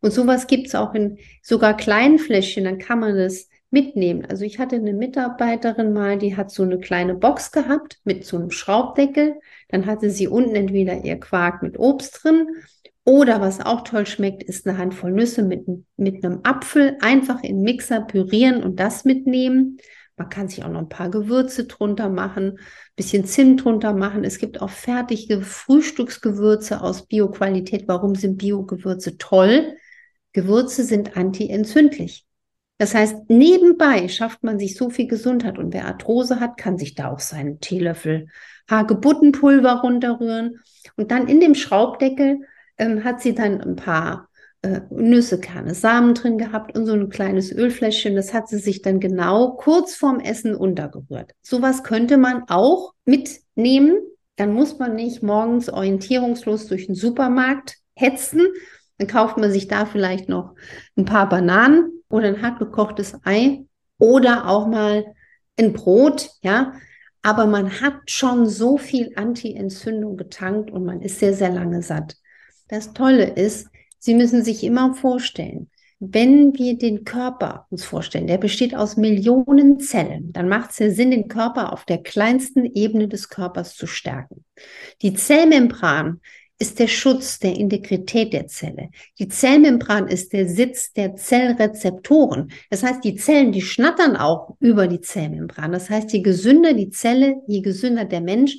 Und 0.00 0.12
sowas 0.12 0.46
gibt 0.46 0.66
es 0.66 0.74
auch 0.74 0.94
in 0.94 1.18
sogar 1.42 1.76
kleinen 1.76 2.18
Fläschchen, 2.18 2.64
dann 2.64 2.78
kann 2.78 3.00
man 3.00 3.16
das 3.16 3.48
mitnehmen. 3.70 4.24
Also 4.24 4.44
ich 4.44 4.58
hatte 4.58 4.76
eine 4.76 4.92
Mitarbeiterin 4.92 5.92
mal, 5.92 6.16
die 6.16 6.36
hat 6.36 6.50
so 6.50 6.62
eine 6.62 6.78
kleine 6.78 7.14
Box 7.14 7.52
gehabt 7.52 8.00
mit 8.04 8.24
so 8.24 8.36
einem 8.36 8.50
Schraubdeckel. 8.50 9.40
Dann 9.68 9.86
hatte 9.86 10.10
sie 10.10 10.28
unten 10.28 10.54
entweder 10.54 11.04
ihr 11.04 11.18
Quark 11.18 11.62
mit 11.62 11.78
Obst 11.78 12.22
drin 12.22 12.46
oder 13.04 13.40
was 13.40 13.60
auch 13.60 13.82
toll 13.82 14.06
schmeckt, 14.06 14.42
ist 14.42 14.66
eine 14.66 14.78
Handvoll 14.78 15.12
Nüsse 15.12 15.42
mit, 15.42 15.66
mit 15.96 16.24
einem 16.24 16.40
Apfel. 16.42 16.96
Einfach 17.00 17.42
in 17.42 17.60
Mixer 17.60 18.00
pürieren 18.00 18.62
und 18.62 18.80
das 18.80 19.04
mitnehmen. 19.04 19.78
Man 20.16 20.28
kann 20.28 20.48
sich 20.48 20.64
auch 20.64 20.70
noch 20.70 20.80
ein 20.80 20.88
paar 20.88 21.10
Gewürze 21.10 21.64
drunter 21.64 22.08
machen, 22.08 22.58
bisschen 22.96 23.26
Zimt 23.26 23.64
drunter 23.64 23.92
machen. 23.92 24.24
Es 24.24 24.38
gibt 24.38 24.62
auch 24.62 24.70
fertige 24.70 25.42
Frühstücksgewürze 25.42 26.80
aus 26.80 27.06
Bioqualität. 27.06 27.88
Warum 27.88 28.14
sind 28.14 28.38
Biogewürze 28.38 29.18
toll? 29.18 29.76
Gewürze 30.32 30.84
sind 30.84 31.16
antientzündlich. 31.16 32.26
Das 32.78 32.94
heißt, 32.94 33.28
nebenbei 33.28 34.08
schafft 34.08 34.42
man 34.42 34.58
sich 34.58 34.76
so 34.76 34.88
viel 34.88 35.08
Gesundheit. 35.08 35.58
Und 35.58 35.74
wer 35.74 35.86
Arthrose 35.86 36.40
hat, 36.40 36.56
kann 36.56 36.78
sich 36.78 36.94
da 36.94 37.10
auch 37.10 37.20
seinen 37.20 37.60
Teelöffel 37.60 38.28
Hagebuttenpulver 38.70 39.80
runterrühren 39.82 40.60
und 40.96 41.10
dann 41.10 41.28
in 41.28 41.40
dem 41.40 41.54
Schraubdeckel 41.54 42.40
ähm, 42.78 43.04
hat 43.04 43.20
sie 43.20 43.34
dann 43.34 43.60
ein 43.60 43.76
paar 43.76 44.28
äh, 44.62 44.80
Nüsse, 44.90 45.38
Kerne, 45.38 45.74
Samen 45.74 46.14
drin 46.14 46.38
gehabt 46.38 46.76
und 46.76 46.86
so 46.86 46.94
ein 46.94 47.10
kleines 47.10 47.52
Ölfläschchen. 47.52 48.16
Das 48.16 48.32
hat 48.32 48.48
sie 48.48 48.58
sich 48.58 48.82
dann 48.82 48.98
genau 48.98 49.52
kurz 49.52 49.94
vorm 49.94 50.20
Essen 50.20 50.54
untergerührt. 50.54 51.32
Sowas 51.42 51.82
könnte 51.82 52.16
man 52.16 52.44
auch 52.48 52.94
mitnehmen. 53.04 53.98
Dann 54.36 54.52
muss 54.52 54.78
man 54.78 54.94
nicht 54.94 55.22
morgens 55.22 55.68
orientierungslos 55.68 56.66
durch 56.66 56.86
den 56.86 56.94
Supermarkt 56.94 57.76
hetzen. 57.94 58.40
Dann 58.98 59.06
kauft 59.06 59.36
man 59.36 59.50
sich 59.50 59.68
da 59.68 59.86
vielleicht 59.86 60.28
noch 60.28 60.54
ein 60.96 61.04
paar 61.04 61.28
Bananen 61.28 62.02
oder 62.08 62.28
ein 62.28 62.42
hart 62.42 62.58
gekochtes 62.58 63.18
Ei 63.24 63.66
oder 63.98 64.48
auch 64.48 64.66
mal 64.66 65.04
ein 65.58 65.72
Brot, 65.72 66.30
ja. 66.42 66.72
Aber 67.22 67.46
man 67.46 67.80
hat 67.80 68.10
schon 68.10 68.46
so 68.46 68.76
viel 68.76 69.12
Anti-Entzündung 69.16 70.16
getankt 70.16 70.70
und 70.70 70.84
man 70.84 71.00
ist 71.00 71.20
sehr, 71.20 71.32
sehr 71.32 71.50
lange 71.50 71.82
satt. 71.82 72.16
Das 72.68 72.92
Tolle 72.92 73.24
ist, 73.24 73.68
Sie 73.98 74.14
müssen 74.14 74.44
sich 74.44 74.62
immer 74.64 74.94
vorstellen, 74.94 75.70
wenn 75.98 76.52
wir 76.58 76.76
den 76.76 77.04
Körper 77.04 77.66
uns 77.70 77.84
vorstellen, 77.84 78.26
der 78.26 78.36
besteht 78.36 78.74
aus 78.74 78.98
Millionen 78.98 79.80
Zellen, 79.80 80.32
dann 80.32 80.48
macht 80.48 80.72
es 80.72 80.78
ja 80.78 80.90
Sinn, 80.90 81.10
den 81.10 81.28
Körper 81.28 81.72
auf 81.72 81.86
der 81.86 82.02
kleinsten 82.02 82.66
Ebene 82.66 83.08
des 83.08 83.30
Körpers 83.30 83.74
zu 83.74 83.86
stärken. 83.86 84.44
Die 85.00 85.14
Zellmembran 85.14 86.20
ist 86.58 86.78
der 86.78 86.88
Schutz 86.88 87.38
der 87.38 87.56
Integrität 87.56 88.32
der 88.32 88.46
Zelle. 88.46 88.90
Die 89.18 89.28
Zellmembran 89.28 90.06
ist 90.06 90.32
der 90.32 90.48
Sitz 90.48 90.92
der 90.92 91.16
Zellrezeptoren. 91.16 92.52
Das 92.70 92.82
heißt, 92.82 93.02
die 93.02 93.16
Zellen, 93.16 93.52
die 93.52 93.62
schnattern 93.62 94.16
auch 94.16 94.56
über 94.60 94.86
die 94.86 95.00
Zellmembran. 95.00 95.72
Das 95.72 95.90
heißt, 95.90 96.12
je 96.12 96.20
gesünder 96.20 96.74
die 96.74 96.90
Zelle, 96.90 97.36
je 97.48 97.60
gesünder 97.60 98.04
der 98.04 98.20
Mensch, 98.20 98.58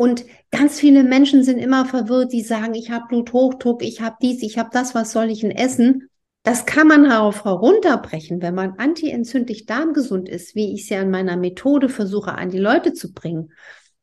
und 0.00 0.24
ganz 0.50 0.80
viele 0.80 1.04
Menschen 1.04 1.44
sind 1.44 1.58
immer 1.58 1.84
verwirrt, 1.84 2.32
die 2.32 2.40
sagen, 2.40 2.72
ich 2.72 2.90
habe 2.90 3.04
Bluthochdruck, 3.08 3.82
ich 3.82 4.00
habe 4.00 4.16
dies, 4.22 4.42
ich 4.42 4.56
habe 4.56 4.70
das, 4.72 4.94
was 4.94 5.12
soll 5.12 5.28
ich 5.28 5.40
denn 5.40 5.50
essen? 5.50 6.08
Das 6.42 6.64
kann 6.64 6.88
man 6.88 7.04
darauf 7.04 7.44
herunterbrechen, 7.44 8.40
wenn 8.40 8.54
man 8.54 8.78
antientzündlich 8.78 9.66
darmgesund 9.66 10.26
ist, 10.26 10.54
wie 10.54 10.72
ich 10.72 10.84
es 10.84 10.88
ja 10.88 11.02
in 11.02 11.10
meiner 11.10 11.36
Methode 11.36 11.90
versuche 11.90 12.32
an 12.32 12.48
die 12.48 12.58
Leute 12.58 12.94
zu 12.94 13.12
bringen. 13.12 13.52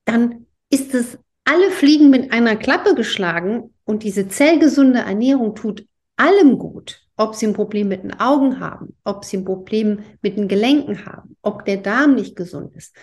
Dann 0.06 0.46
ist 0.70 0.94
es 0.94 1.18
alle 1.46 1.72
Fliegen 1.72 2.12
mit 2.12 2.32
einer 2.32 2.58
Klappe 2.58 2.94
geschlagen 2.94 3.74
und 3.84 4.04
diese 4.04 4.28
zellgesunde 4.28 5.00
Ernährung 5.00 5.56
tut 5.56 5.88
allem 6.16 6.60
gut. 6.60 7.02
Ob 7.16 7.34
sie 7.34 7.48
ein 7.48 7.54
Problem 7.54 7.88
mit 7.88 8.04
den 8.04 8.20
Augen 8.20 8.60
haben, 8.60 8.96
ob 9.04 9.26
sie 9.26 9.38
ein 9.38 9.46
Problem 9.46 10.02
mit 10.22 10.38
den 10.38 10.48
Gelenken 10.48 11.08
haben, 11.08 11.36
ob 11.42 11.66
der 11.66 11.78
Darm 11.78 12.14
nicht 12.14 12.36
gesund 12.36 12.76
ist. 12.76 12.96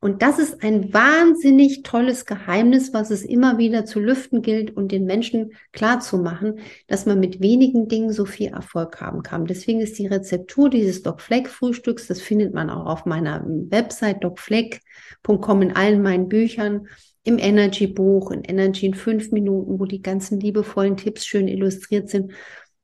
Und 0.00 0.22
das 0.22 0.38
ist 0.38 0.62
ein 0.62 0.92
wahnsinnig 0.94 1.82
tolles 1.82 2.24
Geheimnis, 2.24 2.92
was 2.94 3.10
es 3.10 3.24
immer 3.24 3.58
wieder 3.58 3.84
zu 3.84 3.98
lüften 3.98 4.42
gilt 4.42 4.76
und 4.76 4.92
den 4.92 5.06
Menschen 5.06 5.52
klar 5.72 5.98
zu 5.98 6.18
machen, 6.18 6.60
dass 6.86 7.04
man 7.04 7.18
mit 7.18 7.40
wenigen 7.40 7.88
Dingen 7.88 8.12
so 8.12 8.24
viel 8.24 8.48
Erfolg 8.48 9.00
haben 9.00 9.24
kann. 9.24 9.46
Deswegen 9.46 9.80
ist 9.80 9.98
die 9.98 10.06
Rezeptur 10.06 10.70
dieses 10.70 11.02
Doc 11.02 11.20
Fleck 11.20 11.48
Frühstücks, 11.48 12.06
das 12.06 12.20
findet 12.20 12.54
man 12.54 12.70
auch 12.70 12.86
auf 12.86 13.06
meiner 13.06 13.44
Website 13.44 14.22
docfleck.com 14.22 15.62
in 15.62 15.72
allen 15.72 16.00
meinen 16.00 16.28
Büchern, 16.28 16.86
im 17.24 17.38
Energy 17.38 17.88
Buch, 17.88 18.30
in 18.30 18.44
Energy 18.44 18.86
in 18.86 18.94
fünf 18.94 19.32
Minuten, 19.32 19.80
wo 19.80 19.84
die 19.84 20.00
ganzen 20.00 20.38
liebevollen 20.38 20.96
Tipps 20.96 21.26
schön 21.26 21.48
illustriert 21.48 22.08
sind 22.08 22.32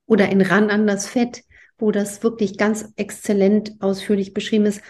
oder 0.07 0.31
in 0.31 0.41
Ran 0.41 0.69
an 0.69 0.89
das 0.89 1.07
Fett, 1.07 1.45
wo 1.79 1.93
das 1.93 2.25
wirklich 2.25 2.59
ganz 2.59 2.93
exzellent 2.97 3.77
ausführlich 3.79 4.35
beschrieben 4.35 4.67
ist 4.67 4.83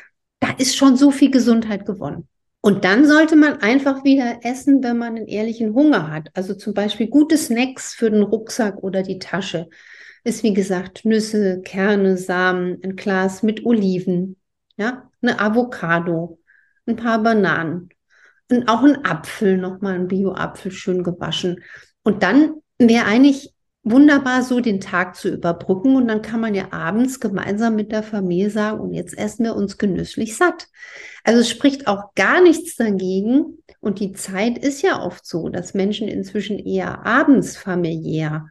da 0.44 0.50
ist 0.58 0.76
schon 0.76 0.96
so 0.96 1.10
viel 1.10 1.30
Gesundheit 1.30 1.86
gewonnen. 1.86 2.28
Und 2.60 2.84
dann 2.84 3.06
sollte 3.06 3.34
man 3.34 3.62
einfach 3.62 4.04
wieder 4.04 4.40
essen, 4.42 4.82
wenn 4.82 4.98
man 4.98 5.16
einen 5.16 5.26
ehrlichen 5.26 5.74
Hunger 5.74 6.10
hat. 6.10 6.28
Also 6.34 6.54
zum 6.54 6.74
Beispiel 6.74 7.08
gute 7.08 7.38
Snacks 7.38 7.94
für 7.94 8.10
den 8.10 8.22
Rucksack 8.22 8.82
oder 8.82 9.02
die 9.02 9.18
Tasche. 9.18 9.68
Ist 10.22 10.42
wie 10.42 10.52
gesagt 10.52 11.06
Nüsse, 11.06 11.62
Kerne, 11.62 12.18
Samen, 12.18 12.78
ein 12.82 12.96
Glas 12.96 13.42
mit 13.42 13.64
Oliven, 13.64 14.36
ja, 14.76 15.10
eine 15.22 15.40
Avocado, 15.40 16.38
ein 16.86 16.96
paar 16.96 17.22
Bananen 17.22 17.88
und 18.50 18.68
auch 18.68 18.82
ein 18.82 19.02
Apfel, 19.04 19.56
nochmal 19.56 19.94
ein 19.94 20.08
Bio-Apfel 20.08 20.72
schön 20.72 21.02
gewaschen. 21.02 21.62
Und 22.02 22.22
dann 22.22 22.56
wäre 22.78 23.06
eigentlich 23.06 23.53
wunderbar 23.84 24.42
so 24.42 24.60
den 24.60 24.80
Tag 24.80 25.14
zu 25.14 25.28
überbrücken 25.28 25.94
und 25.94 26.08
dann 26.08 26.22
kann 26.22 26.40
man 26.40 26.54
ja 26.54 26.72
abends 26.72 27.20
gemeinsam 27.20 27.76
mit 27.76 27.92
der 27.92 28.02
Familie 28.02 28.50
sagen, 28.50 28.80
und 28.80 28.94
jetzt 28.94 29.16
essen 29.16 29.44
wir 29.44 29.54
uns 29.54 29.76
genüsslich 29.76 30.36
satt. 30.36 30.68
Also 31.22 31.40
es 31.40 31.50
spricht 31.50 31.86
auch 31.86 32.14
gar 32.14 32.42
nichts 32.42 32.76
dagegen 32.76 33.58
und 33.80 34.00
die 34.00 34.12
Zeit 34.12 34.56
ist 34.56 34.82
ja 34.82 35.02
oft 35.02 35.26
so, 35.26 35.50
dass 35.50 35.74
Menschen 35.74 36.08
inzwischen 36.08 36.58
eher 36.58 37.04
abends 37.04 37.56
familiär 37.58 38.48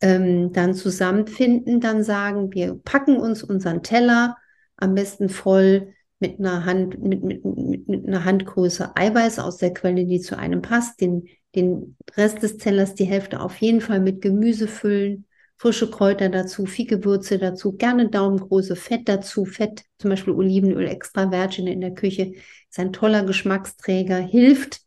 ähm, 0.00 0.52
dann 0.52 0.74
zusammenfinden, 0.74 1.80
dann 1.80 2.04
sagen, 2.04 2.52
wir 2.52 2.74
packen 2.74 3.16
uns 3.16 3.42
unseren 3.42 3.82
Teller 3.82 4.36
am 4.76 4.94
besten 4.94 5.28
voll 5.28 5.94
mit 6.20 6.38
einer 6.38 6.64
Hand, 6.64 7.02
mit, 7.02 7.22
mit, 7.24 7.44
mit, 7.44 7.88
mit 7.88 8.06
einer 8.06 8.24
Handgröße 8.24 8.94
Eiweiß 8.94 9.38
aus 9.38 9.56
der 9.58 9.74
Quelle, 9.74 10.06
die 10.06 10.20
zu 10.20 10.38
einem 10.38 10.62
passt, 10.62 11.00
den 11.00 11.26
den 11.56 11.96
Rest 12.16 12.42
des 12.42 12.58
Tellers, 12.58 12.94
die 12.94 13.04
Hälfte 13.04 13.40
auf 13.40 13.56
jeden 13.58 13.80
Fall 13.80 14.00
mit 14.00 14.22
Gemüse 14.22 14.68
füllen, 14.68 15.26
frische 15.56 15.90
Kräuter 15.90 16.28
dazu, 16.28 16.66
viel 16.66 16.86
Gewürze 16.86 17.38
dazu, 17.38 17.72
gerne 17.72 18.08
Daumengroße 18.08 18.76
Fett 18.76 19.08
dazu, 19.08 19.44
Fett, 19.44 19.84
zum 19.98 20.10
Beispiel 20.10 20.34
Olivenöl 20.34 20.86
extra 20.86 21.30
virgin 21.30 21.66
in 21.66 21.80
der 21.80 21.94
Küche, 21.94 22.34
ist 22.68 22.78
ein 22.78 22.92
toller 22.92 23.24
Geschmacksträger, 23.24 24.18
hilft 24.18 24.82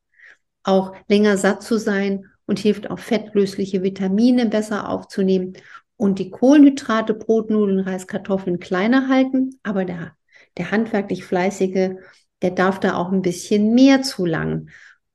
auch 0.64 0.94
länger 1.08 1.38
satt 1.38 1.64
zu 1.64 1.78
sein 1.78 2.26
und 2.46 2.60
hilft 2.60 2.90
auch 2.90 3.00
fettlösliche 3.00 3.82
Vitamine 3.82 4.46
besser 4.46 4.90
aufzunehmen 4.90 5.54
und 5.98 6.20
die 6.20 6.30
Kohlenhydrate, 6.30 7.14
Brot, 7.14 7.50
Nudeln, 7.50 7.80
Reis, 7.80 8.08
Kartoffeln 8.08 8.60
kleiner 8.60 9.10
halten, 9.10 9.60
aber 9.64 9.86
der, 9.86 10.16
der 10.58 10.72
handwerklich 10.72 11.26
Fleißige, 11.26 11.98
der 12.42 12.52
darf 12.52 12.80
da 12.80 12.96
auch 12.96 13.12
ein 13.12 13.22
bisschen 13.22 13.74
mehr 13.74 14.02
zulangen. 14.02 14.70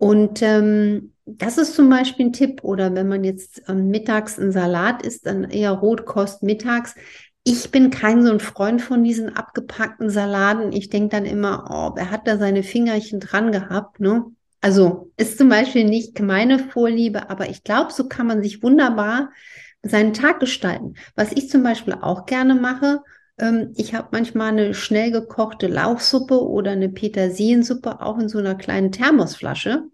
Und 0.05 0.43
ähm, 0.43 1.15
das 1.25 1.57
ist 1.57 1.75
zum 1.75 1.89
Beispiel 1.89 2.27
ein 2.27 2.33
Tipp. 2.35 2.63
Oder 2.63 2.95
wenn 2.95 3.09
man 3.09 3.25
jetzt 3.25 3.63
ähm, 3.69 3.89
mittags 3.89 4.39
einen 4.39 4.53
Salat 4.53 5.01
isst, 5.01 5.25
dann 5.25 5.45
eher 5.45 5.71
Rotkost 5.71 6.43
mittags. 6.43 6.95
Ich 7.43 7.71
bin 7.71 7.89
kein 7.89 8.23
so 8.23 8.31
ein 8.31 8.39
Freund 8.39 8.83
von 8.83 9.03
diesen 9.03 9.35
abgepackten 9.35 10.11
Salaten. 10.11 10.73
Ich 10.73 10.91
denke 10.91 11.09
dann 11.09 11.25
immer, 11.25 11.71
oh, 11.71 11.97
wer 11.97 12.11
hat 12.11 12.29
da 12.29 12.37
seine 12.37 12.63
Fingerchen 12.63 13.19
dran 13.19 13.51
gehabt, 13.51 13.99
ne? 13.99 14.27
Also 14.61 15.11
ist 15.17 15.39
zum 15.39 15.49
Beispiel 15.49 15.85
nicht 15.85 16.21
meine 16.21 16.59
Vorliebe, 16.59 17.31
aber 17.31 17.49
ich 17.49 17.65
glaube, 17.65 17.91
so 17.91 18.07
kann 18.07 18.27
man 18.27 18.43
sich 18.43 18.63
wunderbar 18.63 19.31
seinen 19.83 20.13
Tag 20.13 20.39
gestalten. 20.39 20.97
Was 21.17 21.33
ich 21.33 21.49
zum 21.49 21.63
Beispiel 21.63 21.95
auch 21.95 22.27
gerne 22.27 22.55
mache, 22.55 23.01
ähm, 23.39 23.73
ich 23.75 23.95
habe 23.95 24.09
manchmal 24.13 24.49
eine 24.49 24.75
schnell 24.75 25.13
gekochte 25.13 25.67
Lauchsuppe 25.67 26.47
oder 26.47 26.73
eine 26.73 26.91
Petersiliensuppe 26.91 28.03
auch 28.03 28.19
in 28.19 28.29
so 28.29 28.37
einer 28.37 28.55
kleinen 28.55 28.93
Thermosflasche 28.93 29.85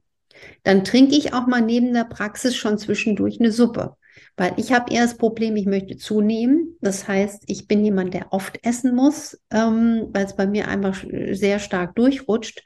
dann 0.62 0.84
trinke 0.84 1.16
ich 1.16 1.32
auch 1.32 1.46
mal 1.46 1.62
neben 1.62 1.92
der 1.92 2.04
Praxis 2.04 2.56
schon 2.56 2.78
zwischendurch 2.78 3.40
eine 3.40 3.52
Suppe. 3.52 3.96
Weil 4.36 4.52
ich 4.56 4.72
habe 4.72 4.92
eher 4.92 5.02
das 5.02 5.16
Problem, 5.16 5.56
ich 5.56 5.66
möchte 5.66 5.96
zunehmen. 5.96 6.76
Das 6.80 7.08
heißt, 7.08 7.44
ich 7.46 7.68
bin 7.68 7.84
jemand, 7.84 8.14
der 8.14 8.32
oft 8.32 8.58
essen 8.64 8.94
muss, 8.94 9.38
ähm, 9.50 10.08
weil 10.12 10.24
es 10.24 10.36
bei 10.36 10.46
mir 10.46 10.68
einfach 10.68 11.04
sehr 11.32 11.58
stark 11.58 11.94
durchrutscht. 11.94 12.62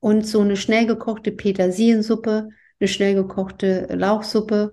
Und 0.00 0.26
so 0.26 0.40
eine 0.40 0.56
schnell 0.56 0.86
gekochte 0.86 1.32
Petersiliensuppe, 1.32 2.50
eine 2.78 2.88
schnell 2.88 3.14
gekochte 3.14 3.88
Lauchsuppe 3.90 4.72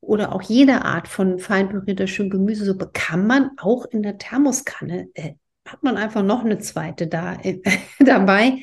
oder 0.00 0.34
auch 0.34 0.42
jede 0.42 0.84
Art 0.84 1.08
von 1.08 1.38
fein 1.38 1.68
pürierter 1.68 2.06
schön 2.06 2.30
Gemüsesuppe 2.30 2.90
kann 2.92 3.26
man 3.26 3.50
auch 3.58 3.84
in 3.84 4.02
der 4.02 4.18
Thermoskanne, 4.18 5.08
äh, 5.14 5.34
hat 5.68 5.82
man 5.82 5.96
einfach 5.96 6.22
noch 6.22 6.44
eine 6.44 6.58
zweite 6.58 7.06
da 7.06 7.34
äh, 7.42 7.60
dabei 8.00 8.58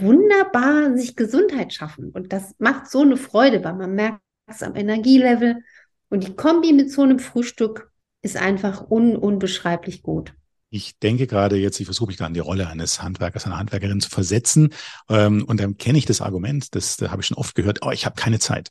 wunderbar 0.00 0.96
sich 0.96 1.16
Gesundheit 1.16 1.74
schaffen. 1.74 2.10
Und 2.10 2.32
das 2.32 2.54
macht 2.58 2.90
so 2.90 3.02
eine 3.02 3.16
Freude, 3.16 3.62
weil 3.64 3.74
man 3.74 3.94
merkt 3.94 4.20
es 4.46 4.62
am 4.62 4.74
Energielevel. 4.74 5.62
Und 6.08 6.26
die 6.26 6.34
Kombi 6.34 6.72
mit 6.72 6.90
so 6.90 7.02
einem 7.02 7.18
Frühstück 7.18 7.90
ist 8.22 8.36
einfach 8.36 8.90
un 8.90 9.16
unbeschreiblich 9.16 10.02
gut. 10.02 10.32
Ich 10.70 10.98
denke 10.98 11.26
gerade 11.26 11.56
jetzt, 11.56 11.78
ich 11.78 11.86
versuche 11.86 12.08
mich 12.08 12.16
gerade 12.16 12.30
in 12.30 12.34
die 12.34 12.40
Rolle 12.40 12.66
eines 12.66 13.00
Handwerkers, 13.00 13.46
einer 13.46 13.58
Handwerkerin 13.58 14.00
zu 14.00 14.10
versetzen. 14.10 14.70
Ähm, 15.08 15.44
und 15.44 15.60
dann 15.60 15.76
kenne 15.76 15.98
ich 15.98 16.06
das 16.06 16.20
Argument, 16.20 16.74
das, 16.74 16.96
das 16.96 17.10
habe 17.10 17.22
ich 17.22 17.28
schon 17.28 17.36
oft 17.36 17.54
gehört, 17.54 17.80
oh, 17.82 17.90
ich 17.90 18.06
habe 18.06 18.16
keine 18.16 18.40
Zeit. 18.40 18.70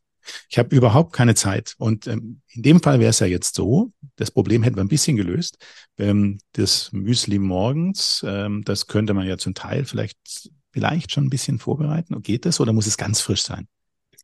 Ich 0.49 0.57
habe 0.57 0.75
überhaupt 0.75 1.13
keine 1.13 1.35
Zeit. 1.35 1.75
Und 1.77 2.07
ähm, 2.07 2.41
in 2.49 2.63
dem 2.63 2.81
Fall 2.81 2.99
wäre 2.99 3.09
es 3.09 3.19
ja 3.19 3.27
jetzt 3.27 3.55
so, 3.55 3.91
das 4.15 4.31
Problem 4.31 4.63
hätten 4.63 4.75
wir 4.75 4.83
ein 4.83 4.89
bisschen 4.89 5.15
gelöst. 5.15 5.57
Ähm, 5.97 6.39
das 6.53 6.91
Müsli 6.91 7.39
morgens, 7.39 8.23
ähm, 8.27 8.63
das 8.65 8.87
könnte 8.87 9.13
man 9.13 9.27
ja 9.27 9.37
zum 9.37 9.53
Teil 9.53 9.85
vielleicht 9.85 10.51
vielleicht 10.73 11.11
schon 11.11 11.25
ein 11.25 11.29
bisschen 11.29 11.59
vorbereiten? 11.59 12.21
Geht 12.21 12.45
das 12.45 12.59
oder 12.59 12.73
muss 12.73 12.87
es 12.87 12.97
ganz 12.97 13.21
frisch 13.21 13.43
sein? 13.43 13.67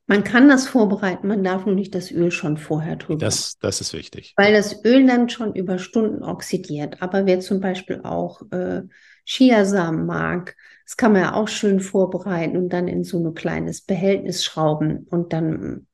Man 0.07 0.23
kann 0.23 0.49
das 0.49 0.67
vorbereiten, 0.67 1.27
man 1.27 1.43
darf 1.43 1.67
nur 1.67 1.75
nicht 1.75 1.93
das 1.93 2.09
Öl 2.09 2.31
schon 2.31 2.57
vorher 2.57 2.95
drüber. 2.95 3.19
Das, 3.19 3.59
das 3.59 3.79
ist 3.79 3.93
wichtig. 3.93 4.33
Weil 4.37 4.53
das 4.53 4.83
Öl 4.83 5.05
dann 5.05 5.29
schon 5.29 5.53
über 5.53 5.77
Stunden 5.77 6.23
oxidiert. 6.23 6.99
Aber 7.03 7.27
wer 7.27 7.41
zum 7.41 7.59
Beispiel 7.59 8.01
auch 8.03 8.41
äh, 8.51 8.81
Chiasamen 9.25 10.07
mag, 10.07 10.55
das 10.83 10.97
kann 10.97 11.13
man 11.13 11.21
ja 11.21 11.33
auch 11.35 11.47
schön 11.47 11.79
vorbereiten 11.79 12.57
und 12.57 12.69
dann 12.69 12.87
in 12.87 13.03
so 13.03 13.23
ein 13.23 13.35
kleines 13.35 13.81
Behältnis 13.81 14.43
schrauben 14.43 15.05
und 15.11 15.31
dann 15.31 15.85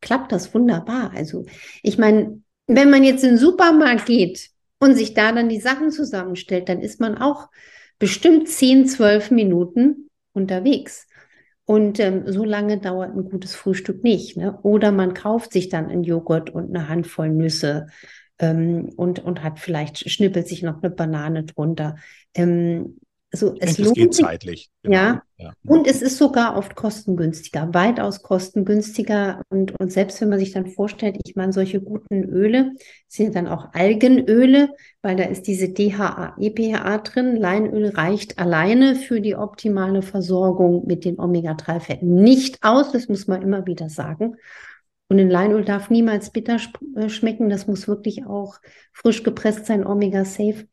klappt 0.00 0.32
das 0.32 0.52
wunderbar. 0.52 1.12
Also 1.14 1.44
ich 1.84 1.96
meine, 1.96 2.42
wenn 2.66 2.90
man 2.90 3.04
jetzt 3.04 3.22
in 3.22 3.30
den 3.30 3.38
Supermarkt 3.38 4.06
geht 4.06 4.50
und 4.80 4.96
sich 4.96 5.14
da 5.14 5.30
dann 5.30 5.48
die 5.48 5.60
Sachen 5.60 5.92
zusammenstellt, 5.92 6.68
dann 6.68 6.80
ist 6.80 6.98
man 6.98 7.18
auch 7.18 7.48
bestimmt 8.00 8.48
10, 8.48 8.88
12 8.88 9.30
Minuten 9.30 10.08
unterwegs. 10.32 11.06
Und 11.64 12.00
ähm, 12.00 12.24
so 12.26 12.42
lange 12.42 12.78
dauert 12.78 13.14
ein 13.14 13.30
gutes 13.30 13.54
Frühstück 13.54 14.02
nicht. 14.02 14.36
Ne? 14.36 14.58
Oder 14.62 14.90
man 14.90 15.14
kauft 15.14 15.52
sich 15.52 15.68
dann 15.68 15.86
einen 15.86 16.02
Joghurt 16.02 16.50
und 16.50 16.74
eine 16.74 16.88
Handvoll 16.88 17.28
Nüsse 17.28 17.86
ähm, 18.40 18.88
und, 18.96 19.20
und 19.20 19.44
hat 19.44 19.60
vielleicht, 19.60 20.10
schnippelt 20.10 20.48
sich 20.48 20.64
noch 20.64 20.82
eine 20.82 20.90
Banane 20.90 21.44
drunter. 21.44 21.94
Ähm, 22.34 22.98
also 23.32 23.54
es 23.60 23.76
denke, 23.76 23.82
lohnt 23.82 23.96
geht 23.96 24.14
sich, 24.14 24.24
zeitlich. 24.24 24.70
Genau. 24.82 24.96
Ja. 24.96 25.22
ja. 25.38 25.52
Und 25.64 25.86
es 25.86 26.02
ist 26.02 26.18
sogar 26.18 26.56
oft 26.56 26.74
kostengünstiger, 26.74 27.72
weitaus 27.72 28.22
kostengünstiger. 28.22 29.42
Und, 29.50 29.78
und 29.78 29.92
selbst 29.92 30.20
wenn 30.20 30.30
man 30.30 30.40
sich 30.40 30.52
dann 30.52 30.66
vorstellt, 30.66 31.16
ich 31.24 31.36
meine, 31.36 31.52
solche 31.52 31.80
guten 31.80 32.24
Öle 32.24 32.72
sind 33.06 33.36
dann 33.36 33.46
auch 33.46 33.72
Algenöle, 33.72 34.70
weil 35.02 35.14
da 35.14 35.24
ist 35.24 35.46
diese 35.46 35.68
DHA, 35.68 36.36
EPA 36.40 36.98
drin. 36.98 37.36
Leinöl 37.36 37.90
reicht 37.90 38.38
alleine 38.38 38.96
für 38.96 39.20
die 39.20 39.36
optimale 39.36 40.02
Versorgung 40.02 40.86
mit 40.86 41.04
den 41.04 41.20
Omega-3-Fetten 41.20 42.12
nicht 42.12 42.58
aus. 42.62 42.90
Das 42.90 43.08
muss 43.08 43.28
man 43.28 43.42
immer 43.42 43.64
wieder 43.66 43.88
sagen. 43.88 44.36
Und 45.08 45.20
ein 45.20 45.30
Leinöl 45.30 45.64
darf 45.64 45.90
niemals 45.90 46.30
bitter 46.30 46.58
äh, 46.96 47.08
schmecken. 47.08 47.48
Das 47.48 47.68
muss 47.68 47.86
wirklich 47.86 48.26
auch 48.26 48.58
frisch 48.92 49.22
gepresst 49.22 49.66
sein, 49.66 49.86
Omega-Safe 49.86 50.66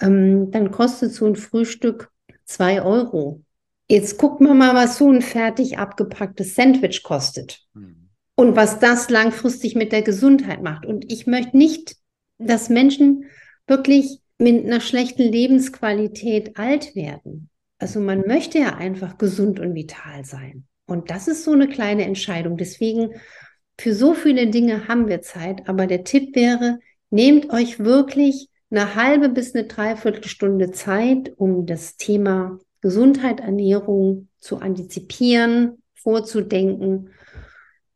ähm, 0.00 0.50
dann 0.50 0.70
kostet 0.70 1.12
so 1.12 1.26
ein 1.26 1.36
Frühstück 1.36 2.10
zwei 2.44 2.82
Euro. 2.82 3.42
Jetzt 3.88 4.18
gucken 4.18 4.46
wir 4.46 4.54
mal, 4.54 4.74
was 4.74 4.98
so 4.98 5.10
ein 5.10 5.22
fertig 5.22 5.78
abgepacktes 5.78 6.54
Sandwich 6.54 7.02
kostet. 7.02 7.60
Mhm. 7.74 8.08
Und 8.34 8.56
was 8.56 8.78
das 8.78 9.10
langfristig 9.10 9.74
mit 9.74 9.92
der 9.92 10.02
Gesundheit 10.02 10.62
macht. 10.62 10.86
Und 10.86 11.12
ich 11.12 11.26
möchte 11.26 11.56
nicht, 11.56 11.96
dass 12.38 12.70
Menschen 12.70 13.26
wirklich 13.66 14.20
mit 14.38 14.64
einer 14.64 14.80
schlechten 14.80 15.30
Lebensqualität 15.30 16.56
alt 16.56 16.96
werden. 16.96 17.50
Also 17.78 18.00
man 18.00 18.20
möchte 18.26 18.58
ja 18.58 18.76
einfach 18.76 19.18
gesund 19.18 19.60
und 19.60 19.74
vital 19.74 20.24
sein. 20.24 20.66
Und 20.86 21.10
das 21.10 21.28
ist 21.28 21.44
so 21.44 21.52
eine 21.52 21.68
kleine 21.68 22.04
Entscheidung. 22.04 22.56
Deswegen, 22.56 23.14
für 23.78 23.94
so 23.94 24.14
viele 24.14 24.48
Dinge 24.48 24.88
haben 24.88 25.08
wir 25.08 25.20
Zeit. 25.22 25.68
Aber 25.68 25.86
der 25.86 26.04
Tipp 26.04 26.34
wäre, 26.34 26.78
nehmt 27.10 27.50
euch 27.50 27.78
wirklich 27.78 28.48
eine 28.72 28.94
halbe 28.94 29.28
bis 29.28 29.54
eine 29.54 29.64
Dreiviertelstunde 29.64 30.70
Zeit, 30.72 31.32
um 31.36 31.66
das 31.66 31.96
Thema 31.96 32.58
Gesundheit, 32.80 33.40
Ernährung 33.40 34.28
zu 34.38 34.58
antizipieren, 34.58 35.82
vorzudenken. 35.94 37.10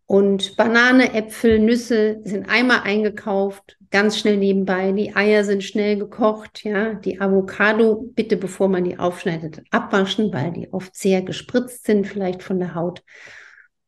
Und 0.04 0.56
Banane, 0.56 1.14
Äpfel, 1.14 1.58
Nüsse 1.58 2.20
sind 2.22 2.48
einmal 2.48 2.82
eingekauft, 2.84 3.76
ganz 3.90 4.18
schnell 4.18 4.36
nebenbei. 4.36 4.92
Die 4.92 5.16
Eier 5.16 5.42
sind 5.42 5.64
schnell 5.64 5.98
gekocht, 5.98 6.62
ja. 6.62 6.94
Die 6.94 7.20
Avocado 7.20 8.12
bitte, 8.14 8.36
bevor 8.36 8.68
man 8.68 8.84
die 8.84 8.98
aufschneidet, 8.98 9.62
abwaschen, 9.70 10.32
weil 10.32 10.52
die 10.52 10.72
oft 10.72 10.94
sehr 10.94 11.22
gespritzt 11.22 11.86
sind, 11.86 12.06
vielleicht 12.06 12.42
von 12.42 12.60
der 12.60 12.74
Haut. 12.76 13.02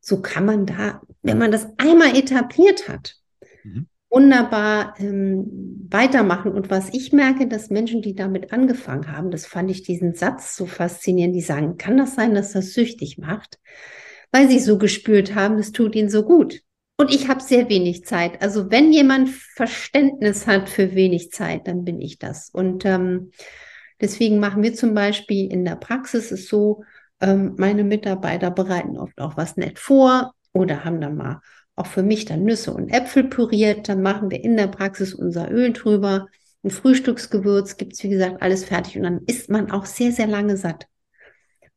So 0.01 0.23
kann 0.23 0.47
man 0.47 0.65
da, 0.65 1.03
wenn 1.23 1.39
man 1.39 1.53
das 1.53 1.69
einmal 1.77 2.17
etabliert 2.17 2.89
hat, 2.89 3.18
wunderbar 4.11 4.95
ähm, 4.99 5.87
weitermachen. 5.91 6.53
Und 6.53 6.71
was 6.71 6.93
ich 6.93 7.13
merke, 7.13 7.47
dass 7.47 7.71
Menschen, 7.71 8.03
die 8.03 8.15
damit 8.15 8.53
angefangen 8.53 9.13
haben, 9.13 9.31
das 9.31 9.47
fand 9.47 9.71
ich 9.71 9.83
diesen 9.83 10.15
Satz 10.15 10.57
so 10.57 10.67
faszinierend, 10.67 11.35
die 11.35 11.43
sagen, 11.43 11.77
kann 11.77 11.97
das 11.97 12.15
sein, 12.15 12.35
dass 12.35 12.53
das 12.53 12.73
süchtig 12.73 13.19
macht? 13.19 13.59
Weil 14.33 14.49
sie 14.49 14.59
so 14.59 14.79
gespürt 14.79 15.35
haben, 15.35 15.59
es 15.59 15.73
tut 15.73 15.95
ihnen 15.95 16.11
so 16.11 16.23
gut. 16.25 16.61
Und 16.97 17.15
ich 17.15 17.29
habe 17.29 17.41
sehr 17.41 17.69
wenig 17.69 18.05
Zeit. 18.07 18.43
Also 18.43 18.71
wenn 18.71 18.93
jemand 18.93 19.29
Verständnis 19.31 20.47
hat 20.47 20.69
für 20.69 20.95
wenig 20.95 21.31
Zeit, 21.31 21.69
dann 21.69 21.85
bin 21.85 22.01
ich 22.01 22.19
das. 22.19 22.51
Und 22.51 22.85
ähm, 22.85 23.31
deswegen 24.01 24.41
machen 24.41 24.63
wir 24.63 24.75
zum 24.75 24.95
Beispiel 24.95 25.51
in 25.51 25.65
der 25.65 25.77
Praxis 25.77 26.33
es 26.33 26.49
so, 26.49 26.83
ähm, 27.21 27.55
meine 27.57 27.85
Mitarbeiter 27.85 28.51
bereiten 28.51 28.97
oft 28.97 29.21
auch 29.21 29.37
was 29.37 29.57
nett 29.57 29.79
vor 29.79 30.35
oder 30.53 30.85
haben 30.85 31.01
dann 31.01 31.17
mal 31.17 31.41
auch 31.79 31.87
für 31.87 32.03
mich 32.03 32.25
dann 32.25 32.45
Nüsse 32.45 32.73
und 32.73 32.89
Äpfel 32.89 33.25
püriert. 33.25 33.89
Dann 33.89 34.03
machen 34.03 34.31
wir 34.31 34.43
in 34.43 34.57
der 34.57 34.69
Praxis 34.69 35.15
unser 35.15 35.51
Öl 35.51 35.73
drüber. 35.73 36.29
Ein 36.63 36.71
Frühstücksgewürz 36.71 37.77
gibt 37.77 37.95
es, 37.95 38.03
wie 38.03 38.09
gesagt, 38.09 38.43
alles 38.43 38.65
fertig. 38.65 38.97
Und 38.97 39.05
dann 39.05 39.21
isst 39.27 39.51
man 39.51 39.71
auch 39.71 39.87
sehr, 39.87 40.13
sehr 40.13 40.27
lange 40.27 40.57
satt. 40.57 40.87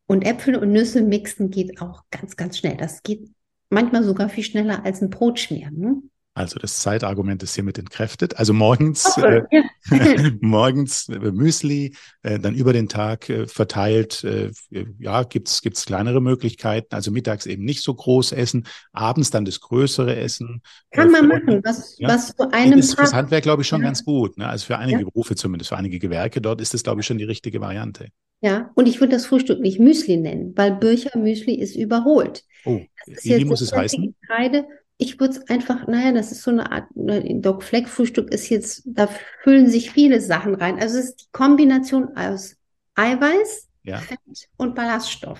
Und 0.07 0.25
Äpfel 0.25 0.55
und 0.55 0.71
Nüsse 0.71 1.01
mixen 1.01 1.51
geht 1.51 1.81
auch 1.81 2.03
ganz, 2.11 2.35
ganz 2.35 2.57
schnell. 2.57 2.75
Das 2.77 3.03
geht 3.03 3.29
manchmal 3.69 4.03
sogar 4.03 4.29
viel 4.29 4.43
schneller 4.43 4.83
als 4.83 5.01
ein 5.01 5.09
Brot 5.09 5.39
schmieren. 5.39 5.77
Ne? 5.79 6.01
Also 6.33 6.59
das 6.59 6.79
Zeitargument 6.79 7.43
ist 7.43 7.55
hiermit 7.55 7.77
entkräftet. 7.77 8.37
Also 8.37 8.53
morgens, 8.53 9.17
äh, 9.17 9.41
ja. 9.51 9.63
morgens 10.39 11.09
äh, 11.09 11.19
Müsli, 11.19 11.93
äh, 12.23 12.39
dann 12.39 12.55
über 12.55 12.71
den 12.71 12.87
Tag 12.87 13.29
äh, 13.29 13.47
verteilt. 13.47 14.23
Äh, 14.23 14.51
ja, 14.97 15.23
gibt's 15.23 15.61
gibt's 15.61 15.85
kleinere 15.85 16.21
Möglichkeiten. 16.21 16.95
Also 16.95 17.11
mittags 17.11 17.45
eben 17.45 17.65
nicht 17.65 17.81
so 17.81 17.93
groß 17.93 18.31
essen, 18.31 18.65
abends 18.93 19.29
dann 19.29 19.43
das 19.43 19.59
größere 19.59 20.15
Essen. 20.15 20.61
Kann 20.91 21.09
äh, 21.09 21.11
man 21.11 21.27
machen, 21.27 21.61
was, 21.65 21.97
ja. 21.99 22.07
was 22.07 22.33
zu 22.33 22.49
einem 22.51 22.79
ist 22.79 22.95
fürs 22.95 23.13
Handwerk, 23.13 23.43
glaube 23.43 23.63
ich, 23.63 23.67
schon 23.67 23.81
ja. 23.81 23.87
ganz 23.87 24.05
gut. 24.05 24.37
Ne? 24.37 24.47
Also 24.47 24.67
für 24.67 24.77
einige 24.77 25.03
Berufe 25.03 25.35
zumindest, 25.35 25.69
für 25.69 25.77
einige 25.77 25.99
Gewerke 25.99 26.39
dort 26.39 26.61
ist 26.61 26.73
das, 26.73 26.83
glaube 26.83 27.01
ich, 27.01 27.07
schon 27.07 27.17
die 27.17 27.25
richtige 27.25 27.59
Variante. 27.59 28.07
Ja, 28.39 28.71
und 28.73 28.87
ich 28.87 28.99
würde 28.99 29.13
das 29.13 29.27
Frühstück 29.27 29.59
nicht 29.59 29.79
Müsli 29.79 30.17
nennen, 30.17 30.53
weil 30.55 30.71
Bircher 30.71 31.17
Müsli 31.17 31.53
ist 31.53 31.75
überholt. 31.75 32.43
Oh, 32.65 32.79
wie 33.05 33.45
muss 33.45 33.61
es 33.61 33.71
heißen? 33.71 34.15
Getreide, 34.21 34.65
ich 35.01 35.19
würde 35.19 35.33
es 35.33 35.49
einfach, 35.49 35.87
naja, 35.87 36.11
das 36.11 36.31
ist 36.31 36.43
so 36.43 36.51
eine 36.51 36.71
Art, 36.71 36.95
ne, 36.95 37.23
Doc 37.41 37.63
Fleck 37.63 37.89
Frühstück 37.89 38.31
ist 38.31 38.49
jetzt, 38.49 38.83
da 38.85 39.09
füllen 39.41 39.67
sich 39.67 39.89
viele 39.89 40.21
Sachen 40.21 40.53
rein. 40.53 40.79
Also 40.79 40.99
es 40.99 41.05
ist 41.05 41.21
die 41.21 41.31
Kombination 41.31 42.15
aus 42.15 42.55
Eiweiß, 42.93 43.67
ja. 43.83 43.97
Fett 43.97 44.19
und 44.57 44.75
Ballaststoff. 44.75 45.39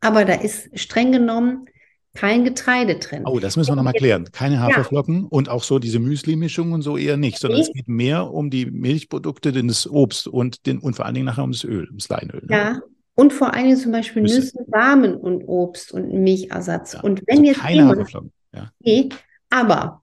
Aber 0.00 0.24
da 0.24 0.34
ist 0.34 0.78
streng 0.78 1.10
genommen 1.10 1.66
kein 2.14 2.44
Getreide 2.44 2.94
drin. 3.00 3.24
Oh, 3.26 3.40
das 3.40 3.56
müssen 3.56 3.72
wir 3.72 3.76
nochmal 3.76 3.94
klären. 3.94 4.30
Keine 4.30 4.60
Haferflocken 4.60 5.22
ja. 5.22 5.28
und 5.28 5.48
auch 5.48 5.64
so 5.64 5.80
diese 5.80 5.98
Müsli-Mischung 5.98 6.70
und 6.70 6.82
so 6.82 6.96
eher 6.96 7.16
nicht, 7.16 7.40
sondern 7.40 7.62
es 7.62 7.72
geht 7.72 7.88
mehr 7.88 8.30
um 8.32 8.48
die 8.48 8.66
Milchprodukte, 8.66 9.50
das 9.50 9.90
Obst 9.90 10.28
und, 10.28 10.66
den, 10.66 10.78
und 10.78 10.94
vor 10.94 11.04
allen 11.04 11.14
Dingen 11.14 11.26
nachher 11.26 11.42
um 11.42 11.50
das 11.50 11.64
Öl, 11.64 11.88
ums 11.88 12.08
Leinöl. 12.08 12.44
Ne? 12.46 12.56
Ja, 12.56 12.80
und 13.16 13.32
vor 13.32 13.54
allen 13.54 13.64
Dingen 13.64 13.76
zum 13.76 13.90
Beispiel 13.90 14.22
Nüsse, 14.22 14.38
Nüsse 14.38 14.64
Samen 14.70 15.16
und 15.16 15.42
Obst 15.48 15.90
und 15.90 16.12
Milchersatz. 16.12 16.92
Ja. 16.92 17.00
Und 17.00 17.22
wenn 17.26 17.38
also 17.38 17.50
jetzt 17.50 17.60
keine 17.60 17.88
Haferflocken. 17.88 18.32
Ja. 18.54 18.70
Nee, 18.80 19.08
aber 19.50 20.02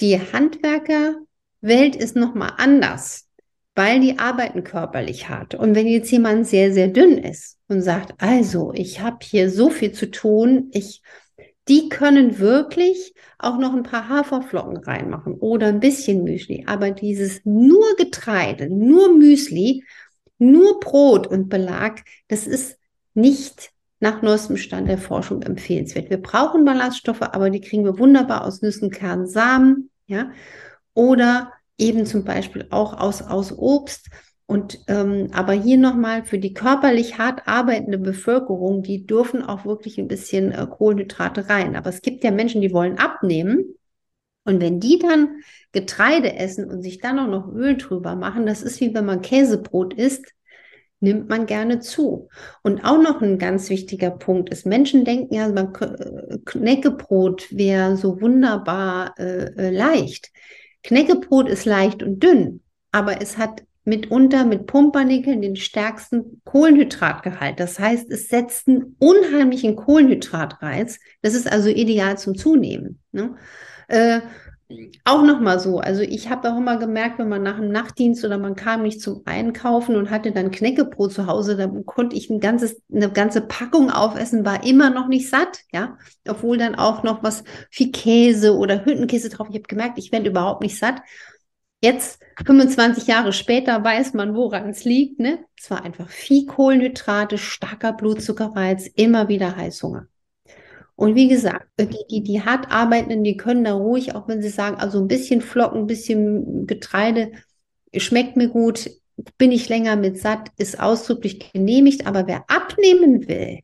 die 0.00 0.18
Handwerkerwelt 0.18 1.96
ist 1.96 2.16
nochmal 2.16 2.54
anders, 2.58 3.28
weil 3.74 4.00
die 4.00 4.18
arbeiten 4.18 4.64
körperlich 4.64 5.28
hart. 5.28 5.54
Und 5.54 5.74
wenn 5.74 5.86
jetzt 5.86 6.10
jemand 6.10 6.46
sehr, 6.46 6.72
sehr 6.72 6.88
dünn 6.88 7.18
ist 7.18 7.58
und 7.68 7.82
sagt, 7.82 8.14
also, 8.18 8.72
ich 8.74 9.00
habe 9.00 9.18
hier 9.22 9.50
so 9.50 9.70
viel 9.70 9.92
zu 9.92 10.10
tun, 10.10 10.68
ich, 10.72 11.02
die 11.68 11.88
können 11.88 12.38
wirklich 12.38 13.14
auch 13.38 13.58
noch 13.58 13.72
ein 13.72 13.84
paar 13.84 14.08
Haferflocken 14.08 14.78
reinmachen 14.78 15.34
oder 15.34 15.68
ein 15.68 15.80
bisschen 15.80 16.24
Müsli. 16.24 16.64
Aber 16.66 16.90
dieses 16.90 17.40
nur 17.44 17.96
Getreide, 17.96 18.68
nur 18.68 19.16
Müsli, 19.16 19.84
nur 20.38 20.80
Brot 20.80 21.26
und 21.26 21.48
Belag, 21.48 22.02
das 22.28 22.46
ist 22.46 22.78
nicht 23.14 23.71
nach 24.02 24.20
neuestem 24.20 24.56
Stand 24.56 24.88
der 24.88 24.98
Forschung 24.98 25.42
empfehlenswert. 25.42 26.10
Wir 26.10 26.20
brauchen 26.20 26.64
Ballaststoffe, 26.64 27.22
aber 27.22 27.50
die 27.50 27.60
kriegen 27.60 27.84
wir 27.84 28.00
wunderbar 28.00 28.44
aus 28.44 28.60
Nüssen, 28.60 28.90
Kernen, 28.90 29.28
Samen, 29.28 29.90
ja, 30.06 30.32
oder 30.92 31.52
eben 31.78 32.04
zum 32.04 32.24
Beispiel 32.24 32.66
auch 32.70 32.98
aus, 32.98 33.22
aus 33.22 33.56
Obst. 33.56 34.10
Und 34.46 34.80
ähm, 34.88 35.28
aber 35.32 35.52
hier 35.52 35.78
nochmal 35.78 36.24
für 36.24 36.38
die 36.38 36.52
körperlich 36.52 37.18
hart 37.18 37.46
arbeitende 37.46 37.96
Bevölkerung, 37.96 38.82
die 38.82 39.06
dürfen 39.06 39.40
auch 39.40 39.64
wirklich 39.64 39.98
ein 39.98 40.08
bisschen 40.08 40.50
äh, 40.50 40.66
Kohlenhydrate 40.68 41.48
rein. 41.48 41.76
Aber 41.76 41.88
es 41.88 42.02
gibt 42.02 42.24
ja 42.24 42.32
Menschen, 42.32 42.60
die 42.60 42.72
wollen 42.72 42.98
abnehmen. 42.98 43.76
Und 44.44 44.60
wenn 44.60 44.80
die 44.80 44.98
dann 44.98 45.42
Getreide 45.70 46.34
essen 46.34 46.68
und 46.68 46.82
sich 46.82 46.98
dann 46.98 47.20
auch 47.20 47.28
noch 47.28 47.54
Öl 47.54 47.76
drüber 47.76 48.16
machen, 48.16 48.46
das 48.46 48.62
ist 48.62 48.80
wie 48.80 48.92
wenn 48.92 49.06
man 49.06 49.22
Käsebrot 49.22 49.94
isst, 49.94 50.34
nimmt 51.02 51.28
man 51.28 51.46
gerne 51.46 51.80
zu. 51.80 52.28
Und 52.62 52.84
auch 52.84 53.00
noch 53.00 53.20
ein 53.20 53.38
ganz 53.38 53.68
wichtiger 53.70 54.10
Punkt 54.10 54.50
ist, 54.50 54.66
Menschen 54.66 55.04
denken 55.04 55.34
ja, 55.34 55.48
man, 55.48 55.74
äh, 55.74 56.38
Knäckebrot 56.44 57.48
wäre 57.50 57.96
so 57.96 58.20
wunderbar 58.20 59.14
äh, 59.18 59.52
äh, 59.56 59.70
leicht. 59.70 60.30
Knäckebrot 60.82 61.48
ist 61.48 61.64
leicht 61.64 62.02
und 62.02 62.20
dünn, 62.22 62.60
aber 62.92 63.20
es 63.20 63.36
hat 63.36 63.62
mitunter 63.84 64.44
mit 64.44 64.66
Pumpernickeln 64.66 65.42
den 65.42 65.56
stärksten 65.56 66.40
Kohlenhydratgehalt. 66.44 67.58
Das 67.58 67.80
heißt, 67.80 68.10
es 68.10 68.28
setzt 68.28 68.68
einen 68.68 68.96
unheimlichen 69.00 69.74
Kohlenhydratreiz. 69.74 71.00
Das 71.20 71.34
ist 71.34 71.50
also 71.50 71.68
ideal 71.68 72.16
zum 72.16 72.36
Zunehmen. 72.36 73.00
Ne? 73.10 73.34
Äh, 73.88 74.20
auch 75.04 75.22
nochmal 75.22 75.58
so, 75.58 75.78
also 75.78 76.02
ich 76.02 76.30
habe 76.30 76.50
auch 76.50 76.56
immer 76.56 76.76
gemerkt, 76.76 77.18
wenn 77.18 77.28
man 77.28 77.42
nach 77.42 77.56
einem 77.56 77.72
Nachtdienst 77.72 78.24
oder 78.24 78.38
man 78.38 78.54
kam 78.54 78.82
nicht 78.82 79.00
zum 79.00 79.22
Einkaufen 79.24 79.96
und 79.96 80.10
hatte 80.10 80.32
dann 80.32 80.50
Knäckebrot 80.50 81.12
zu 81.12 81.26
Hause, 81.26 81.56
dann 81.56 81.84
konnte 81.86 82.16
ich 82.16 82.30
ein 82.30 82.40
ganzes, 82.40 82.80
eine 82.92 83.10
ganze 83.10 83.40
Packung 83.40 83.90
aufessen, 83.90 84.44
war 84.44 84.64
immer 84.64 84.90
noch 84.90 85.08
nicht 85.08 85.28
satt, 85.28 85.60
ja, 85.72 85.98
obwohl 86.28 86.58
dann 86.58 86.74
auch 86.74 87.02
noch 87.02 87.22
was 87.22 87.44
viel 87.70 87.90
Käse 87.92 88.56
oder 88.56 88.84
Hüttenkäse 88.84 89.28
drauf. 89.28 89.48
Ich 89.50 89.56
habe 89.56 89.68
gemerkt, 89.68 89.98
ich 89.98 90.12
werde 90.12 90.30
überhaupt 90.30 90.62
nicht 90.62 90.78
satt. 90.78 91.02
Jetzt, 91.82 92.20
25 92.46 93.08
Jahre 93.08 93.32
später, 93.32 93.82
weiß 93.82 94.14
man, 94.14 94.34
woran 94.36 94.70
es 94.70 94.84
liegt. 94.84 95.18
Ne? 95.18 95.44
Es 95.58 95.70
war 95.70 95.84
einfach 95.84 96.08
viel 96.08 96.46
Kohlenhydrate, 96.46 97.38
starker 97.38 97.92
Blutzuckerreiz, 97.92 98.86
immer 98.86 99.28
wieder 99.28 99.56
Heißhunger. 99.56 100.06
Und 101.02 101.16
wie 101.16 101.26
gesagt, 101.26 101.66
die, 101.80 102.04
die, 102.08 102.22
die 102.22 102.42
hart 102.42 102.70
arbeitenden, 102.70 103.24
die 103.24 103.36
können 103.36 103.64
da 103.64 103.72
ruhig, 103.72 104.14
auch 104.14 104.28
wenn 104.28 104.40
sie 104.40 104.50
sagen, 104.50 104.76
also 104.76 105.00
ein 105.00 105.08
bisschen 105.08 105.40
Flocken, 105.40 105.80
ein 105.80 105.86
bisschen 105.88 106.64
Getreide, 106.68 107.32
schmeckt 107.96 108.36
mir 108.36 108.46
gut, 108.46 108.88
bin 109.36 109.50
ich 109.50 109.68
länger 109.68 109.96
mit 109.96 110.20
satt, 110.20 110.52
ist 110.58 110.78
ausdrücklich 110.78 111.50
genehmigt. 111.52 112.06
Aber 112.06 112.28
wer 112.28 112.44
abnehmen 112.46 113.26
will, 113.26 113.62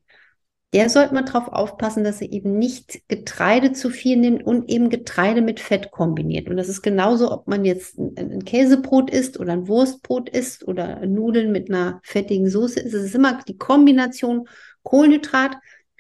der 0.73 0.91
sollte 0.91 1.15
mal 1.15 1.23
darauf 1.23 1.47
aufpassen, 1.47 2.03
dass 2.03 2.21
er 2.21 2.33
eben 2.33 2.59
nicht 2.59 3.03
Getreide 3.07 3.73
zu 3.73 3.89
viel 3.91 4.17
nimmt 4.17 4.45
und 4.45 4.69
eben 4.69 4.91
Getreide 4.91 5.41
mit 5.41 5.61
Fett 5.61 5.93
kombiniert. 5.93 6.49
Und 6.49 6.57
das 6.57 6.69
ist 6.69 6.83
genauso, 6.83 7.31
ob 7.31 7.47
man 7.47 7.65
jetzt 7.65 7.97
ein, 7.99 8.45
Käsebrot 8.45 9.11
isst 9.11 9.39
oder 9.39 9.53
ein 9.53 9.69
Wurstbrot 9.69 10.29
isst 10.29 10.67
oder 10.67 11.07
Nudeln 11.07 11.53
mit 11.53 11.71
einer 11.71 12.01
fettigen 12.03 12.51
Soße. 12.51 12.85
Es 12.85 12.95
ist 12.95 13.15
immer 13.15 13.39
die 13.47 13.59
Kombination 13.59 14.49
Kohlenhydrat 14.83 15.57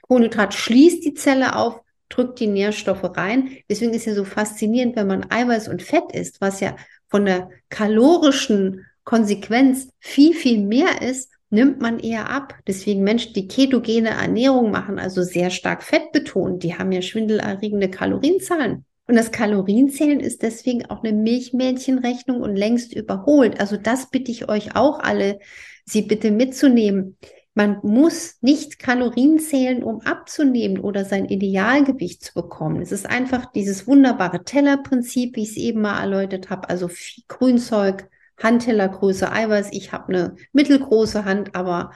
Kohlenhydrat 0.09 0.54
schließt 0.54 1.04
die 1.04 1.14
Zelle 1.14 1.56
auf, 1.56 1.80
drückt 2.09 2.40
die 2.40 2.46
Nährstoffe 2.46 3.04
rein. 3.16 3.50
Deswegen 3.68 3.92
ist 3.92 4.06
ja 4.06 4.14
so 4.14 4.24
faszinierend, 4.24 4.96
wenn 4.96 5.06
man 5.06 5.30
Eiweiß 5.30 5.68
und 5.68 5.82
Fett 5.82 6.12
isst, 6.12 6.40
was 6.40 6.61
ja 6.61 6.76
von 7.09 7.26
der 7.26 7.50
kalorischen 7.68 8.86
Konsequenz 9.04 9.88
viel, 10.00 10.34
viel 10.34 10.59
mehr 10.59 11.02
ist, 11.02 11.30
nimmt 11.50 11.80
man 11.80 11.98
eher 11.98 12.30
ab. 12.30 12.54
Deswegen 12.66 13.02
Menschen, 13.02 13.32
die 13.32 13.48
ketogene 13.48 14.11
Ernährung 14.11 14.70
machen, 14.70 14.98
also 14.98 15.22
sehr 15.22 15.50
stark 15.50 15.82
Fett 15.82 16.12
betont, 16.12 16.62
die 16.62 16.74
haben 16.76 16.92
ja 16.92 17.02
schwindelerregende 17.02 17.90
Kalorienzahlen. 17.90 18.84
Und 19.06 19.16
das 19.16 19.32
Kalorienzählen 19.32 20.20
ist 20.20 20.42
deswegen 20.42 20.84
auch 20.86 21.02
eine 21.02 21.16
Milchmädchenrechnung 21.16 22.42
und 22.42 22.56
längst 22.56 22.92
überholt. 22.92 23.59
Also 23.59 23.78
das 23.78 24.11
bitte 24.11 24.30
ich 24.30 24.50
euch 24.50 24.76
auch 24.76 24.98
alle, 24.98 25.38
sie 25.86 26.02
bitte 26.02 26.30
mitzunehmen. 26.30 27.16
Man 27.59 27.80
muss 27.82 28.36
nicht 28.40 28.78
Kalorien 28.78 29.40
zählen, 29.40 29.82
um 29.82 30.00
abzunehmen 30.02 30.78
oder 30.78 31.04
sein 31.04 31.24
Idealgewicht 31.24 32.22
zu 32.22 32.34
bekommen. 32.34 32.80
Es 32.80 32.92
ist 32.92 33.11
einfach 33.11 33.46
dieses 33.46 33.88
wunderbare 33.88 34.44
Tellerprinzip, 34.44 35.34
wie 35.34 35.42
ich 35.42 35.50
es 35.50 35.56
eben 35.56 35.80
mal 35.80 36.00
erläutert 36.00 36.50
habe. 36.50 36.68
Also 36.68 36.86
viel 36.86 37.24
Grünzeug, 37.26 38.09
Handtellergröße 38.40 39.32
Eiweiß. 39.32 39.70
Ich 39.72 39.90
habe 39.90 40.12
eine 40.12 40.36
mittelgroße 40.52 41.24
Hand, 41.24 41.56
aber 41.56 41.90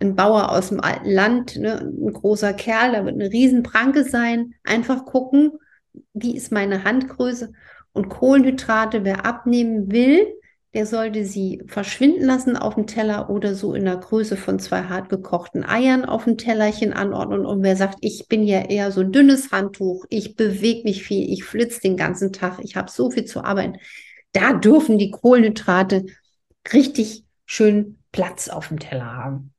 ein 0.00 0.16
Bauer 0.16 0.50
aus 0.50 0.70
dem 0.70 0.80
alten 0.80 1.10
Land, 1.10 1.56
ne, 1.58 1.80
ein 1.80 2.14
großer 2.14 2.54
Kerl, 2.54 2.92
da 2.92 3.04
wird 3.04 3.16
eine 3.16 3.30
Riesenpranke 3.30 4.04
sein. 4.04 4.54
Einfach 4.64 5.04
gucken, 5.04 5.50
wie 6.14 6.34
ist 6.34 6.52
meine 6.52 6.84
Handgröße 6.84 7.52
und 7.92 8.08
Kohlenhydrate, 8.08 9.04
wer 9.04 9.26
abnehmen 9.26 9.92
will, 9.92 10.26
der 10.74 10.86
sollte 10.86 11.24
sie 11.26 11.62
verschwinden 11.66 12.24
lassen 12.24 12.56
auf 12.56 12.76
dem 12.76 12.86
Teller 12.86 13.28
oder 13.28 13.54
so 13.54 13.74
in 13.74 13.84
der 13.84 13.98
Größe 13.98 14.36
von 14.36 14.58
zwei 14.58 14.84
hart 14.84 15.10
gekochten 15.10 15.64
Eiern 15.64 16.06
auf 16.06 16.24
dem 16.24 16.38
Tellerchen 16.38 16.94
anordnen. 16.94 17.44
Und 17.44 17.62
wer 17.62 17.76
sagt, 17.76 17.98
ich 18.00 18.26
bin 18.28 18.44
ja 18.44 18.60
eher 18.62 18.90
so 18.90 19.02
ein 19.02 19.12
dünnes 19.12 19.52
Handtuch, 19.52 20.06
ich 20.08 20.34
bewege 20.34 20.84
mich 20.84 21.02
viel, 21.02 21.30
ich 21.30 21.44
flitze 21.44 21.80
den 21.82 21.96
ganzen 21.96 22.32
Tag, 22.32 22.58
ich 22.62 22.76
habe 22.76 22.90
so 22.90 23.10
viel 23.10 23.26
zu 23.26 23.44
arbeiten, 23.44 23.78
da 24.32 24.54
dürfen 24.54 24.96
die 24.96 25.10
Kohlenhydrate 25.10 26.06
richtig 26.72 27.24
schön 27.44 27.98
Platz 28.12 28.48
auf 28.48 28.68
dem 28.68 28.78
Teller 28.78 29.14
haben. 29.14 29.51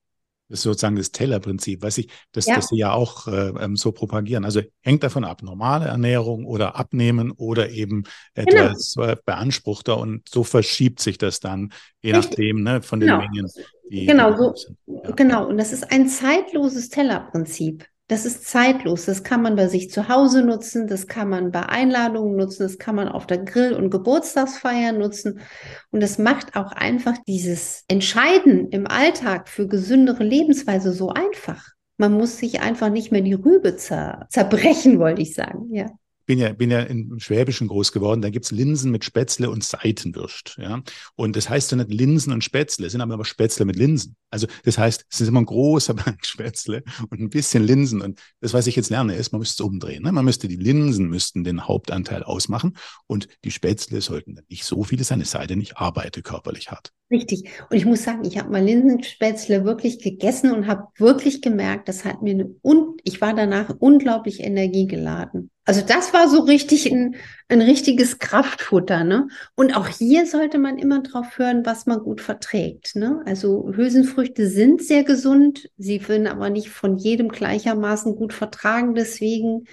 Das 0.54 0.60
ist 0.60 0.66
sozusagen 0.66 0.98
das 0.98 1.10
Tellerprinzip, 1.10 1.82
weiß 1.82 1.98
ich, 1.98 2.10
das, 2.32 2.46
ja. 2.46 2.54
das 2.54 2.68
Sie 2.68 2.78
ja 2.78 2.94
auch 2.94 3.26
äh, 3.26 3.54
ähm, 3.60 3.76
so 3.76 3.92
propagieren. 3.92 4.46
Also 4.46 4.62
hängt 4.82 5.02
davon 5.02 5.24
ab, 5.24 5.42
normale 5.42 5.86
Ernährung 5.88 6.46
oder 6.46 6.76
Abnehmen 6.76 7.32
oder 7.32 7.72
eben 7.72 8.04
genau. 8.36 8.66
etwas 8.66 8.94
genau. 8.96 9.16
beanspruchter 9.26 9.98
und 9.98 10.30
so 10.30 10.44
verschiebt 10.44 11.00
sich 11.00 11.18
das 11.18 11.40
dann, 11.40 11.74
je 12.04 12.14
Richtig. 12.14 12.38
nachdem, 12.38 12.62
ne, 12.62 12.84
von 12.84 13.00
den 13.00 13.10
genau. 13.10 13.22
Mengen. 13.22 13.50
Die, 13.90 14.06
genau, 14.06 14.38
so, 14.38 14.54
ja. 14.86 15.10
genau. 15.16 15.48
Und 15.48 15.58
das 15.58 15.74
ist 15.74 15.92
ein 15.92 16.08
zeitloses 16.08 16.90
Tellerprinzip. 16.90 17.88
Das 18.08 18.26
ist 18.26 18.48
zeitlos. 18.48 19.06
Das 19.06 19.24
kann 19.24 19.42
man 19.42 19.56
bei 19.56 19.68
sich 19.68 19.90
zu 19.90 20.10
Hause 20.10 20.44
nutzen, 20.44 20.88
das 20.88 21.08
kann 21.08 21.30
man 21.30 21.52
bei 21.52 21.64
Einladungen 21.64 22.36
nutzen, 22.36 22.64
das 22.64 22.78
kann 22.78 22.96
man 22.96 23.08
auf 23.08 23.26
der 23.28 23.40
Grill- 23.40 23.74
und 23.74 23.90
Geburtstagsfeier 23.92 24.92
nutzen. 24.92 25.40
Und 25.92 26.04
das 26.04 26.18
macht 26.18 26.56
auch 26.56 26.74
einfach 26.74 27.18
dieses 27.28 27.84
Entscheiden 27.88 28.70
im 28.70 28.88
Alltag 28.88 29.48
für 29.48 29.68
gesündere 29.68 30.24
Lebensweise 30.24 30.92
so 30.92 31.10
einfach. 31.10 31.70
Man 31.98 32.14
muss 32.14 32.38
sich 32.38 32.62
einfach 32.62 32.90
nicht 32.90 33.12
mehr 33.12 33.22
die 33.22 33.34
Rübe 33.34 33.78
zer 33.78 34.28
zerbrechen, 34.30 35.00
wollte 35.00 35.22
ich 35.22 35.34
sagen. 35.34 35.74
Ja. 35.74 35.88
Bin 36.26 36.40
ja, 36.40 36.54
bin 36.54 36.72
ja 36.72 36.82
im 36.82 37.20
Schwäbischen 37.20 37.68
groß 37.68 37.92
geworden, 37.92 38.22
da 38.22 38.30
gibt's 38.30 38.52
Linsen 38.52 38.92
mit 38.92 39.04
Spätzle 39.04 39.50
und 39.50 39.64
Seitenwürst. 39.64 40.58
Ja? 40.58 40.82
Und 41.16 41.36
das 41.36 41.50
heißt 41.50 41.72
ja 41.72 41.78
nicht 41.78 41.92
Linsen 41.92 42.34
und 42.34 42.44
Spätzle, 42.44 42.88
es 42.88 42.92
sind 42.92 43.02
aber 43.02 43.24
Spätzle 43.26 43.66
mit 43.66 43.76
Linsen. 43.76 44.16
Also 44.30 44.48
das 44.64 44.78
heißt, 44.78 45.06
es 45.10 45.22
ist 45.22 45.28
immer 45.28 45.42
ein 45.42 45.46
großer 45.46 45.94
Bank 45.94 46.26
Spätzle 46.26 46.84
und 47.10 47.20
ein 47.20 47.30
bisschen 47.30 47.64
Linsen. 47.64 48.02
Und 48.02 48.20
das, 48.42 48.54
was 48.54 48.68
ich 48.68 48.76
jetzt 48.76 48.90
lerne, 48.90 49.16
ist, 49.16 49.32
man 49.32 49.40
müsste 49.40 49.64
es 49.64 49.68
umdrehen. 49.68 50.04
Ne? 50.04 50.12
Man 50.12 50.26
müsste 50.26 50.48
die 50.48 50.56
Linsen 50.56 51.10
müssten 51.10 51.44
den 51.44 51.68
Hauptanteil 51.68 52.24
ausmachen 52.24 52.78
und 53.08 53.28
die 53.44 53.52
Spätzle 53.52 54.02
sollten 54.02 54.40
nicht 54.50 54.64
so 54.66 54.84
viele 54.84 55.04
sein, 55.04 55.22
es 55.22 55.32
sei 55.32 55.46
denn, 55.48 55.62
ich 55.62 55.78
arbeite 55.78 56.22
körperlich 56.22 56.72
hart. 56.72 56.92
Richtig. 57.12 57.50
Und 57.70 57.78
ich 57.78 57.86
muss 57.86 58.04
sagen, 58.04 58.26
ich 58.26 58.40
habe 58.40 58.50
mal 58.50 58.64
Linsenspätzle 58.64 59.66
wirklich 59.66 60.00
gegessen 60.00 60.52
und 60.52 60.66
habe 60.66 60.88
wirklich 60.98 61.42
gemerkt, 61.42 61.88
das 61.88 62.06
hat 62.06 62.24
mir 62.24 62.34
eine 62.34 62.56
und 62.62 63.02
ich 63.04 63.22
war 63.22 63.36
danach 63.36 63.70
unglaublich 63.80 64.40
energiegeladen. 64.40 65.52
Also 65.66 65.82
das 65.82 66.14
war 66.14 66.28
so 66.28 66.42
richtig 66.42 66.92
ein, 66.92 67.16
ein 67.48 67.62
richtiges 67.62 68.20
Kraftfutter, 68.20 69.04
ne? 69.06 69.28
Und 69.56 69.78
auch 69.78 69.88
hier 69.88 70.26
sollte 70.26 70.58
man 70.58 70.78
immer 70.78 71.02
drauf 71.02 71.38
hören, 71.38 71.66
was 71.66 71.86
man 71.86 72.00
gut 72.00 72.20
verträgt, 72.20 72.96
ne? 72.96 73.22
Also 73.26 73.72
Hülsenfrüchte 73.74 74.48
sind 74.48 74.84
sehr 74.84 75.04
gesund, 75.04 75.70
sie 75.78 76.06
werden 76.08 76.28
aber 76.28 76.50
nicht 76.50 76.70
von 76.70 76.98
jedem 76.98 77.30
gleichermaßen 77.30 78.16
gut 78.16 78.34
vertragen. 78.34 78.94
Deswegen 78.94 79.66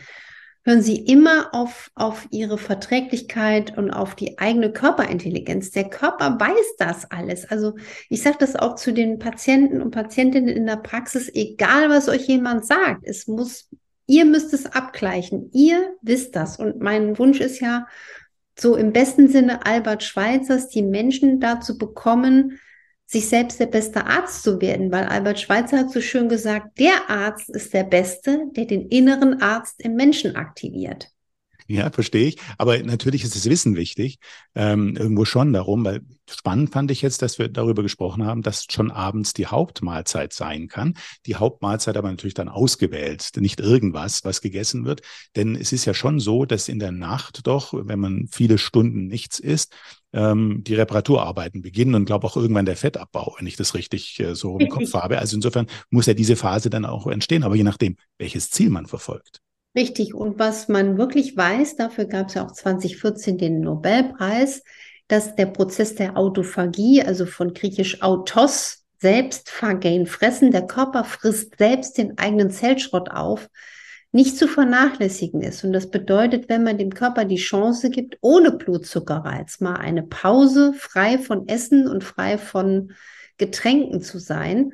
hören 0.65 0.83
Sie 0.83 0.97
immer 0.97 1.55
auf, 1.55 1.91
auf 1.95 2.27
Ihre 2.31 2.59
Verträglichkeit 2.59 3.77
und 3.77 3.91
auf 3.91 4.15
die 4.15 4.39
eigene 4.39 4.73
Körperintelligenz. 4.73 5.71
Der 5.71 5.89
Körper 5.89 6.39
weiß 6.39 6.77
das 6.79 7.11
alles. 7.11 7.51
Also 7.51 7.75
ich 8.09 8.23
sage 8.23 8.37
das 8.39 8.57
auch 8.57 8.75
zu 8.75 8.93
den 8.93 9.19
Patienten 9.19 9.81
und 9.81 9.91
Patientinnen 9.91 10.49
in 10.49 10.67
der 10.67 10.77
Praxis, 10.77 11.31
egal 11.33 11.89
was 11.89 12.09
euch 12.09 12.27
jemand 12.29 12.67
sagt, 12.67 13.05
es 13.05 13.27
muss, 13.27 13.69
ihr 14.11 14.25
müsst 14.25 14.53
es 14.53 14.67
abgleichen. 14.67 15.51
Ihr 15.53 15.95
wisst 16.03 16.35
das. 16.35 16.59
Und 16.59 16.81
mein 16.81 17.17
Wunsch 17.19 17.41
ist 17.41 17.61
ja, 17.61 17.87
so 18.59 18.77
im 18.77 18.93
besten 18.93 19.29
Sinne 19.29 19.65
Albert 19.65 20.03
Schweitzers, 20.03 20.69
die 20.69 20.83
Menschen 20.83 21.41
dazu 21.41 21.79
bekommen, 21.79 22.59
sich 23.07 23.29
selbst 23.29 23.59
der 23.59 23.67
beste 23.67 24.07
Arzt 24.07 24.43
zu 24.43 24.61
werden, 24.61 24.93
weil 24.93 25.05
Albert 25.05 25.41
Schweitzer 25.41 25.79
hat 25.79 25.91
so 25.91 26.01
schön 26.01 26.29
gesagt, 26.29 26.79
der 26.79 27.09
Arzt 27.09 27.49
ist 27.51 27.73
der 27.73 27.85
Beste, 27.85 28.47
der 28.57 28.67
den 28.67 28.89
inneren 28.89 29.41
Arzt 29.41 29.81
im 29.81 29.95
Menschen 29.95 30.37
aktiviert. 30.37 31.09
Ja, 31.71 31.89
verstehe 31.89 32.27
ich. 32.27 32.37
Aber 32.59 32.77
natürlich 32.83 33.23
ist 33.23 33.37
das 33.37 33.45
Wissen 33.49 33.77
wichtig, 33.77 34.19
ähm, 34.57 34.97
irgendwo 34.97 35.25
schon 35.25 35.53
darum, 35.53 35.85
weil 35.85 36.01
spannend 36.29 36.73
fand 36.73 36.91
ich 36.91 37.01
jetzt, 37.01 37.23
dass 37.23 37.39
wir 37.39 37.47
darüber 37.47 37.85
gesprochen 37.85 38.25
haben, 38.25 38.43
dass 38.43 38.67
schon 38.69 38.91
abends 38.91 39.35
die 39.35 39.47
Hauptmahlzeit 39.47 40.33
sein 40.33 40.67
kann. 40.67 40.95
Die 41.27 41.37
Hauptmahlzeit 41.37 41.97
aber 41.97 42.11
natürlich 42.11 42.35
dann 42.35 42.49
ausgewählt, 42.49 43.31
nicht 43.37 43.61
irgendwas, 43.61 44.25
was 44.25 44.41
gegessen 44.41 44.85
wird. 44.85 45.03
Denn 45.37 45.55
es 45.55 45.71
ist 45.71 45.85
ja 45.85 45.95
schon 45.95 46.19
so, 46.19 46.45
dass 46.45 46.69
in 46.69 46.81
der 46.81 46.91
Nacht 46.91 47.47
doch, 47.47 47.73
wenn 47.73 48.01
man 48.01 48.27
viele 48.33 48.59
Stunden 48.59 49.07
nichts 49.07 49.39
isst, 49.39 49.73
ähm, 50.13 50.65
die 50.65 50.75
Reparaturarbeiten 50.75 51.63
beginnen 51.63 51.95
und 51.95 52.05
glaube 52.05 52.27
auch 52.27 52.37
irgendwann 52.37 52.67
der 52.67 52.77
Fettabbau, 52.77 53.37
wenn 53.39 53.47
ich 53.47 53.55
das 53.55 53.75
richtig 53.75 54.19
äh, 54.19 54.35
so 54.35 54.59
im 54.59 54.71
Kopf 54.71 54.93
habe. 54.95 55.21
Also 55.21 55.37
insofern 55.37 55.69
muss 55.89 56.07
ja 56.07 56.15
diese 56.15 56.35
Phase 56.35 56.69
dann 56.69 56.85
auch 56.85 57.07
entstehen, 57.07 57.45
aber 57.45 57.55
je 57.55 57.63
nachdem, 57.63 57.95
welches 58.19 58.51
Ziel 58.51 58.71
man 58.71 58.87
verfolgt. 58.87 59.41
Richtig. 59.75 60.15
Und 60.15 60.39
was 60.39 60.69
man 60.69 60.99
wirklich 60.99 61.37
weiß, 61.37 61.77
dafür 61.77 62.07
gab 62.07 62.29
es 62.29 62.35
ja 62.35 62.45
auch 62.45 62.53
2014 62.53 63.39
den 63.39 63.61
Nobelpreis, 63.61 64.63
dass 65.07 65.37
der 65.37 65.47
Prozess 65.47 65.95
der 65.95 66.17
Autophagie, 66.17 67.03
also 67.03 67.27
von 67.27 67.55
griechisch 67.55 68.03
autos, 68.03 68.85
selbst 68.99 69.49
vergain, 69.49 70.07
fressen, 70.07 70.51
der 70.51 70.67
Körper 70.67 71.05
frisst 71.05 71.57
selbst 71.59 71.99
den 71.99 72.19
eigenen 72.19 72.51
Zellschrott 72.51 73.11
auf, 73.11 73.49
nicht 74.13 74.37
zu 74.37 74.49
vernachlässigen 74.49 75.41
ist. 75.41 75.65
Und 75.65 75.73
das 75.73 75.91
bedeutet, 75.91 76.49
wenn 76.49 76.65
man 76.65 76.77
dem 76.77 76.93
Körper 76.93 77.25
die 77.25 77.37
Chance 77.37 77.91
gibt, 77.91 78.19
ohne 78.21 78.51
Blutzuckerreiz 78.51 79.61
mal 79.61 79.77
eine 79.77 80.03
Pause 80.03 80.75
frei 80.77 81.19
von 81.19 81.49
Essen 81.49 81.87
und 81.87 82.05
frei 82.05 82.37
von 82.37 82.93
Getränken 83.39 84.03
zu 84.03 84.19
sein, 84.19 84.73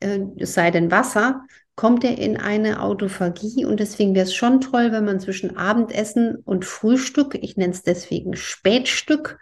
äh, 0.00 0.20
es 0.38 0.54
sei 0.54 0.70
denn 0.70 0.90
Wasser, 0.90 1.42
kommt 1.78 2.02
er 2.02 2.18
in 2.18 2.36
eine 2.36 2.82
Autophagie 2.82 3.64
und 3.64 3.78
deswegen 3.78 4.12
wäre 4.16 4.24
es 4.24 4.34
schon 4.34 4.60
toll, 4.60 4.90
wenn 4.90 5.04
man 5.04 5.20
zwischen 5.20 5.56
Abendessen 5.56 6.34
und 6.44 6.64
Frühstück, 6.64 7.38
ich 7.40 7.56
nenne 7.56 7.72
es 7.72 7.84
deswegen 7.84 8.34
Spätstück, 8.34 9.38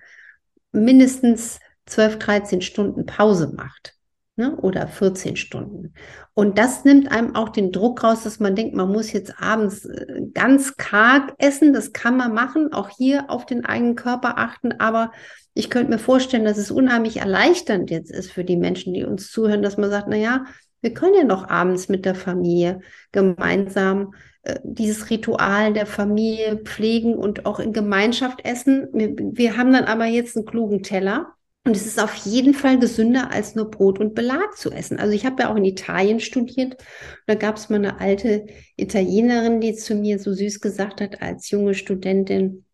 mindestens 0.70 1.61
12, 1.87 2.18
13 2.18 2.61
Stunden 2.61 3.07
Pause 3.07 3.55
macht. 3.57 3.95
Ne? 4.39 4.55
Oder 4.57 4.87
14 4.87 5.37
Stunden. 5.37 5.95
Und 6.34 6.59
das 6.59 6.84
nimmt 6.84 7.11
einem 7.11 7.34
auch 7.34 7.49
den 7.49 7.72
Druck 7.72 8.05
raus, 8.05 8.24
dass 8.24 8.39
man 8.39 8.55
denkt, 8.55 8.74
man 8.74 8.93
muss 8.93 9.12
jetzt 9.12 9.41
abends 9.41 9.87
äh, 9.87 10.20
ganz 10.34 10.76
karg 10.76 11.32
essen. 11.39 11.72
Das 11.72 11.95
kann 11.95 12.18
man 12.18 12.34
machen, 12.34 12.70
auch 12.74 12.91
hier 12.91 13.30
auf 13.30 13.47
den 13.47 13.64
eigenen 13.64 13.97
Körper 13.97 14.37
achten. 14.37 14.72
Aber 14.72 15.11
ich 15.55 15.70
könnte 15.70 15.91
mir 15.91 15.99
vorstellen, 15.99 16.45
dass 16.45 16.59
es 16.59 16.70
unheimlich 16.70 17.16
erleichternd 17.16 17.91
jetzt 17.91 18.11
ist 18.11 18.30
für 18.30 18.45
die 18.45 18.59
Menschen, 18.59 18.93
die 18.93 19.05
uns 19.05 19.30
zuhören, 19.30 19.62
dass 19.62 19.78
man 19.78 19.89
sagt, 19.89 20.09
na 20.11 20.16
ja, 20.16 20.45
wir 20.81 20.95
können 20.95 21.14
ja 21.14 21.24
noch 21.24 21.49
abends 21.49 21.89
mit 21.89 22.05
der 22.05 22.14
Familie 22.14 22.81
gemeinsam 23.12 24.14
äh, 24.43 24.61
dieses 24.62 25.11
Ritual 25.11 25.72
der 25.72 25.87
Familie 25.87 26.59
pflegen 26.59 27.14
und 27.14 27.47
auch 27.47 27.59
in 27.59 27.72
Gemeinschaft 27.72 28.45
essen. 28.45 28.89
Wir, 28.93 29.14
wir 29.16 29.57
haben 29.57 29.72
dann 29.72 29.85
aber 29.85 30.07
jetzt 30.07 30.37
einen 30.37 30.47
klugen 30.47 30.83
Teller. 30.83 31.33
Und 31.64 31.74
es 31.74 31.85
ist 31.85 32.01
auf 32.01 32.14
jeden 32.14 32.55
Fall 32.55 32.79
gesünder, 32.79 33.33
als 33.33 33.57
nur 33.57 33.68
Brot 33.68 33.99
und 33.99 34.14
Belag 34.14 34.57
zu 34.57 34.70
essen. 34.70 35.01
Also 35.01 35.12
ich 35.14 35.27
habe 35.27 35.43
ja 35.43 35.51
auch 35.51 35.57
in 35.57 35.64
Italien 35.64 36.20
studiert. 36.20 36.77
Da 37.27 37.35
gab 37.35 37.57
es 37.57 37.68
mal 37.68 37.77
eine 37.77 37.99
alte 37.99 38.47
Italienerin, 38.77 39.61
die 39.61 39.74
zu 39.74 39.97
mir 39.97 40.20
so 40.20 40.33
süß 40.33 40.61
gesagt 40.61 41.01
hat, 41.01 41.22
als 41.22 41.51
junge 41.51 41.74
Studentin, 41.74 42.66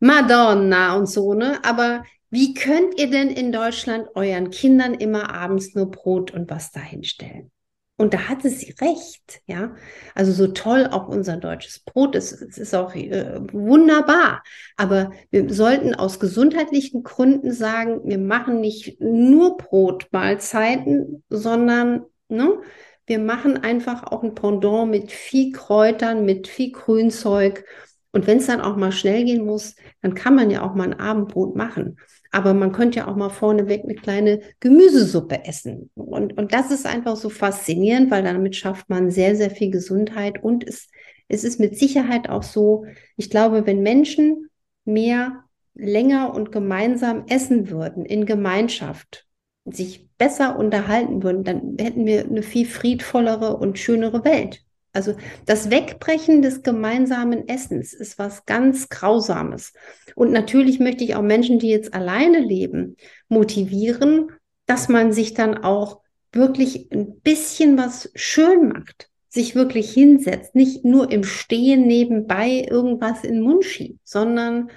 Madonna 0.00 0.96
und 0.96 1.06
so, 1.06 1.34
ne? 1.34 1.58
Aber 1.64 2.04
wie 2.34 2.52
könnt 2.52 2.98
ihr 2.98 3.10
denn 3.10 3.28
in 3.28 3.52
Deutschland 3.52 4.08
euren 4.14 4.50
Kindern 4.50 4.94
immer 4.94 5.32
abends 5.32 5.74
nur 5.74 5.90
Brot 5.90 6.32
und 6.32 6.50
was 6.50 6.72
dahinstellen? 6.72 7.50
Und 7.96 8.12
da 8.12 8.28
hatte 8.28 8.50
sie 8.50 8.74
recht, 8.80 9.40
ja. 9.46 9.76
Also 10.16 10.32
so 10.32 10.48
toll 10.48 10.88
auch 10.90 11.06
unser 11.06 11.36
deutsches 11.36 11.78
Brot 11.78 12.16
ist, 12.16 12.32
es 12.32 12.58
ist 12.58 12.74
auch 12.74 12.92
äh, 12.96 13.38
wunderbar. 13.52 14.42
Aber 14.76 15.12
wir 15.30 15.52
sollten 15.54 15.94
aus 15.94 16.18
gesundheitlichen 16.18 17.04
Gründen 17.04 17.52
sagen, 17.52 18.00
wir 18.04 18.18
machen 18.18 18.60
nicht 18.60 19.00
nur 19.00 19.56
Brotmahlzeiten, 19.56 21.22
sondern 21.28 22.02
ne, 22.28 22.58
wir 23.06 23.20
machen 23.20 23.58
einfach 23.58 24.02
auch 24.02 24.24
ein 24.24 24.34
Pendant 24.34 24.90
mit 24.90 25.12
viel 25.12 25.52
Kräutern, 25.52 26.24
mit 26.24 26.48
viel 26.48 26.72
Grünzeug. 26.72 27.64
Und 28.10 28.26
wenn 28.26 28.38
es 28.38 28.46
dann 28.46 28.60
auch 28.60 28.76
mal 28.76 28.92
schnell 28.92 29.24
gehen 29.24 29.44
muss, 29.44 29.76
dann 30.02 30.14
kann 30.14 30.34
man 30.34 30.50
ja 30.50 30.62
auch 30.62 30.74
mal 30.74 30.84
ein 30.92 30.98
Abendbrot 30.98 31.54
machen. 31.54 31.98
Aber 32.34 32.52
man 32.52 32.72
könnte 32.72 32.98
ja 32.98 33.06
auch 33.06 33.14
mal 33.14 33.30
vorneweg 33.30 33.84
eine 33.84 33.94
kleine 33.94 34.40
Gemüsesuppe 34.58 35.44
essen. 35.44 35.90
Und, 35.94 36.36
und 36.36 36.52
das 36.52 36.72
ist 36.72 36.84
einfach 36.84 37.14
so 37.14 37.28
faszinierend, 37.28 38.10
weil 38.10 38.24
damit 38.24 38.56
schafft 38.56 38.90
man 38.90 39.12
sehr, 39.12 39.36
sehr 39.36 39.50
viel 39.50 39.70
Gesundheit. 39.70 40.42
Und 40.42 40.66
es, 40.66 40.88
es 41.28 41.44
ist 41.44 41.60
mit 41.60 41.78
Sicherheit 41.78 42.28
auch 42.28 42.42
so, 42.42 42.86
ich 43.16 43.30
glaube, 43.30 43.68
wenn 43.68 43.84
Menschen 43.84 44.48
mehr 44.84 45.44
länger 45.74 46.34
und 46.34 46.50
gemeinsam 46.50 47.24
essen 47.28 47.70
würden, 47.70 48.04
in 48.04 48.26
Gemeinschaft, 48.26 49.28
sich 49.64 50.08
besser 50.18 50.58
unterhalten 50.58 51.22
würden, 51.22 51.44
dann 51.44 51.76
hätten 51.78 52.04
wir 52.04 52.24
eine 52.24 52.42
viel 52.42 52.66
friedvollere 52.66 53.56
und 53.56 53.78
schönere 53.78 54.24
Welt. 54.24 54.63
Also 54.94 55.16
das 55.44 55.70
Wegbrechen 55.70 56.40
des 56.40 56.62
gemeinsamen 56.62 57.48
Essens 57.48 57.92
ist 57.92 58.18
was 58.18 58.46
ganz 58.46 58.88
Grausames. 58.88 59.72
Und 60.14 60.30
natürlich 60.30 60.78
möchte 60.78 61.02
ich 61.02 61.16
auch 61.16 61.22
Menschen, 61.22 61.58
die 61.58 61.68
jetzt 61.68 61.92
alleine 61.92 62.38
leben, 62.38 62.96
motivieren, 63.28 64.30
dass 64.66 64.88
man 64.88 65.12
sich 65.12 65.34
dann 65.34 65.58
auch 65.58 66.00
wirklich 66.32 66.90
ein 66.92 67.20
bisschen 67.20 67.76
was 67.76 68.10
schön 68.14 68.68
macht, 68.68 69.10
sich 69.28 69.56
wirklich 69.56 69.92
hinsetzt, 69.92 70.54
nicht 70.54 70.84
nur 70.84 71.10
im 71.10 71.24
Stehen 71.24 71.86
nebenbei 71.86 72.66
irgendwas 72.70 73.24
in 73.24 73.34
den 73.34 73.42
Mund 73.42 73.64
schiebt, 73.64 74.00
sondern 74.04 74.70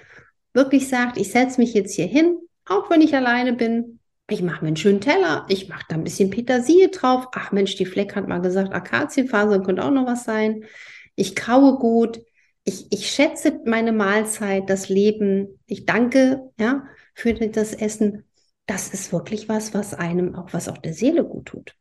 wirklich 0.53 0.87
sagt, 0.87 1.17
ich 1.17 1.31
setze 1.31 1.61
mich 1.61 1.75
jetzt 1.75 1.93
hier 1.93 2.07
hin, 2.07 2.37
auch 2.65 2.89
wenn 2.89 3.01
ich 3.01 3.15
alleine 3.15 3.53
bin, 3.53 3.96
ich 4.29 4.41
mache 4.41 4.61
mir 4.61 4.67
einen 4.67 4.77
schönen 4.77 5.01
Teller, 5.01 5.45
ich 5.47 5.69
mache 5.69 5.85
da 5.87 5.95
ein 5.95 6.03
bisschen 6.03 6.29
Petersilie 6.29 6.89
drauf. 6.89 7.27
Ach 7.33 7.51
Mensch, 7.51 7.75
die 7.75 7.85
Fleck 7.85 8.15
hat 8.15 8.27
mal 8.27 8.41
gesagt, 8.41 8.73
Akazienfasern 8.73 9.63
könnte 9.63 9.83
auch 9.83 9.91
noch 9.91 10.05
was 10.05 10.25
sein. 10.25 10.65
Ich 11.15 11.35
kaue 11.35 11.77
gut. 11.77 12.21
Ich, 12.63 12.87
ich 12.91 13.09
schätze 13.09 13.61
meine 13.65 13.93
Mahlzeit, 13.93 14.69
das 14.69 14.89
Leben. 14.89 15.59
Ich 15.65 15.85
danke 15.85 16.51
ja, 16.59 16.83
für 17.13 17.33
das 17.33 17.73
Essen. 17.73 18.25
Das 18.65 18.89
ist 18.89 19.13
wirklich 19.13 19.47
was, 19.47 19.73
was 19.73 19.93
einem 19.93 20.35
auch, 20.35 20.51
was 20.51 20.67
auch 20.67 20.77
der 20.77 20.93
Seele 20.93 21.23
gut 21.23 21.45
tut. 21.45 21.75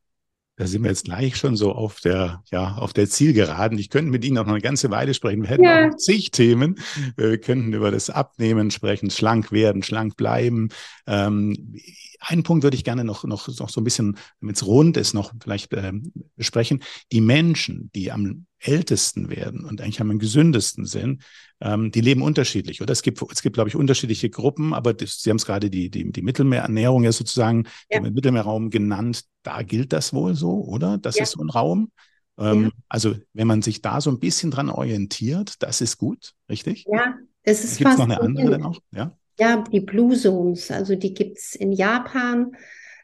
Da 0.58 0.66
sind 0.66 0.84
wir 0.84 0.88
jetzt 0.88 1.04
gleich 1.04 1.36
schon 1.36 1.54
so 1.54 1.72
auf 1.72 2.00
der, 2.00 2.42
ja, 2.50 2.76
auf 2.76 2.94
der 2.94 3.10
Zielgeraden. 3.10 3.78
Ich 3.78 3.90
könnte 3.90 4.10
mit 4.10 4.24
Ihnen 4.24 4.38
auch 4.38 4.46
noch 4.46 4.54
eine 4.54 4.62
ganze 4.62 4.90
Weile 4.90 5.12
sprechen. 5.12 5.42
Wir 5.42 5.50
hätten 5.50 5.64
ja. 5.64 5.88
auch 5.88 5.96
zig 5.96 6.30
Themen. 6.30 6.78
Wir 7.16 7.38
könnten 7.38 7.74
über 7.74 7.90
das 7.90 8.08
Abnehmen 8.08 8.70
sprechen, 8.70 9.10
schlank 9.10 9.52
werden, 9.52 9.82
schlank 9.82 10.16
bleiben. 10.16 10.70
Ähm, 11.06 11.74
einen 12.20 12.42
Punkt 12.42 12.62
würde 12.62 12.76
ich 12.76 12.84
gerne 12.84 13.04
noch, 13.04 13.24
noch, 13.24 13.48
noch 13.48 13.68
so 13.68 13.80
ein 13.80 13.84
bisschen, 13.84 14.16
damit 14.40 14.56
es 14.56 14.66
rund 14.66 14.96
ist, 14.96 15.14
noch 15.14 15.32
vielleicht 15.40 15.72
äh, 15.72 15.92
besprechen. 16.36 16.82
Die 17.12 17.20
Menschen, 17.20 17.90
die 17.94 18.12
am 18.12 18.46
ältesten 18.58 19.28
werden 19.28 19.64
und 19.64 19.80
eigentlich 19.80 20.00
am 20.00 20.18
gesündesten 20.18 20.84
sind, 20.86 21.22
ähm, 21.60 21.90
die 21.90 22.00
leben 22.00 22.22
unterschiedlich. 22.22 22.82
Oder 22.82 22.92
es 22.92 23.02
gibt, 23.02 23.22
es 23.30 23.42
gibt, 23.42 23.54
glaube 23.54 23.68
ich, 23.68 23.76
unterschiedliche 23.76 24.30
Gruppen, 24.30 24.74
aber 24.74 24.94
das, 24.94 25.20
Sie 25.20 25.30
haben 25.30 25.36
es 25.36 25.46
gerade 25.46 25.70
die, 25.70 25.90
die, 25.90 26.10
die 26.10 26.22
Mittelmeerernährung 26.22 27.04
ja 27.04 27.12
sozusagen 27.12 27.64
ja. 27.90 27.98
im 27.98 28.12
Mittelmeerraum 28.12 28.70
genannt. 28.70 29.24
Da 29.42 29.62
gilt 29.62 29.92
das 29.92 30.12
wohl 30.12 30.34
so, 30.34 30.64
oder? 30.64 30.98
Das 30.98 31.16
ja. 31.16 31.22
ist 31.22 31.32
so 31.32 31.42
ein 31.42 31.50
Raum. 31.50 31.90
Ähm, 32.38 32.64
ja. 32.64 32.70
Also, 32.88 33.14
wenn 33.32 33.46
man 33.46 33.62
sich 33.62 33.82
da 33.82 34.00
so 34.00 34.10
ein 34.10 34.18
bisschen 34.18 34.50
dran 34.50 34.68
orientiert, 34.68 35.54
das 35.60 35.80
ist 35.80 35.96
gut, 35.96 36.34
richtig? 36.48 36.84
Ja, 36.90 37.14
es 37.42 37.64
ist 37.64 37.78
Gibt 37.78 37.90
es 37.90 37.98
noch 37.98 38.04
eine 38.04 38.20
andere 38.20 38.50
denn 38.50 38.64
auch? 38.64 38.80
Ja, 38.90 39.16
ja 39.38 39.64
die 39.70 39.80
Blue 39.80 40.16
Zones, 40.16 40.70
also 40.70 40.94
die 40.94 41.14
gibt 41.14 41.38
es 41.38 41.54
in 41.54 41.72
Japan 41.72 42.56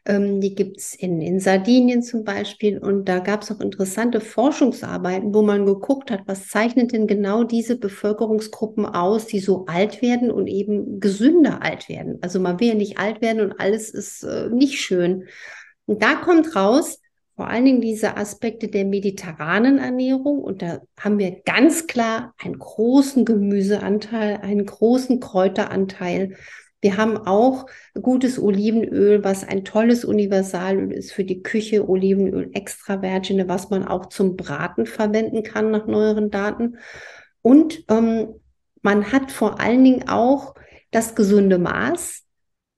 ähm, 0.05 0.41
die 0.41 0.53
gibt 0.53 0.79
es 0.79 0.95
in, 0.95 1.21
in 1.21 1.39
Sardinien 1.39 2.03
zum 2.03 2.23
Beispiel. 2.23 2.77
Und 2.77 3.05
da 3.05 3.19
gab 3.19 3.43
es 3.43 3.51
auch 3.51 3.61
interessante 3.61 4.19
Forschungsarbeiten, 4.19 5.33
wo 5.33 5.41
man 5.41 5.65
geguckt 5.65 6.11
hat, 6.11 6.21
was 6.25 6.47
zeichnet 6.49 6.91
denn 6.91 7.07
genau 7.07 7.43
diese 7.43 7.77
Bevölkerungsgruppen 7.77 8.85
aus, 8.85 9.27
die 9.27 9.39
so 9.39 9.65
alt 9.67 10.01
werden 10.01 10.31
und 10.31 10.47
eben 10.47 10.99
gesünder 10.99 11.61
alt 11.61 11.87
werden. 11.87 12.17
Also 12.21 12.39
man 12.39 12.59
will 12.59 12.69
ja 12.69 12.75
nicht 12.75 12.97
alt 12.97 13.21
werden 13.21 13.41
und 13.41 13.59
alles 13.59 13.89
ist 13.89 14.23
äh, 14.23 14.49
nicht 14.49 14.81
schön. 14.81 15.27
Und 15.85 16.01
da 16.01 16.15
kommt 16.15 16.55
raus, 16.55 16.99
vor 17.35 17.47
allen 17.47 17.65
Dingen 17.65 17.81
diese 17.81 18.15
Aspekte 18.15 18.67
der 18.67 18.85
mediterranen 18.85 19.79
Ernährung. 19.79 20.39
Und 20.39 20.61
da 20.61 20.81
haben 20.99 21.17
wir 21.17 21.41
ganz 21.45 21.87
klar 21.87 22.33
einen 22.41 22.59
großen 22.59 23.25
Gemüseanteil, 23.25 24.37
einen 24.41 24.65
großen 24.65 25.19
Kräuteranteil. 25.19 26.35
Wir 26.81 26.97
haben 26.97 27.17
auch 27.17 27.65
gutes 27.99 28.37
Olivenöl, 28.37 29.23
was 29.23 29.47
ein 29.47 29.63
tolles 29.63 30.05
Universalöl 30.05 30.91
ist 30.91 31.13
für 31.13 31.23
die 31.23 31.41
Küche, 31.41 31.87
Olivenöl 31.87 32.51
extra 32.53 33.01
Virgin, 33.01 33.47
was 33.47 33.69
man 33.69 33.87
auch 33.87 34.07
zum 34.07 34.35
Braten 34.35 34.85
verwenden 34.85 35.43
kann 35.43 35.71
nach 35.71 35.87
neueren 35.87 36.29
Daten. 36.29 36.77
Und 37.41 37.85
ähm, 37.89 38.35
man 38.81 39.11
hat 39.11 39.31
vor 39.31 39.59
allen 39.59 39.83
Dingen 39.83 40.09
auch 40.09 40.55
das 40.91 41.15
gesunde 41.15 41.57
Maß. 41.57 42.22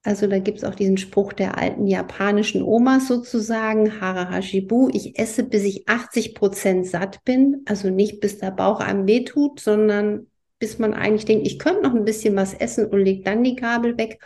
Also 0.06 0.28
da 0.28 0.38
gibt 0.38 0.58
es 0.58 0.64
auch 0.64 0.76
diesen 0.76 0.98
Spruch 0.98 1.32
der 1.32 1.58
alten 1.58 1.88
japanischen 1.88 2.62
Omas 2.62 3.08
sozusagen, 3.08 4.00
Hara 4.00 4.30
Hashibu, 4.30 4.88
ich 4.92 5.18
esse, 5.18 5.42
bis 5.42 5.64
ich 5.64 5.88
80 5.88 6.36
Prozent 6.36 6.86
satt 6.86 7.24
bin. 7.24 7.62
Also 7.64 7.90
nicht 7.90 8.20
bis 8.20 8.38
der 8.38 8.52
Bauch 8.52 8.78
einem 8.78 9.08
wehtut, 9.08 9.58
sondern 9.58 10.28
bis 10.60 10.78
man 10.78 10.94
eigentlich 10.94 11.24
denkt, 11.24 11.44
ich 11.44 11.58
könnte 11.58 11.82
noch 11.82 11.94
ein 11.94 12.04
bisschen 12.04 12.36
was 12.36 12.54
essen 12.54 12.86
und 12.86 13.00
legt 13.00 13.26
dann 13.26 13.42
die 13.42 13.56
Gabel 13.56 13.98
weg. 13.98 14.20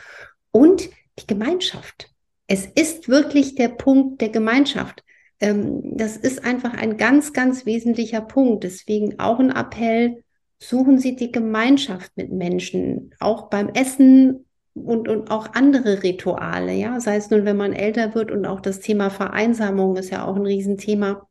Und 0.50 0.90
die 1.18 1.26
Gemeinschaft. 1.26 2.10
Es 2.46 2.66
ist 2.66 3.08
wirklich 3.08 3.54
der 3.54 3.68
Punkt 3.68 4.20
der 4.20 4.28
Gemeinschaft. 4.28 5.02
Ähm, 5.40 5.80
das 5.96 6.18
ist 6.18 6.44
einfach 6.44 6.74
ein 6.74 6.98
ganz, 6.98 7.32
ganz 7.32 7.64
wesentlicher 7.64 8.20
Punkt. 8.20 8.64
Deswegen 8.64 9.18
auch 9.18 9.38
ein 9.38 9.50
Appell, 9.50 10.24
suchen 10.58 10.98
Sie 10.98 11.16
die 11.16 11.32
Gemeinschaft 11.32 12.12
mit 12.16 12.30
Menschen, 12.30 13.14
auch 13.18 13.48
beim 13.48 13.70
Essen 13.70 14.44
und, 14.84 15.08
und 15.08 15.30
auch 15.30 15.54
andere 15.54 16.02
Rituale, 16.02 16.72
ja, 16.72 17.00
sei 17.00 17.16
es 17.16 17.30
nun, 17.30 17.44
wenn 17.44 17.56
man 17.56 17.72
älter 17.72 18.14
wird 18.14 18.30
und 18.30 18.46
auch 18.46 18.60
das 18.60 18.80
Thema 18.80 19.10
Vereinsamung 19.10 19.96
ist 19.96 20.10
ja 20.10 20.26
auch 20.26 20.36
ein 20.36 20.46
Riesenthema, 20.46 21.28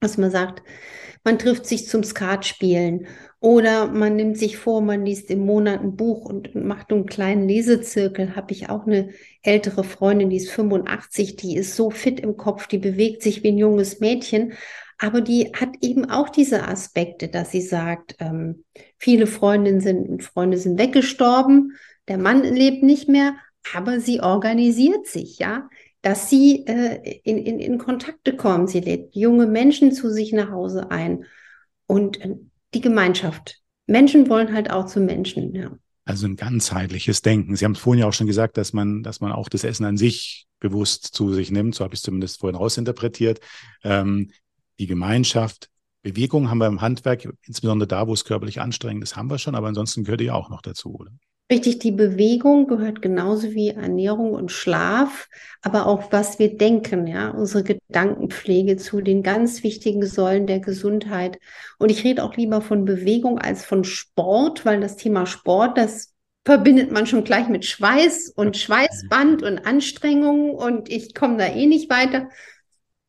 dass 0.00 0.18
man 0.18 0.30
sagt, 0.30 0.62
man 1.24 1.38
trifft 1.38 1.66
sich 1.66 1.88
zum 1.88 2.04
Skatspielen 2.04 3.06
oder 3.40 3.86
man 3.86 4.16
nimmt 4.16 4.38
sich 4.38 4.58
vor, 4.58 4.82
man 4.82 5.04
liest 5.06 5.30
im 5.30 5.40
Monat 5.40 5.80
ein 5.80 5.96
Buch 5.96 6.26
und 6.26 6.54
macht 6.54 6.92
einen 6.92 7.06
kleinen 7.06 7.48
Lesezirkel. 7.48 8.36
Habe 8.36 8.52
ich 8.52 8.68
auch 8.68 8.86
eine 8.86 9.10
ältere 9.42 9.84
Freundin, 9.84 10.30
die 10.30 10.36
ist 10.36 10.50
85, 10.50 11.36
die 11.36 11.56
ist 11.56 11.76
so 11.76 11.90
fit 11.90 12.20
im 12.20 12.36
Kopf, 12.36 12.66
die 12.66 12.78
bewegt 12.78 13.22
sich 13.22 13.42
wie 13.42 13.48
ein 13.48 13.58
junges 13.58 14.00
Mädchen. 14.00 14.52
Aber 14.98 15.20
die 15.20 15.52
hat 15.54 15.70
eben 15.80 16.08
auch 16.08 16.28
diese 16.28 16.68
Aspekte, 16.68 17.28
dass 17.28 17.50
sie 17.50 17.62
sagt, 17.62 18.16
ähm, 18.20 18.64
viele 18.98 19.26
Freundinnen 19.26 20.06
und 20.06 20.22
Freunde 20.22 20.56
sind 20.58 20.78
weggestorben, 20.78 21.72
der 22.08 22.18
Mann 22.18 22.42
lebt 22.42 22.82
nicht 22.82 23.08
mehr, 23.08 23.34
aber 23.74 24.00
sie 24.00 24.20
organisiert 24.20 25.06
sich, 25.06 25.38
ja 25.38 25.68
dass 26.04 26.28
sie 26.28 26.66
äh, 26.66 27.20
in, 27.24 27.38
in, 27.38 27.58
in 27.58 27.78
Kontakte 27.78 28.36
kommen. 28.36 28.66
Sie 28.66 28.80
lädt 28.80 29.16
junge 29.16 29.46
Menschen 29.46 29.90
zu 29.90 30.12
sich 30.12 30.34
nach 30.34 30.50
Hause 30.50 30.90
ein 30.90 31.24
und 31.86 32.20
äh, 32.20 32.36
die 32.74 32.82
Gemeinschaft. 32.82 33.62
Menschen 33.86 34.28
wollen 34.28 34.52
halt 34.52 34.70
auch 34.70 34.84
zu 34.84 35.00
Menschen, 35.00 35.54
ja. 35.54 35.72
Also 36.04 36.26
ein 36.26 36.36
ganzheitliches 36.36 37.22
Denken. 37.22 37.56
Sie 37.56 37.64
haben 37.64 37.72
es 37.72 37.78
vorhin 37.78 38.02
ja 38.02 38.06
auch 38.06 38.12
schon 38.12 38.26
gesagt, 38.26 38.58
dass 38.58 38.74
man, 38.74 39.02
dass 39.02 39.22
man 39.22 39.32
auch 39.32 39.48
das 39.48 39.64
Essen 39.64 39.86
an 39.86 39.96
sich 39.96 40.46
bewusst 40.60 41.14
zu 41.14 41.32
sich 41.32 41.50
nimmt. 41.50 41.74
So 41.74 41.84
habe 41.84 41.94
ich 41.94 42.00
es 42.00 42.04
zumindest 42.04 42.40
vorhin 42.40 42.56
rausinterpretiert. 42.56 43.40
Ähm, 43.82 44.30
die 44.78 44.86
Gemeinschaft, 44.86 45.70
Bewegung 46.02 46.50
haben 46.50 46.58
wir 46.58 46.66
im 46.66 46.82
Handwerk, 46.82 47.26
insbesondere 47.46 47.88
da, 47.88 48.06
wo 48.06 48.12
es 48.12 48.26
körperlich 48.26 48.60
anstrengend 48.60 49.02
ist, 49.04 49.16
haben 49.16 49.30
wir 49.30 49.38
schon, 49.38 49.54
aber 49.54 49.68
ansonsten 49.68 50.04
gehört 50.04 50.20
die 50.20 50.30
auch 50.30 50.50
noch 50.50 50.60
dazu, 50.60 50.94
oder? 50.94 51.12
Richtig, 51.52 51.78
die 51.78 51.92
Bewegung 51.92 52.66
gehört 52.66 53.02
genauso 53.02 53.52
wie 53.52 53.68
Ernährung 53.68 54.32
und 54.32 54.50
Schlaf, 54.50 55.28
aber 55.60 55.86
auch 55.86 56.10
was 56.10 56.38
wir 56.38 56.56
denken, 56.56 57.06
ja, 57.06 57.30
unsere 57.30 57.62
Gedankenpflege 57.62 58.78
zu 58.78 59.02
den 59.02 59.22
ganz 59.22 59.62
wichtigen 59.62 60.06
Säulen 60.06 60.46
der 60.46 60.60
Gesundheit. 60.60 61.38
Und 61.78 61.90
ich 61.90 62.02
rede 62.02 62.24
auch 62.24 62.34
lieber 62.36 62.62
von 62.62 62.86
Bewegung 62.86 63.38
als 63.38 63.62
von 63.62 63.84
Sport, 63.84 64.64
weil 64.64 64.80
das 64.80 64.96
Thema 64.96 65.26
Sport, 65.26 65.76
das 65.76 66.14
verbindet 66.46 66.90
man 66.90 67.06
schon 67.06 67.24
gleich 67.24 67.48
mit 67.48 67.66
Schweiß 67.66 68.30
und 68.34 68.56
Schweißband 68.56 69.42
und 69.42 69.66
Anstrengungen 69.66 70.50
und 70.50 70.88
ich 70.88 71.14
komme 71.14 71.36
da 71.36 71.46
eh 71.46 71.66
nicht 71.66 71.90
weiter. 71.90 72.30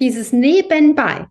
Dieses 0.02 0.34
Nebenbei, 0.34 1.28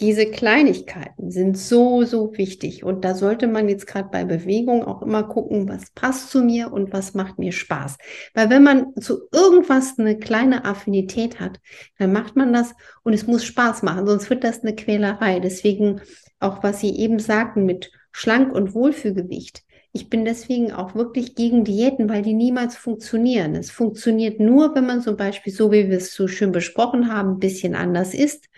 diese 0.00 0.26
Kleinigkeiten 0.26 1.30
sind 1.30 1.56
so, 1.56 2.04
so 2.04 2.36
wichtig. 2.36 2.84
Und 2.84 3.04
da 3.04 3.14
sollte 3.14 3.46
man 3.46 3.68
jetzt 3.68 3.86
gerade 3.86 4.10
bei 4.10 4.24
Bewegung 4.24 4.84
auch 4.84 5.00
immer 5.00 5.22
gucken, 5.22 5.68
was 5.68 5.90
passt 5.90 6.30
zu 6.30 6.42
mir 6.42 6.70
und 6.70 6.92
was 6.92 7.14
macht 7.14 7.38
mir 7.38 7.52
Spaß. 7.52 7.96
Weil 8.34 8.50
wenn 8.50 8.62
man 8.62 8.94
zu 9.00 9.20
irgendwas 9.32 9.98
eine 9.98 10.18
kleine 10.18 10.66
Affinität 10.66 11.40
hat, 11.40 11.60
dann 11.98 12.12
macht 12.12 12.36
man 12.36 12.52
das 12.52 12.74
und 13.04 13.14
es 13.14 13.26
muss 13.26 13.44
Spaß 13.44 13.82
machen, 13.84 14.06
sonst 14.06 14.28
wird 14.28 14.44
das 14.44 14.62
eine 14.62 14.74
Quälerei. 14.74 15.40
Deswegen 15.40 16.02
auch, 16.40 16.62
was 16.62 16.80
Sie 16.80 16.94
eben 16.98 17.18
sagten 17.18 17.64
mit 17.64 17.90
Schlank- 18.12 18.54
und 18.54 18.74
Wohlfühlgewicht. 18.74 19.62
Ich 19.92 20.10
bin 20.10 20.26
deswegen 20.26 20.72
auch 20.72 20.94
wirklich 20.94 21.34
gegen 21.34 21.64
Diäten, 21.64 22.10
weil 22.10 22.20
die 22.20 22.34
niemals 22.34 22.76
funktionieren. 22.76 23.54
Es 23.54 23.70
funktioniert 23.70 24.40
nur, 24.40 24.74
wenn 24.74 24.84
man 24.84 25.00
zum 25.00 25.16
Beispiel, 25.16 25.54
so 25.54 25.72
wie 25.72 25.88
wir 25.88 25.96
es 25.96 26.14
so 26.14 26.28
schön 26.28 26.52
besprochen 26.52 27.10
haben, 27.10 27.30
ein 27.30 27.38
bisschen 27.38 27.74
anders 27.74 28.12
isst 28.12 28.50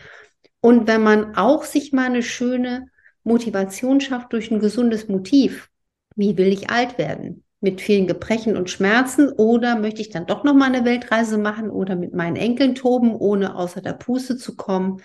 und 0.68 0.86
wenn 0.86 1.02
man 1.02 1.34
auch 1.34 1.64
sich 1.64 1.94
mal 1.94 2.04
eine 2.04 2.22
schöne 2.22 2.90
Motivation 3.24 4.02
schafft 4.02 4.34
durch 4.34 4.50
ein 4.50 4.58
gesundes 4.60 5.08
Motiv, 5.08 5.70
wie 6.14 6.36
will 6.36 6.48
ich 6.48 6.68
alt 6.68 6.98
werden? 6.98 7.42
Mit 7.62 7.80
vielen 7.80 8.06
Gebrechen 8.06 8.54
und 8.54 8.68
Schmerzen 8.68 9.32
oder 9.32 9.78
möchte 9.78 10.02
ich 10.02 10.10
dann 10.10 10.26
doch 10.26 10.44
noch 10.44 10.52
mal 10.52 10.66
eine 10.66 10.84
Weltreise 10.84 11.38
machen 11.38 11.70
oder 11.70 11.96
mit 11.96 12.12
meinen 12.12 12.36
Enkeln 12.36 12.74
toben, 12.74 13.16
ohne 13.16 13.56
außer 13.56 13.80
der 13.80 13.94
Puste 13.94 14.36
zu 14.36 14.56
kommen? 14.56 15.00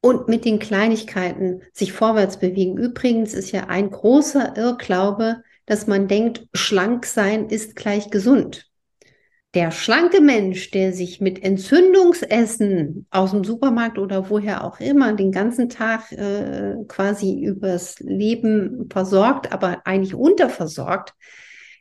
Und 0.00 0.28
mit 0.28 0.44
den 0.44 0.60
Kleinigkeiten 0.60 1.62
sich 1.72 1.92
vorwärts 1.92 2.38
bewegen. 2.38 2.78
Übrigens 2.78 3.34
ist 3.34 3.50
ja 3.50 3.64
ein 3.64 3.90
großer 3.90 4.56
Irrglaube, 4.56 5.42
dass 5.66 5.88
man 5.88 6.06
denkt, 6.06 6.46
schlank 6.54 7.06
sein 7.06 7.48
ist 7.48 7.74
gleich 7.74 8.08
gesund. 8.08 8.70
Der 9.54 9.70
schlanke 9.70 10.20
Mensch, 10.20 10.72
der 10.72 10.92
sich 10.92 11.20
mit 11.20 11.44
Entzündungsessen 11.44 13.06
aus 13.10 13.30
dem 13.30 13.44
Supermarkt 13.44 13.98
oder 13.98 14.28
woher 14.28 14.64
auch 14.64 14.80
immer 14.80 15.12
den 15.12 15.30
ganzen 15.30 15.68
Tag 15.68 16.10
äh, 16.10 16.74
quasi 16.88 17.40
übers 17.40 18.00
Leben 18.00 18.88
versorgt, 18.90 19.52
aber 19.52 19.82
eigentlich 19.84 20.14
unterversorgt, 20.14 21.14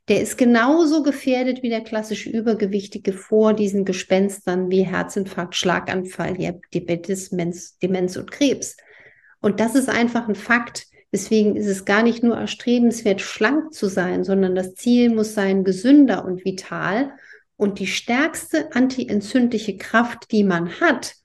der 0.07 0.21
ist 0.21 0.37
genauso 0.37 1.01
gefährdet 1.01 1.63
wie 1.63 1.69
der 1.69 1.81
klassische 1.81 2.29
Übergewichtige 2.29 3.11
vor 3.11 3.53
diesen 3.53 3.85
Gespenstern 3.85 4.69
wie 4.69 4.83
Herzinfarkt, 4.83 5.55
Schlaganfall, 5.55 6.33
Diabetes, 6.73 7.29
Demenz, 7.29 7.79
Demenz 7.79 8.17
und 8.17 8.29
Krebs. 8.29 8.77
Und 9.41 9.59
das 9.59 9.73
ist 9.73 9.89
einfach 9.89 10.27
ein 10.27 10.35
Fakt. 10.35 10.87
Deswegen 11.11 11.55
ist 11.55 11.67
es 11.67 11.85
gar 11.85 12.03
nicht 12.03 12.21
nur 12.21 12.35
erstrebenswert, 12.35 13.21
schlank 13.21 13.73
zu 13.73 13.87
sein, 13.87 14.23
sondern 14.23 14.55
das 14.55 14.75
Ziel 14.75 15.09
muss 15.09 15.33
sein, 15.33 15.63
gesünder 15.63 16.25
und 16.25 16.43
vital. 16.43 17.13
Und 17.63 17.79
die 17.79 17.87
stärkste 17.87 18.75
antientzündliche 18.75 19.77
Kraft, 19.77 20.33
die 20.33 20.43
man 20.43 20.81
hat, 20.81 21.15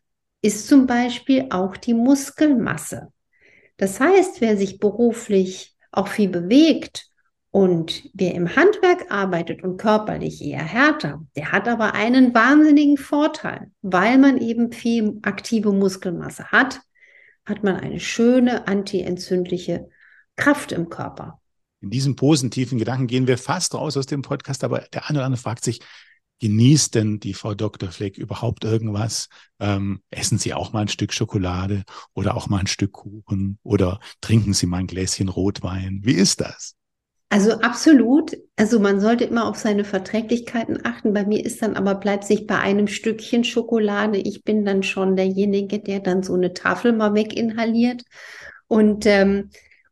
ist 0.41 0.69
zum 0.69 0.87
Beispiel 0.87 1.47
auch 1.51 1.77
die 1.77 1.95
Muskelmasse. 1.95 3.09
Das 3.77 3.99
heißt, 3.99 4.41
wer 4.41 4.57
sich 4.57 4.79
beruflich 4.79 5.75
auch 5.91 6.07
viel 6.07 6.29
bewegt 6.29 7.09
und 7.51 8.09
wer 8.15 8.37
im 8.37 8.55
Handwerk 8.55 9.11
arbeitet 9.11 9.65
und 9.65 9.79
körperlich 9.79 10.41
eher 10.41 10.63
härter, 10.63 11.27
der 11.35 11.51
hat 11.51 11.67
aber 11.67 11.95
einen 11.95 12.33
wahnsinnigen 12.33 12.99
Vorteil, 12.99 13.73
weil 13.83 14.17
man 14.17 14.39
eben 14.39 14.71
viel 14.71 15.19
aktive 15.23 15.73
Muskelmasse 15.73 16.53
hat, 16.53 16.83
hat 17.47 17.65
man 17.65 17.75
eine 17.75 17.99
schöne 17.99 18.69
antientzündliche 18.69 19.89
Kraft 20.37 20.71
im 20.71 20.89
Körper. 20.89 21.41
In 21.81 21.91
diesem 21.91 22.15
positiven 22.15 22.79
Gedanken 22.79 23.09
gehen 23.09 23.27
wir 23.27 23.39
fast 23.39 23.75
raus 23.75 23.97
aus 23.97 24.07
dem 24.07 24.23
Podcast, 24.23 24.63
aber 24.63 24.85
der 24.93 25.09
eine 25.09 25.19
oder 25.19 25.27
andere 25.27 25.43
fragt 25.43 25.65
sich, 25.65 25.81
Genießt 26.41 26.95
denn 26.95 27.21
die 27.21 27.35
Frau 27.35 27.55
Dr. 27.55 27.91
Fleck 27.91 28.17
überhaupt 28.17 28.65
irgendwas? 28.65 29.29
Ähm, 29.59 30.03
essen 30.11 30.39
Sie 30.39 30.55
auch 30.55 30.73
mal 30.73 30.83
ein 30.83 30.89
Stück 30.89 31.13
Schokolade 31.13 31.85
oder 32.15 32.37
auch 32.37 32.49
mal 32.49 32.59
ein 32.61 32.67
Stück 32.67 32.93
Kuchen 32.93 33.59
oder 33.63 33.99
trinken 34.21 34.53
Sie 34.53 34.67
mal 34.67 34.79
ein 34.79 34.87
Gläschen 34.87 35.29
Rotwein? 35.29 36.01
Wie 36.03 36.13
ist 36.13 36.41
das? 36.41 36.75
Also 37.31 37.53
absolut. 37.61 38.37
Also 38.57 38.81
man 38.81 39.01
sollte 39.01 39.25
immer 39.25 39.47
auf 39.47 39.57
seine 39.57 39.85
Verträglichkeiten 39.85 40.85
achten. 40.85 41.13
Bei 41.13 41.27
mir 41.27 41.45
ist 41.45 41.61
dann 41.61 41.77
aber 41.77 41.95
bleibt 41.97 42.25
sich 42.25 42.47
bei 42.47 42.59
einem 42.59 42.87
Stückchen 42.87 43.45
Schokolade. 43.45 44.19
Ich 44.19 44.45
bin 44.45 44.65
dann 44.65 44.83
schon 44.83 45.15
derjenige, 45.15 45.79
der 45.79 46.01
dann 46.01 46.23
so 46.23 46.35
eine 46.35 46.55
Tafel 46.55 46.93
mal 46.93 47.15
weginhaliert. 47.15 48.03
Und 48.67 49.05
ähm, 49.07 49.51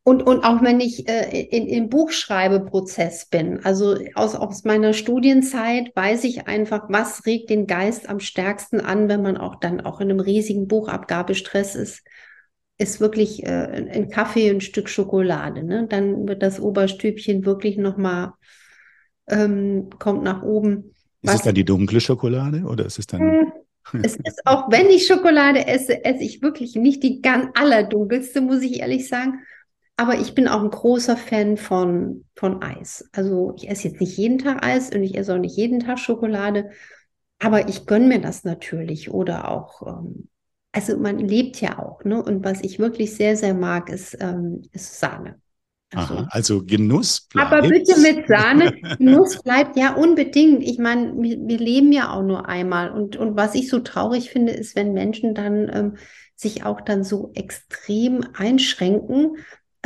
und, 0.08 0.22
und 0.22 0.44
auch 0.44 0.62
wenn 0.62 0.78
ich 0.78 1.08
äh, 1.08 1.40
in, 1.40 1.66
im 1.66 1.88
Buchschreibeprozess 1.88 3.26
bin, 3.26 3.64
also 3.64 3.96
aus, 4.14 4.36
aus 4.36 4.62
meiner 4.62 4.92
Studienzeit 4.92 5.90
weiß 5.96 6.22
ich 6.22 6.46
einfach, 6.46 6.84
was 6.88 7.26
regt 7.26 7.50
den 7.50 7.66
Geist 7.66 8.08
am 8.08 8.20
stärksten 8.20 8.80
an, 8.80 9.08
wenn 9.08 9.20
man 9.20 9.36
auch 9.36 9.56
dann 9.56 9.80
auch 9.80 10.00
in 10.00 10.08
einem 10.08 10.20
riesigen 10.20 10.68
Buchabgabestress 10.68 11.74
ist, 11.74 12.04
ist 12.78 13.00
wirklich 13.00 13.44
äh, 13.46 13.48
ein 13.48 14.08
Kaffee, 14.08 14.48
ein 14.48 14.60
Stück 14.60 14.88
Schokolade. 14.88 15.64
Ne? 15.64 15.88
Dann 15.88 16.28
wird 16.28 16.40
das 16.40 16.60
Oberstübchen 16.60 17.44
wirklich 17.44 17.76
nochmal, 17.76 18.34
ähm, 19.26 19.90
kommt 19.98 20.22
nach 20.22 20.44
oben. 20.44 20.94
Ist 21.22 21.34
es 21.34 21.42
dann 21.42 21.56
die 21.56 21.64
dunkle 21.64 22.00
Schokolade 22.00 22.62
oder 22.62 22.86
ist 22.86 23.00
es 23.00 23.08
dann... 23.08 23.20
Hm, 23.22 23.52
es 24.04 24.14
ist 24.14 24.42
auch, 24.44 24.70
wenn 24.70 24.86
ich 24.86 25.08
Schokolade 25.08 25.66
esse, 25.66 26.04
esse 26.04 26.22
ich 26.22 26.42
wirklich 26.42 26.76
nicht 26.76 27.02
die 27.02 27.22
ganz 27.22 27.48
allerdunkelste, 27.54 28.40
muss 28.40 28.62
ich 28.62 28.78
ehrlich 28.78 29.08
sagen 29.08 29.40
aber 29.96 30.18
ich 30.18 30.34
bin 30.34 30.46
auch 30.46 30.62
ein 30.62 30.70
großer 30.70 31.16
Fan 31.16 31.56
von, 31.56 32.24
von 32.34 32.62
Eis. 32.62 33.08
Also 33.12 33.54
ich 33.56 33.68
esse 33.68 33.88
jetzt 33.88 34.00
nicht 34.00 34.16
jeden 34.18 34.38
Tag 34.38 34.64
Eis 34.64 34.94
und 34.94 35.02
ich 35.02 35.16
esse 35.16 35.34
auch 35.34 35.38
nicht 35.38 35.56
jeden 35.56 35.80
Tag 35.80 35.98
Schokolade, 35.98 36.70
aber 37.38 37.68
ich 37.68 37.86
gönne 37.86 38.06
mir 38.06 38.20
das 38.20 38.44
natürlich. 38.44 39.10
Oder 39.10 39.50
auch, 39.50 39.86
ähm, 39.86 40.28
also 40.72 40.98
man 40.98 41.18
lebt 41.18 41.60
ja 41.60 41.78
auch, 41.78 42.04
ne? 42.04 42.22
Und 42.22 42.44
was 42.44 42.62
ich 42.62 42.78
wirklich 42.78 43.14
sehr, 43.14 43.36
sehr 43.36 43.54
mag, 43.54 43.88
ist, 43.88 44.16
ähm, 44.20 44.62
ist 44.72 45.00
Sahne. 45.00 45.40
Also, 45.94 46.14
Aha, 46.14 46.28
also 46.30 46.64
Genuss 46.64 47.28
bleibt. 47.28 47.52
Aber 47.52 47.68
bitte 47.68 47.98
mit 48.00 48.26
Sahne. 48.26 48.72
Genuss 48.98 49.42
bleibt 49.42 49.78
ja 49.78 49.94
unbedingt. 49.94 50.62
Ich 50.62 50.78
meine, 50.78 51.14
wir, 51.16 51.38
wir, 51.46 51.58
leben 51.58 51.92
ja 51.92 52.12
auch 52.12 52.22
nur 52.22 52.48
einmal. 52.48 52.90
Und, 52.90 53.16
und 53.16 53.36
was 53.36 53.54
ich 53.54 53.70
so 53.70 53.78
traurig 53.78 54.30
finde, 54.30 54.52
ist, 54.52 54.74
wenn 54.74 54.92
Menschen 54.92 55.34
dann 55.34 55.70
ähm, 55.72 55.96
sich 56.34 56.64
auch 56.64 56.80
dann 56.80 57.04
so 57.04 57.30
extrem 57.34 58.26
einschränken 58.34 59.36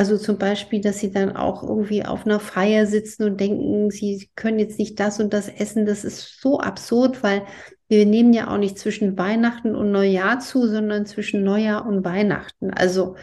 also 0.00 0.16
zum 0.16 0.38
Beispiel, 0.38 0.80
dass 0.80 0.98
sie 0.98 1.10
dann 1.10 1.36
auch 1.36 1.62
irgendwie 1.62 2.06
auf 2.06 2.24
einer 2.24 2.40
Feier 2.40 2.86
sitzen 2.86 3.24
und 3.24 3.38
denken, 3.38 3.90
sie 3.90 4.30
können 4.34 4.58
jetzt 4.58 4.78
nicht 4.78 4.98
das 4.98 5.20
und 5.20 5.34
das 5.34 5.50
essen. 5.50 5.84
Das 5.84 6.04
ist 6.04 6.40
so 6.40 6.58
absurd, 6.58 7.22
weil 7.22 7.42
wir 7.88 8.06
nehmen 8.06 8.32
ja 8.32 8.48
auch 8.48 8.56
nicht 8.56 8.78
zwischen 8.78 9.18
Weihnachten 9.18 9.76
und 9.76 9.92
Neujahr 9.92 10.40
zu, 10.40 10.66
sondern 10.66 11.04
zwischen 11.04 11.44
Neujahr 11.44 11.84
und 11.84 12.02
Weihnachten. 12.02 12.70
Also 12.70 13.16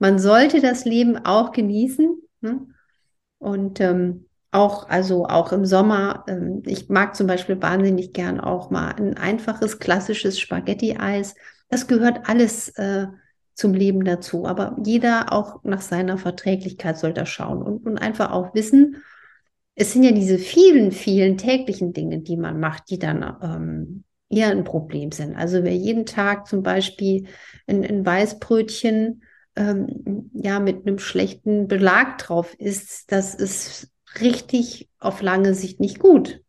man 0.00 0.18
sollte 0.18 0.60
das 0.60 0.84
Leben 0.84 1.24
auch 1.24 1.52
genießen. 1.52 2.20
Ne? 2.40 2.66
Und 3.38 3.78
ähm, 3.78 4.26
auch, 4.50 4.88
also 4.88 5.26
auch 5.26 5.52
im 5.52 5.64
Sommer, 5.64 6.24
ähm, 6.26 6.64
ich 6.66 6.88
mag 6.88 7.14
zum 7.14 7.28
Beispiel 7.28 7.62
wahnsinnig 7.62 8.12
gern 8.12 8.40
auch 8.40 8.70
mal 8.70 8.88
ein 8.96 9.16
einfaches, 9.16 9.78
klassisches 9.78 10.40
Spaghetti-Eis. 10.40 11.36
Das 11.68 11.86
gehört 11.86 12.28
alles 12.28 12.70
äh, 12.70 13.06
zum 13.54 13.74
Leben 13.74 14.04
dazu. 14.04 14.46
Aber 14.46 14.76
jeder 14.84 15.32
auch 15.32 15.62
nach 15.64 15.80
seiner 15.80 16.18
Verträglichkeit 16.18 16.98
soll 16.98 17.12
da 17.12 17.26
schauen 17.26 17.62
und, 17.62 17.86
und 17.86 17.98
einfach 17.98 18.32
auch 18.32 18.54
wissen, 18.54 19.02
es 19.76 19.92
sind 19.92 20.04
ja 20.04 20.12
diese 20.12 20.38
vielen, 20.38 20.92
vielen 20.92 21.36
täglichen 21.36 21.92
Dinge, 21.92 22.20
die 22.20 22.36
man 22.36 22.60
macht, 22.60 22.90
die 22.90 22.98
dann 22.98 23.36
ähm, 23.42 24.04
eher 24.28 24.50
ein 24.50 24.64
Problem 24.64 25.10
sind. 25.12 25.34
Also 25.34 25.64
wer 25.64 25.74
jeden 25.74 26.06
Tag 26.06 26.46
zum 26.46 26.62
Beispiel 26.62 27.26
ein, 27.66 27.84
ein 27.84 28.06
Weißbrötchen 28.06 29.22
ähm, 29.56 30.30
ja 30.32 30.60
mit 30.60 30.86
einem 30.86 30.98
schlechten 30.98 31.68
Belag 31.68 32.18
drauf 32.18 32.54
isst, 32.58 33.10
das 33.10 33.34
ist 33.34 33.88
richtig 34.20 34.88
auf 34.98 35.22
lange 35.22 35.54
Sicht 35.54 35.80
nicht 35.80 35.98
gut. 35.98 36.40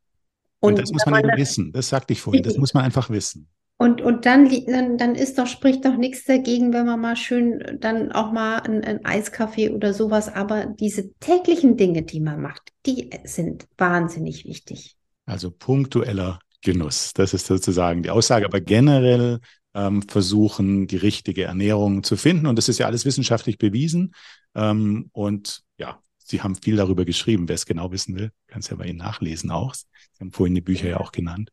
Und, 0.60 0.74
und 0.74 0.82
das 0.82 0.92
muss 0.92 1.06
man 1.06 1.24
eben 1.24 1.38
wissen. 1.38 1.72
Das 1.72 1.90
sagte 1.90 2.14
ich 2.14 2.22
vorhin. 2.22 2.44
Das 2.44 2.58
muss 2.58 2.74
man 2.74 2.84
einfach 2.84 3.10
wissen. 3.10 3.50
Und, 3.86 4.02
und 4.02 4.26
dann, 4.26 4.50
dann, 4.66 4.98
dann 4.98 5.14
ist 5.14 5.38
doch, 5.38 5.46
spricht 5.46 5.86
doch 5.86 5.96
nichts 5.96 6.26
dagegen, 6.26 6.74
wenn 6.74 6.88
man 6.88 7.00
mal 7.00 7.16
schön 7.16 7.78
dann 7.80 8.12
auch 8.12 8.32
mal 8.32 8.58
ein, 8.62 8.84
ein 8.84 9.06
Eiskaffee 9.06 9.70
oder 9.70 9.94
sowas. 9.94 10.28
Aber 10.28 10.66
diese 10.66 11.14
täglichen 11.20 11.78
Dinge, 11.78 12.02
die 12.02 12.20
man 12.20 12.42
macht, 12.42 12.72
die 12.88 13.12
sind 13.26 13.68
wahnsinnig 13.78 14.46
wichtig. 14.46 14.96
Also 15.28 15.52
punktueller 15.52 16.40
Genuss. 16.64 17.14
Das 17.14 17.36
ist 17.36 17.46
sozusagen 17.46 18.02
die 18.02 18.10
Aussage. 18.10 18.48
Aber 18.48 18.60
generell 18.60 19.40
ähm, 19.76 20.02
versuchen, 20.02 20.88
die 20.88 20.98
richtige 20.98 21.44
Ernährung 21.44 22.02
zu 22.02 22.18
finden. 22.18 22.48
Und 22.48 22.56
das 22.56 22.70
ist 22.70 22.80
ja 22.80 22.88
alles 22.88 23.06
wissenschaftlich 23.06 23.60
bewiesen. 23.60 24.16
Ähm, 24.56 25.12
und 25.12 25.62
ja, 25.78 26.00
Sie 26.18 26.42
haben 26.42 26.56
viel 26.56 26.78
darüber 26.78 27.06
geschrieben. 27.06 27.48
Wer 27.48 27.54
es 27.54 27.68
genau 27.68 27.92
wissen 27.92 28.16
will, 28.16 28.32
kann 28.48 28.62
es 28.62 28.70
ja 28.70 28.78
bei 28.78 28.88
Ihnen 28.88 28.98
nachlesen 28.98 29.52
auch. 29.52 29.76
Sie 29.76 29.86
haben 30.22 30.32
vorhin 30.32 30.56
die 30.56 30.62
Bücher 30.62 30.90
ja 30.90 31.00
auch 31.00 31.12
genannt. 31.12 31.52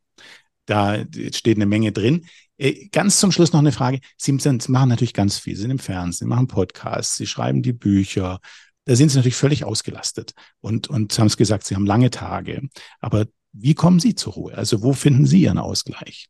Da 0.67 1.05
steht 1.33 1.57
eine 1.57 1.67
Menge 1.67 1.93
drin. 1.93 2.27
Äh, 2.59 2.89
ganz 2.89 3.19
zum 3.19 3.33
Schluss 3.33 3.53
noch 3.53 3.61
eine 3.61 3.73
Frage. 3.73 4.01
Sie 4.17 4.33
machen 4.33 4.89
natürlich 4.89 5.15
ganz 5.15 5.39
viel. 5.39 5.57
Sie 5.57 5.63
sind 5.63 5.71
im 5.71 5.79
Fernsehen, 5.79 6.27
Sie 6.27 6.27
machen 6.27 6.47
Podcasts, 6.47 7.17
Sie 7.17 7.27
schreiben 7.27 7.63
die 7.63 7.73
Bücher. 7.73 8.39
Da 8.85 8.97
sind 8.97 9.11
Sie 9.11 9.17
natürlich 9.17 9.37
völlig 9.37 9.65
ausgelastet 9.65 10.33
und, 10.61 10.89
und 10.89 11.19
haben 11.19 11.27
es 11.27 11.37
gesagt, 11.37 11.65
Sie 11.65 11.75
haben 11.75 11.87
lange 11.87 12.11
Tage. 12.11 12.69
Aber 13.01 13.27
wie 13.53 13.75
kommen 13.75 14.01
Sie 14.01 14.15
zur 14.15 14.33
Ruhe? 14.35 14.55
Also 14.57 14.83
wo 14.83 14.93
finden 14.93 15.27
Sie 15.27 15.43
Ihren 15.43 15.59
Ausgleich? 15.59 16.29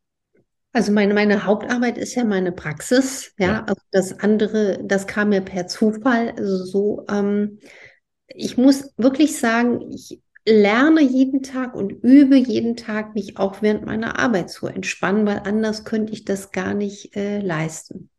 Also 0.71 0.91
meine, 0.91 1.13
meine 1.13 1.45
Hauptarbeit 1.45 1.99
ist 1.99 2.15
ja 2.15 2.23
meine 2.23 2.51
Praxis. 2.51 3.33
Ja, 3.37 3.47
ja. 3.47 3.59
also 3.61 3.81
das 3.91 4.19
andere, 4.19 4.79
das 4.83 5.05
kam 5.05 5.29
mir 5.29 5.41
per 5.41 5.67
Zufall. 5.67 6.33
Also 6.35 6.65
so, 6.65 7.05
ähm, 7.09 7.59
ich 8.27 8.57
muss 8.57 8.89
wirklich 8.97 9.37
sagen, 9.37 9.91
ich 9.91 10.19
lerne 10.45 11.01
jeden 11.01 11.43
Tag 11.43 11.73
und 11.75 11.91
übe 11.91 12.35
jeden 12.35 12.75
Tag, 12.75 13.15
mich 13.15 13.37
auch 13.37 13.61
während 13.61 13.85
meiner 13.85 14.19
Arbeit 14.19 14.49
zu 14.49 14.67
entspannen, 14.67 15.25
weil 15.25 15.41
anders 15.45 15.85
könnte 15.85 16.13
ich 16.13 16.25
das 16.25 16.51
gar 16.51 16.73
nicht 16.73 17.15
äh, 17.15 17.39
leisten. 17.39 18.09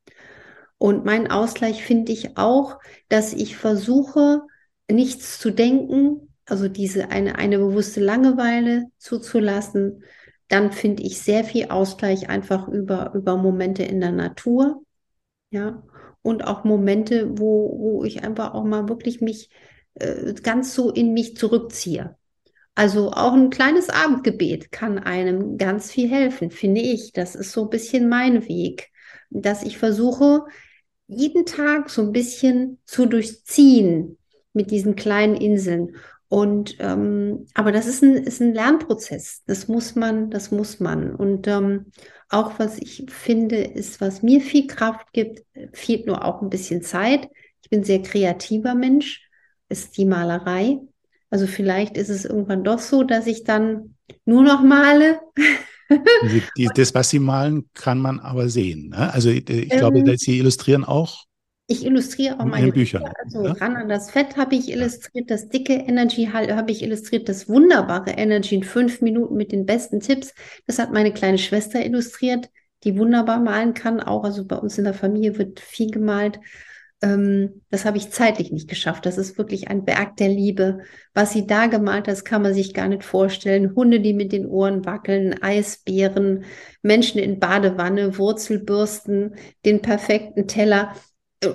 Und 0.79 1.05
mein 1.05 1.31
Ausgleich 1.31 1.85
finde 1.85 2.13
ich 2.13 2.37
auch, 2.37 2.79
dass 3.09 3.33
ich 3.33 3.57
versuche, 3.57 4.43
nichts 4.91 5.39
zu 5.39 5.51
denken, 5.51 6.35
also 6.47 6.69
diese 6.69 7.11
eine, 7.11 7.37
eine 7.37 7.59
bewusste 7.59 8.01
Langeweile 8.01 8.87
zuzulassen. 8.99 10.05
Dann 10.49 10.73
finde 10.73 11.03
ich 11.03 11.21
sehr 11.21 11.45
viel 11.45 11.71
Ausgleich 11.71 12.29
einfach 12.29 12.69
über, 12.69 13.13
über 13.15 13.37
Momente 13.37 13.83
in 13.83 14.01
der 14.01 14.13
Natur. 14.13 14.83
Ja. 15.51 15.83
Und 16.23 16.47
auch 16.47 16.65
Momente, 16.65 17.39
wo, 17.39 17.79
wo 17.79 18.05
ich 18.05 18.25
einfach 18.25 18.55
auch 18.55 18.65
mal 18.65 18.89
wirklich 18.89 19.21
mich 19.21 19.51
äh, 19.95 20.35
ganz 20.35 20.75
so 20.75 20.91
in 20.91 21.13
mich 21.13 21.37
zurückziehe. 21.37 22.17
Also 22.75 23.13
auch 23.13 23.35
ein 23.35 23.51
kleines 23.51 23.89
Abendgebet 23.89 24.73
kann 24.73 24.99
einem 24.99 25.59
ganz 25.59 25.93
viel 25.93 26.11
helfen, 26.11 26.51
finde 26.51 26.81
ich. 26.81 27.13
Das 27.13 27.37
ist 27.37 27.53
so 27.53 27.65
ein 27.65 27.71
bisschen 27.71 28.09
mein 28.09 28.49
Weg, 28.49 28.91
dass 29.31 29.63
ich 29.63 29.79
versuche, 29.79 30.45
jeden 31.07 31.47
Tag 31.47 31.91
so 31.91 32.03
ein 32.03 32.13
bisschen 32.13 32.79
zu 32.85 33.07
durchziehen 33.07 34.19
mit 34.53 34.71
diesen 34.71 34.97
kleinen 34.97 35.37
Inseln. 35.37 35.97
Und 36.29 36.77
ähm, 36.81 37.47
aber 37.55 37.71
das 37.71 37.87
ist 37.87 38.03
ein, 38.03 38.15
ist 38.15 38.41
ein 38.41 38.55
Lernprozess. 38.55 39.43
Das 39.47 39.69
muss 39.69 39.95
man, 39.95 40.31
das 40.31 40.51
muss 40.51 40.81
man. 40.81 41.15
Und 41.15 41.47
ähm, 41.47 41.93
auch 42.29 42.59
was 42.59 42.79
ich 42.79 43.07
finde, 43.09 43.57
ist, 43.59 44.01
was 44.01 44.23
mir 44.23 44.41
viel 44.41 44.67
Kraft 44.67 45.13
gibt, 45.13 45.45
fehlt 45.73 46.07
nur 46.07 46.25
auch 46.25 46.43
ein 46.43 46.51
bisschen 46.51 46.83
Zeit. 46.83 47.29
Ich 47.63 47.71
bin 47.71 47.85
sehr 47.85 48.03
kreativer 48.03 48.75
Mensch 48.75 49.24
ist 49.75 49.97
die 49.97 50.05
Malerei. 50.05 50.79
Also 51.31 51.49
vielleicht 51.49 51.97
ist 51.97 52.11
es 52.11 52.25
irgendwann 52.25 52.63
doch 52.63 52.79
so, 52.79 53.03
dass 53.03 53.27
ich 53.27 53.43
dann 53.43 53.97
nur 54.25 54.45
noch 54.45 54.63
male. 54.63 55.19
Die, 55.91 56.43
die, 56.57 56.69
das, 56.77 56.95
was 56.95 57.11
Sie 57.11 57.19
malen, 57.19 57.69
kann 57.75 57.99
man 57.99 58.21
aber 58.21 58.49
sehen. 58.49 58.91
Ne? 58.91 59.13
Also 59.13 59.31
ich, 59.31 59.51
ich 59.51 59.73
ähm, 59.73 59.79
glaube, 59.79 60.17
Sie 60.17 60.39
illustrieren 60.39 60.85
auch. 60.85 61.25
Ich 61.67 61.85
illustriere 61.85 62.39
auch 62.39 62.45
meine 62.45 62.71
Bücher. 62.71 63.01
Bücher. 63.01 63.13
Also 63.25 63.47
ja? 63.47 63.53
ran 63.55 63.75
an 63.75 63.89
das 63.89 64.13
Fett 64.13 64.37
habe 64.37 64.55
ich 64.55 64.71
illustriert, 64.71 65.29
das 65.29 65.49
dicke 65.49 65.73
Energy 65.73 66.27
habe 66.27 66.71
ich 66.71 66.83
illustriert, 66.83 67.29
das 67.29 67.49
wunderbare 67.49 68.13
Energy 68.13 68.55
in 68.55 68.63
fünf 68.63 69.01
Minuten 69.01 69.35
mit 69.35 69.51
den 69.51 69.67
besten 69.67 69.99
Tipps. 69.99 70.35
Das 70.69 70.79
hat 70.79 70.93
meine 70.93 71.13
kleine 71.13 71.39
Schwester 71.39 71.85
illustriert, 71.85 72.49
die 72.85 72.97
wunderbar 72.97 73.41
malen 73.41 73.75
kann. 73.75 74.01
Auch 74.01 74.23
also 74.23 74.45
bei 74.45 74.57
uns 74.57 74.79
in 74.79 74.85
der 74.85 74.95
Familie 74.95 75.37
wird 75.37 75.59
viel 75.59 75.91
gemalt 75.91 76.39
ähm, 77.05 77.61
das 77.71 77.85
habe 77.85 77.99
ich 77.99 78.11
zeitlich 78.11 78.51
nicht 78.51 78.69
geschafft. 78.69 79.05
Das 79.05 79.19
ist 79.19 79.37
wirklich 79.37 79.69
ein 79.69 79.87
Werk 79.87 80.17
der 80.17 80.29
Liebe. 80.29 80.79
Was 81.13 81.33
sie 81.33 81.47
da 81.47 81.67
gemalt 81.67 82.09
hat, 82.09 82.25
kann 82.25 82.43
man 82.43 82.55
sich 82.55 82.73
gar 82.73 82.89
nicht 82.89 83.05
vorstellen. 83.05 83.75
Hunde, 83.77 84.01
die 84.01 84.15
mit 84.15 84.33
den 84.33 84.47
Ohren 84.47 84.87
wackeln, 84.87 85.43
Eisbären, 85.43 86.45
Menschen 86.83 87.21
in 87.21 87.39
Badewanne, 87.39 88.17
Wurzelbürsten, 88.17 89.35
den 89.67 89.83
perfekten 89.83 90.49
Teller. 90.49 90.95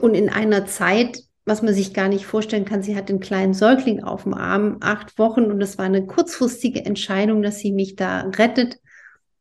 Und 0.01 0.13
in 0.13 0.29
einer 0.29 0.67
Zeit, 0.67 1.23
was 1.45 1.63
man 1.63 1.73
sich 1.73 1.95
gar 1.95 2.09
nicht 2.09 2.25
vorstellen 2.25 2.65
kann. 2.65 2.83
Sie 2.83 2.95
hat 2.95 3.09
einen 3.09 3.19
kleinen 3.19 3.55
Säugling 3.55 4.03
auf 4.03 4.23
dem 4.23 4.35
Arm, 4.35 4.77
acht 4.81 5.17
Wochen, 5.17 5.45
und 5.45 5.59
es 5.61 5.79
war 5.79 5.85
eine 5.85 6.05
kurzfristige 6.05 6.85
Entscheidung, 6.85 7.41
dass 7.41 7.57
sie 7.57 7.71
mich 7.71 7.95
da 7.95 8.21
rettet. 8.37 8.77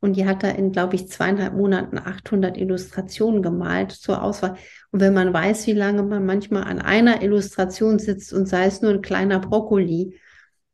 Und 0.00 0.16
die 0.16 0.26
hat 0.26 0.42
da 0.42 0.50
in, 0.50 0.70
glaube 0.70 0.94
ich, 0.94 1.08
zweieinhalb 1.08 1.54
Monaten 1.54 1.98
800 1.98 2.56
Illustrationen 2.56 3.42
gemalt 3.42 3.92
zur 3.92 4.22
Auswahl. 4.22 4.56
Und 4.92 5.00
wenn 5.00 5.14
man 5.14 5.32
weiß, 5.32 5.66
wie 5.66 5.72
lange 5.72 6.02
man 6.04 6.24
manchmal 6.24 6.64
an 6.64 6.80
einer 6.80 7.22
Illustration 7.22 7.98
sitzt 7.98 8.32
und 8.32 8.46
sei 8.46 8.66
es 8.66 8.80
nur 8.80 8.92
ein 8.92 9.02
kleiner 9.02 9.40
Brokkoli, 9.40 10.18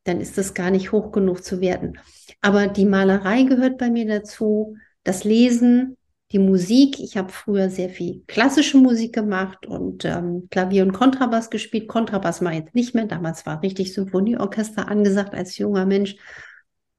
dann 0.05 0.21
ist 0.21 0.37
das 0.37 0.53
gar 0.53 0.71
nicht 0.71 0.93
hoch 0.93 1.11
genug 1.13 1.43
zu 1.43 1.61
werten. 1.61 1.95
Aber 2.43 2.67
die 2.67 2.85
Malerei 2.85 3.45
gehört 3.45 3.79
bei 3.79 3.91
mir 3.91 4.07
dazu, 4.07 4.77
das 5.03 5.25
Lesen, 5.25 5.97
die 6.33 6.39
Musik. 6.39 7.01
Ich 7.01 7.17
habe 7.17 7.33
früher 7.33 7.71
sehr 7.71 7.89
viel 7.89 8.23
klassische 8.27 8.77
Musik 8.77 9.15
gemacht 9.15 9.67
und 9.67 10.05
ähm, 10.05 10.49
Klavier 10.51 10.83
und 10.83 10.93
Kontrabass 10.93 11.49
gespielt. 11.49 11.89
Kontrabass 11.89 12.41
mache 12.41 12.55
ich 12.55 12.61
jetzt 12.61 12.75
nicht 12.75 12.95
mehr. 12.95 13.07
Damals 13.07 13.47
war 13.47 13.63
richtig 13.63 13.95
Symphonieorchester 13.95 14.89
angesagt 14.89 15.35
als 15.35 15.57
junger 15.57 15.87
Mensch. 15.87 16.17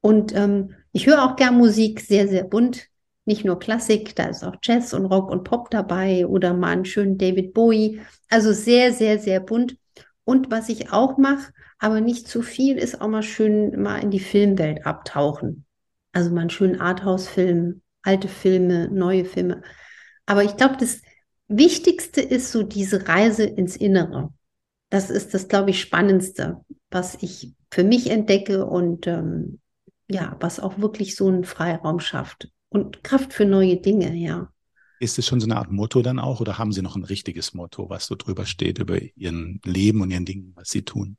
Und 0.06 0.36
ähm, 0.36 0.76
ich 0.92 1.08
höre 1.08 1.24
auch 1.24 1.36
gern 1.36 1.58
Musik, 1.58 2.00
sehr, 2.00 2.28
sehr 2.28 2.44
bunt. 2.44 2.90
Nicht 3.26 3.44
nur 3.44 3.58
Klassik, 3.58 4.16
da 4.16 4.26
ist 4.26 4.44
auch 4.44 4.58
Jazz 4.62 4.94
und 4.94 5.08
Rock 5.08 5.32
und 5.32 5.44
Pop 5.44 5.72
dabei 5.72 6.28
oder 6.28 6.54
mal 6.54 6.74
einen 6.74 6.86
schönen 6.86 7.18
David 7.18 7.56
Bowie. 7.56 8.02
Also 8.30 8.54
sehr, 8.54 8.94
sehr, 8.94 9.18
sehr 9.18 9.40
bunt. 9.40 9.78
Und 10.24 10.52
was 10.52 10.70
ich 10.70 10.94
auch 10.94 11.18
mache, 11.18 11.52
aber 11.80 12.02
nicht 12.02 12.28
zu 12.28 12.44
viel, 12.44 12.78
ist 12.78 13.02
auch 13.02 13.08
mal 13.08 13.24
schön 13.24 13.82
mal 13.82 13.98
in 13.98 14.12
die 14.12 14.20
Filmwelt 14.20 14.86
abtauchen. 14.86 15.66
Also 16.12 16.30
mal 16.30 16.42
einen 16.42 16.50
schönen 16.52 16.80
Arthouse-Film 16.80 17.82
alte 18.04 18.28
Filme, 18.28 18.88
neue 18.92 19.26
Filme. 19.26 19.64
Aber 20.28 20.44
ich 20.44 20.56
glaube, 20.56 20.78
das 20.80 21.02
Wichtigste 21.48 22.22
ist 22.22 22.52
so 22.52 22.62
diese 22.62 23.08
Reise 23.08 23.46
ins 23.46 23.76
Innere. 23.76 24.32
Das 24.92 25.10
ist 25.10 25.34
das, 25.34 25.48
glaube 25.48 25.72
ich, 25.72 25.82
Spannendste, 25.82 26.64
was 26.92 27.18
ich 27.22 27.56
für 27.72 27.84
mich 27.84 28.12
entdecke 28.12 28.68
und 28.68 29.08
ähm, 29.08 29.62
ja, 30.08 30.36
was 30.40 30.60
auch 30.60 30.80
wirklich 30.80 31.16
so 31.16 31.28
einen 31.28 31.44
Freiraum 31.44 32.00
schafft 32.00 32.50
und 32.70 33.04
Kraft 33.04 33.34
für 33.34 33.46
neue 33.46 33.78
Dinge, 33.78 34.14
ja. 34.16 34.52
Ist 35.00 35.20
es 35.20 35.26
schon 35.26 35.40
so 35.40 35.48
eine 35.48 35.58
Art 35.58 35.72
Motto 35.72 36.02
dann 36.02 36.20
auch 36.20 36.40
oder 36.40 36.58
haben 36.58 36.72
Sie 36.72 36.82
noch 36.82 36.96
ein 36.96 37.04
richtiges 37.04 37.54
Motto, 37.54 37.90
was 37.90 38.06
so 38.06 38.16
drüber 38.16 38.46
steht 38.46 38.80
über 38.80 38.98
Ihren 39.16 39.60
Leben 39.66 40.02
und 40.02 40.12
Ihren 40.12 40.26
Dingen, 40.26 40.54
was 40.56 40.70
Sie 40.70 40.84
tun? 40.84 41.18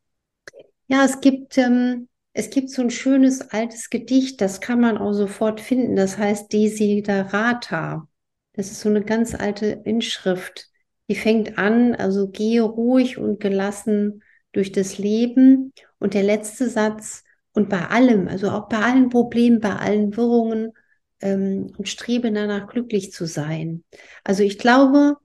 Ja, 0.88 1.04
es 1.04 1.20
gibt 1.20 1.58
ähm, 1.58 2.08
es 2.38 2.50
gibt 2.50 2.68
so 2.68 2.82
ein 2.82 2.90
schönes 2.90 3.40
altes 3.50 3.88
Gedicht, 3.88 4.42
das 4.42 4.60
kann 4.60 4.78
man 4.78 4.98
auch 4.98 5.14
sofort 5.14 5.58
finden. 5.58 5.96
Das 5.96 6.18
heißt 6.18 6.52
Desiderata. 6.52 8.06
Das 8.52 8.70
ist 8.70 8.80
so 8.80 8.90
eine 8.90 9.02
ganz 9.02 9.34
alte 9.34 9.66
Inschrift. 9.84 10.68
Die 11.08 11.14
fängt 11.14 11.56
an, 11.56 11.94
also 11.94 12.28
gehe 12.28 12.60
ruhig 12.60 13.16
und 13.16 13.40
gelassen 13.40 14.22
durch 14.52 14.70
das 14.70 14.98
Leben. 14.98 15.72
Und 15.98 16.12
der 16.12 16.24
letzte 16.24 16.68
Satz, 16.68 17.24
und 17.56 17.68
bei 17.68 17.86
allem, 17.88 18.28
also 18.28 18.50
auch 18.50 18.68
bei 18.68 18.78
allen 18.78 19.08
Problemen, 19.08 19.60
bei 19.60 19.74
allen 19.74 20.16
Wirrungen, 20.16 20.72
ähm, 21.20 21.72
und 21.78 21.88
strebe 21.88 22.30
danach 22.30 22.68
glücklich 22.68 23.12
zu 23.12 23.26
sein. 23.26 23.84
Also 24.24 24.42
ich 24.42 24.58
glaube, 24.58 25.16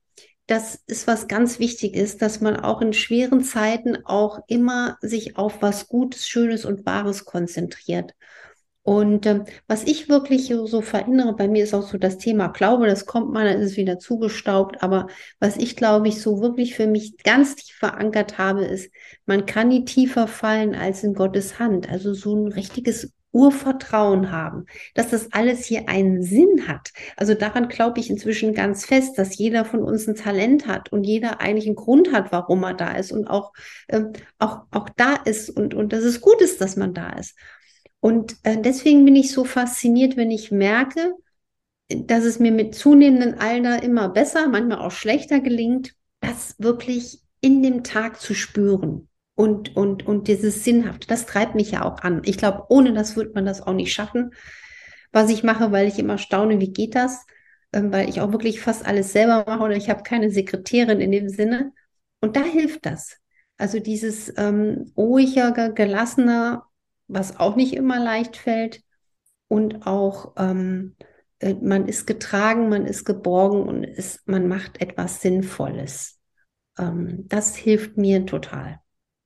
das 0.47 0.75
ist 0.87 1.07
was 1.07 1.27
ganz 1.27 1.59
wichtig 1.59 1.95
ist, 1.95 2.21
dass 2.21 2.41
man 2.41 2.57
auch 2.57 2.81
in 2.81 2.93
schweren 2.93 3.43
Zeiten 3.43 4.05
auch 4.05 4.39
immer 4.47 4.97
sich 5.01 5.37
auf 5.37 5.61
was 5.61 5.87
Gutes, 5.87 6.27
Schönes 6.27 6.65
und 6.65 6.85
Wahres 6.85 7.25
konzentriert. 7.25 8.13
Und 8.83 9.27
ähm, 9.27 9.45
was 9.67 9.83
ich 9.83 10.09
wirklich 10.09 10.47
so 10.47 10.81
verinnere, 10.81 11.33
bei 11.35 11.47
mir 11.47 11.63
ist 11.63 11.73
auch 11.75 11.87
so 11.87 11.99
das 11.99 12.17
Thema 12.17 12.47
Glaube, 12.47 12.87
das 12.87 13.05
kommt 13.05 13.31
mal, 13.31 13.45
dann 13.45 13.61
ist 13.61 13.71
es 13.71 13.77
wieder 13.77 13.99
zugestaubt. 13.99 14.81
Aber 14.81 15.07
was 15.39 15.57
ich 15.57 15.75
glaube 15.75 16.07
ich 16.07 16.19
so 16.19 16.41
wirklich 16.41 16.75
für 16.75 16.87
mich 16.87 17.17
ganz 17.17 17.55
tief 17.55 17.75
verankert 17.75 18.39
habe, 18.39 18.65
ist, 18.65 18.91
man 19.25 19.45
kann 19.45 19.67
nie 19.67 19.85
tiefer 19.85 20.27
fallen 20.27 20.73
als 20.73 21.03
in 21.03 21.13
Gottes 21.13 21.59
Hand. 21.59 21.89
Also 21.89 22.13
so 22.15 22.35
ein 22.35 22.51
richtiges 22.51 23.13
Urvertrauen 23.33 24.31
haben, 24.31 24.65
dass 24.93 25.09
das 25.09 25.31
alles 25.31 25.65
hier 25.65 25.87
einen 25.87 26.21
Sinn 26.21 26.67
hat. 26.67 26.91
Also 27.15 27.33
daran 27.33 27.69
glaube 27.69 27.99
ich 27.99 28.09
inzwischen 28.09 28.53
ganz 28.53 28.85
fest, 28.85 29.17
dass 29.17 29.37
jeder 29.37 29.63
von 29.63 29.83
uns 29.83 30.07
ein 30.07 30.15
Talent 30.15 30.67
hat 30.67 30.91
und 30.91 31.03
jeder 31.03 31.39
eigentlich 31.39 31.67
einen 31.67 31.75
Grund 31.75 32.11
hat, 32.11 32.31
warum 32.31 32.63
er 32.63 32.73
da 32.73 32.93
ist 32.93 33.11
und 33.11 33.27
auch, 33.27 33.53
äh, 33.87 34.01
auch, 34.39 34.63
auch 34.71 34.89
da 34.97 35.15
ist 35.15 35.49
und, 35.49 35.73
und 35.73 35.93
dass 35.93 36.03
es 36.03 36.19
gut 36.19 36.41
ist, 36.41 36.59
dass 36.61 36.75
man 36.75 36.93
da 36.93 37.11
ist. 37.11 37.35
Und 38.01 38.35
äh, 38.43 38.59
deswegen 38.59 39.05
bin 39.05 39.15
ich 39.15 39.31
so 39.31 39.45
fasziniert, 39.45 40.17
wenn 40.17 40.31
ich 40.31 40.51
merke, 40.51 41.13
dass 41.87 42.23
es 42.23 42.39
mir 42.39 42.51
mit 42.51 42.75
zunehmendem 42.75 43.39
Alter 43.39 43.83
immer 43.83 44.09
besser, 44.09 44.49
manchmal 44.49 44.79
auch 44.79 44.91
schlechter 44.91 45.39
gelingt, 45.39 45.93
das 46.19 46.55
wirklich 46.57 47.19
in 47.41 47.63
dem 47.63 47.83
Tag 47.83 48.19
zu 48.19 48.33
spüren 48.33 49.07
und, 49.35 49.75
und, 49.75 50.05
und 50.05 50.27
dieses 50.27 50.63
Sinnhafte, 50.63 51.07
das 51.07 51.25
treibt 51.25 51.55
mich 51.55 51.71
ja 51.71 51.83
auch 51.83 51.99
an. 52.01 52.21
Ich 52.25 52.37
glaube, 52.37 52.65
ohne 52.69 52.93
das 52.93 53.15
wird 53.15 53.35
man 53.35 53.45
das 53.45 53.61
auch 53.61 53.73
nicht 53.73 53.93
schaffen, 53.93 54.31
was 55.11 55.29
ich 55.29 55.43
mache, 55.43 55.71
weil 55.71 55.87
ich 55.87 55.99
immer 55.99 56.17
staune, 56.17 56.59
wie 56.59 56.71
geht 56.71 56.95
das? 56.95 57.25
Ähm, 57.73 57.91
weil 57.91 58.09
ich 58.09 58.21
auch 58.21 58.31
wirklich 58.31 58.61
fast 58.61 58.85
alles 58.85 59.11
selber 59.13 59.43
mache 59.45 59.63
oder 59.63 59.75
ich 59.75 59.89
habe 59.89 60.03
keine 60.03 60.29
Sekretärin 60.29 61.01
in 61.01 61.11
dem 61.11 61.29
Sinne. 61.29 61.73
Und 62.19 62.35
da 62.35 62.43
hilft 62.43 62.85
das. 62.85 63.17
Also 63.57 63.79
dieses 63.79 64.33
ähm, 64.37 64.91
ruhiger, 64.97 65.71
gelassener, 65.71 66.65
was 67.11 67.39
auch 67.39 67.55
nicht 67.55 67.73
immer 67.73 67.99
leicht 67.99 68.37
fällt. 68.37 68.81
Und 69.47 69.85
auch 69.85 70.33
ähm, 70.37 70.95
äh, 71.39 71.55
man 71.55 71.87
ist 71.87 72.07
getragen, 72.07 72.69
man 72.69 72.85
ist 72.85 73.03
geborgen 73.03 73.63
und 73.63 73.83
ist, 73.83 74.27
man 74.27 74.47
macht 74.47 74.81
etwas 74.81 75.21
Sinnvolles. 75.21 76.19
Ähm, 76.77 77.25
das 77.27 77.55
hilft 77.55 77.97
mir 77.97 78.25
total. 78.25 78.79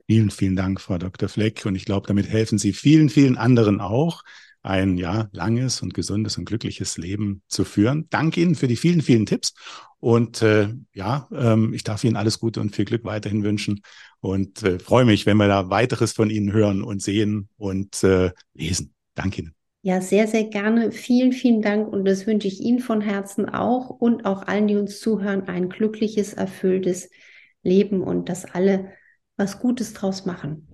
Vielen, 0.08 0.32
vielen 0.32 0.56
Dank, 0.56 0.82
Frau 0.82 0.98
Dr. 0.98 1.30
Fleck. 1.30 1.66
Und 1.66 1.76
ich 1.76 1.86
glaube, 1.86 2.08
damit 2.08 2.28
helfen 2.28 2.58
Sie 2.58 2.74
vielen, 2.74 3.10
vielen 3.10 3.38
anderen 3.38 3.82
auch, 3.82 4.24
ein 4.66 4.98
ja 4.98 5.30
langes 5.32 5.82
und 5.82 5.94
gesundes 5.94 6.38
und 6.38 6.46
glückliches 6.46 6.98
Leben 6.98 7.42
zu 7.48 7.64
führen. 7.64 8.08
Danke 8.10 8.42
Ihnen 8.42 8.56
für 8.56 8.68
die 8.68 8.76
vielen, 8.76 9.02
vielen 9.02 9.26
Tipps. 9.26 9.54
Und 10.00 10.42
äh, 10.42 10.70
ja, 10.94 11.28
ähm, 11.34 11.74
ich 11.74 11.84
darf 11.84 12.04
Ihnen 12.04 12.16
alles 12.16 12.40
Gute 12.40 12.62
und 12.62 12.76
viel 12.76 12.86
Glück 12.86 13.06
weiterhin 13.06 13.44
wünschen 13.44 13.82
und 14.20 14.64
äh, 14.64 14.80
freue 14.80 15.06
mich, 15.06 15.26
wenn 15.26 15.38
wir 15.38 15.48
da 15.48 15.70
weiteres 15.70 16.14
von 16.14 16.30
Ihnen 16.30 16.52
hören 16.52 16.84
und 16.84 17.02
sehen 17.02 17.50
und 17.58 18.04
äh, 18.04 18.32
lesen. 18.54 18.94
Danke 19.14 19.42
Ihnen. 19.42 19.56
Ja, 19.84 20.02
sehr, 20.02 20.28
sehr 20.28 20.46
gerne. 20.46 20.92
Vielen, 20.92 21.32
vielen 21.32 21.62
Dank 21.62 21.88
und 21.88 22.06
das 22.06 22.26
wünsche 22.26 22.48
ich 22.48 22.60
Ihnen 22.60 22.80
von 22.80 23.02
Herzen 23.02 23.48
auch 23.48 23.90
und 23.90 24.26
auch 24.26 24.42
allen, 24.48 24.68
die 24.68 24.78
uns 24.78 25.00
zuhören, 25.00 25.48
ein 25.48 25.70
glückliches, 25.70 26.34
erfülltes 26.34 27.10
Leben 27.62 28.02
und 28.02 28.28
dass 28.28 28.46
alle 28.46 28.92
was 29.38 29.60
Gutes 29.60 29.94
draus 29.94 30.26
machen. 30.26 30.68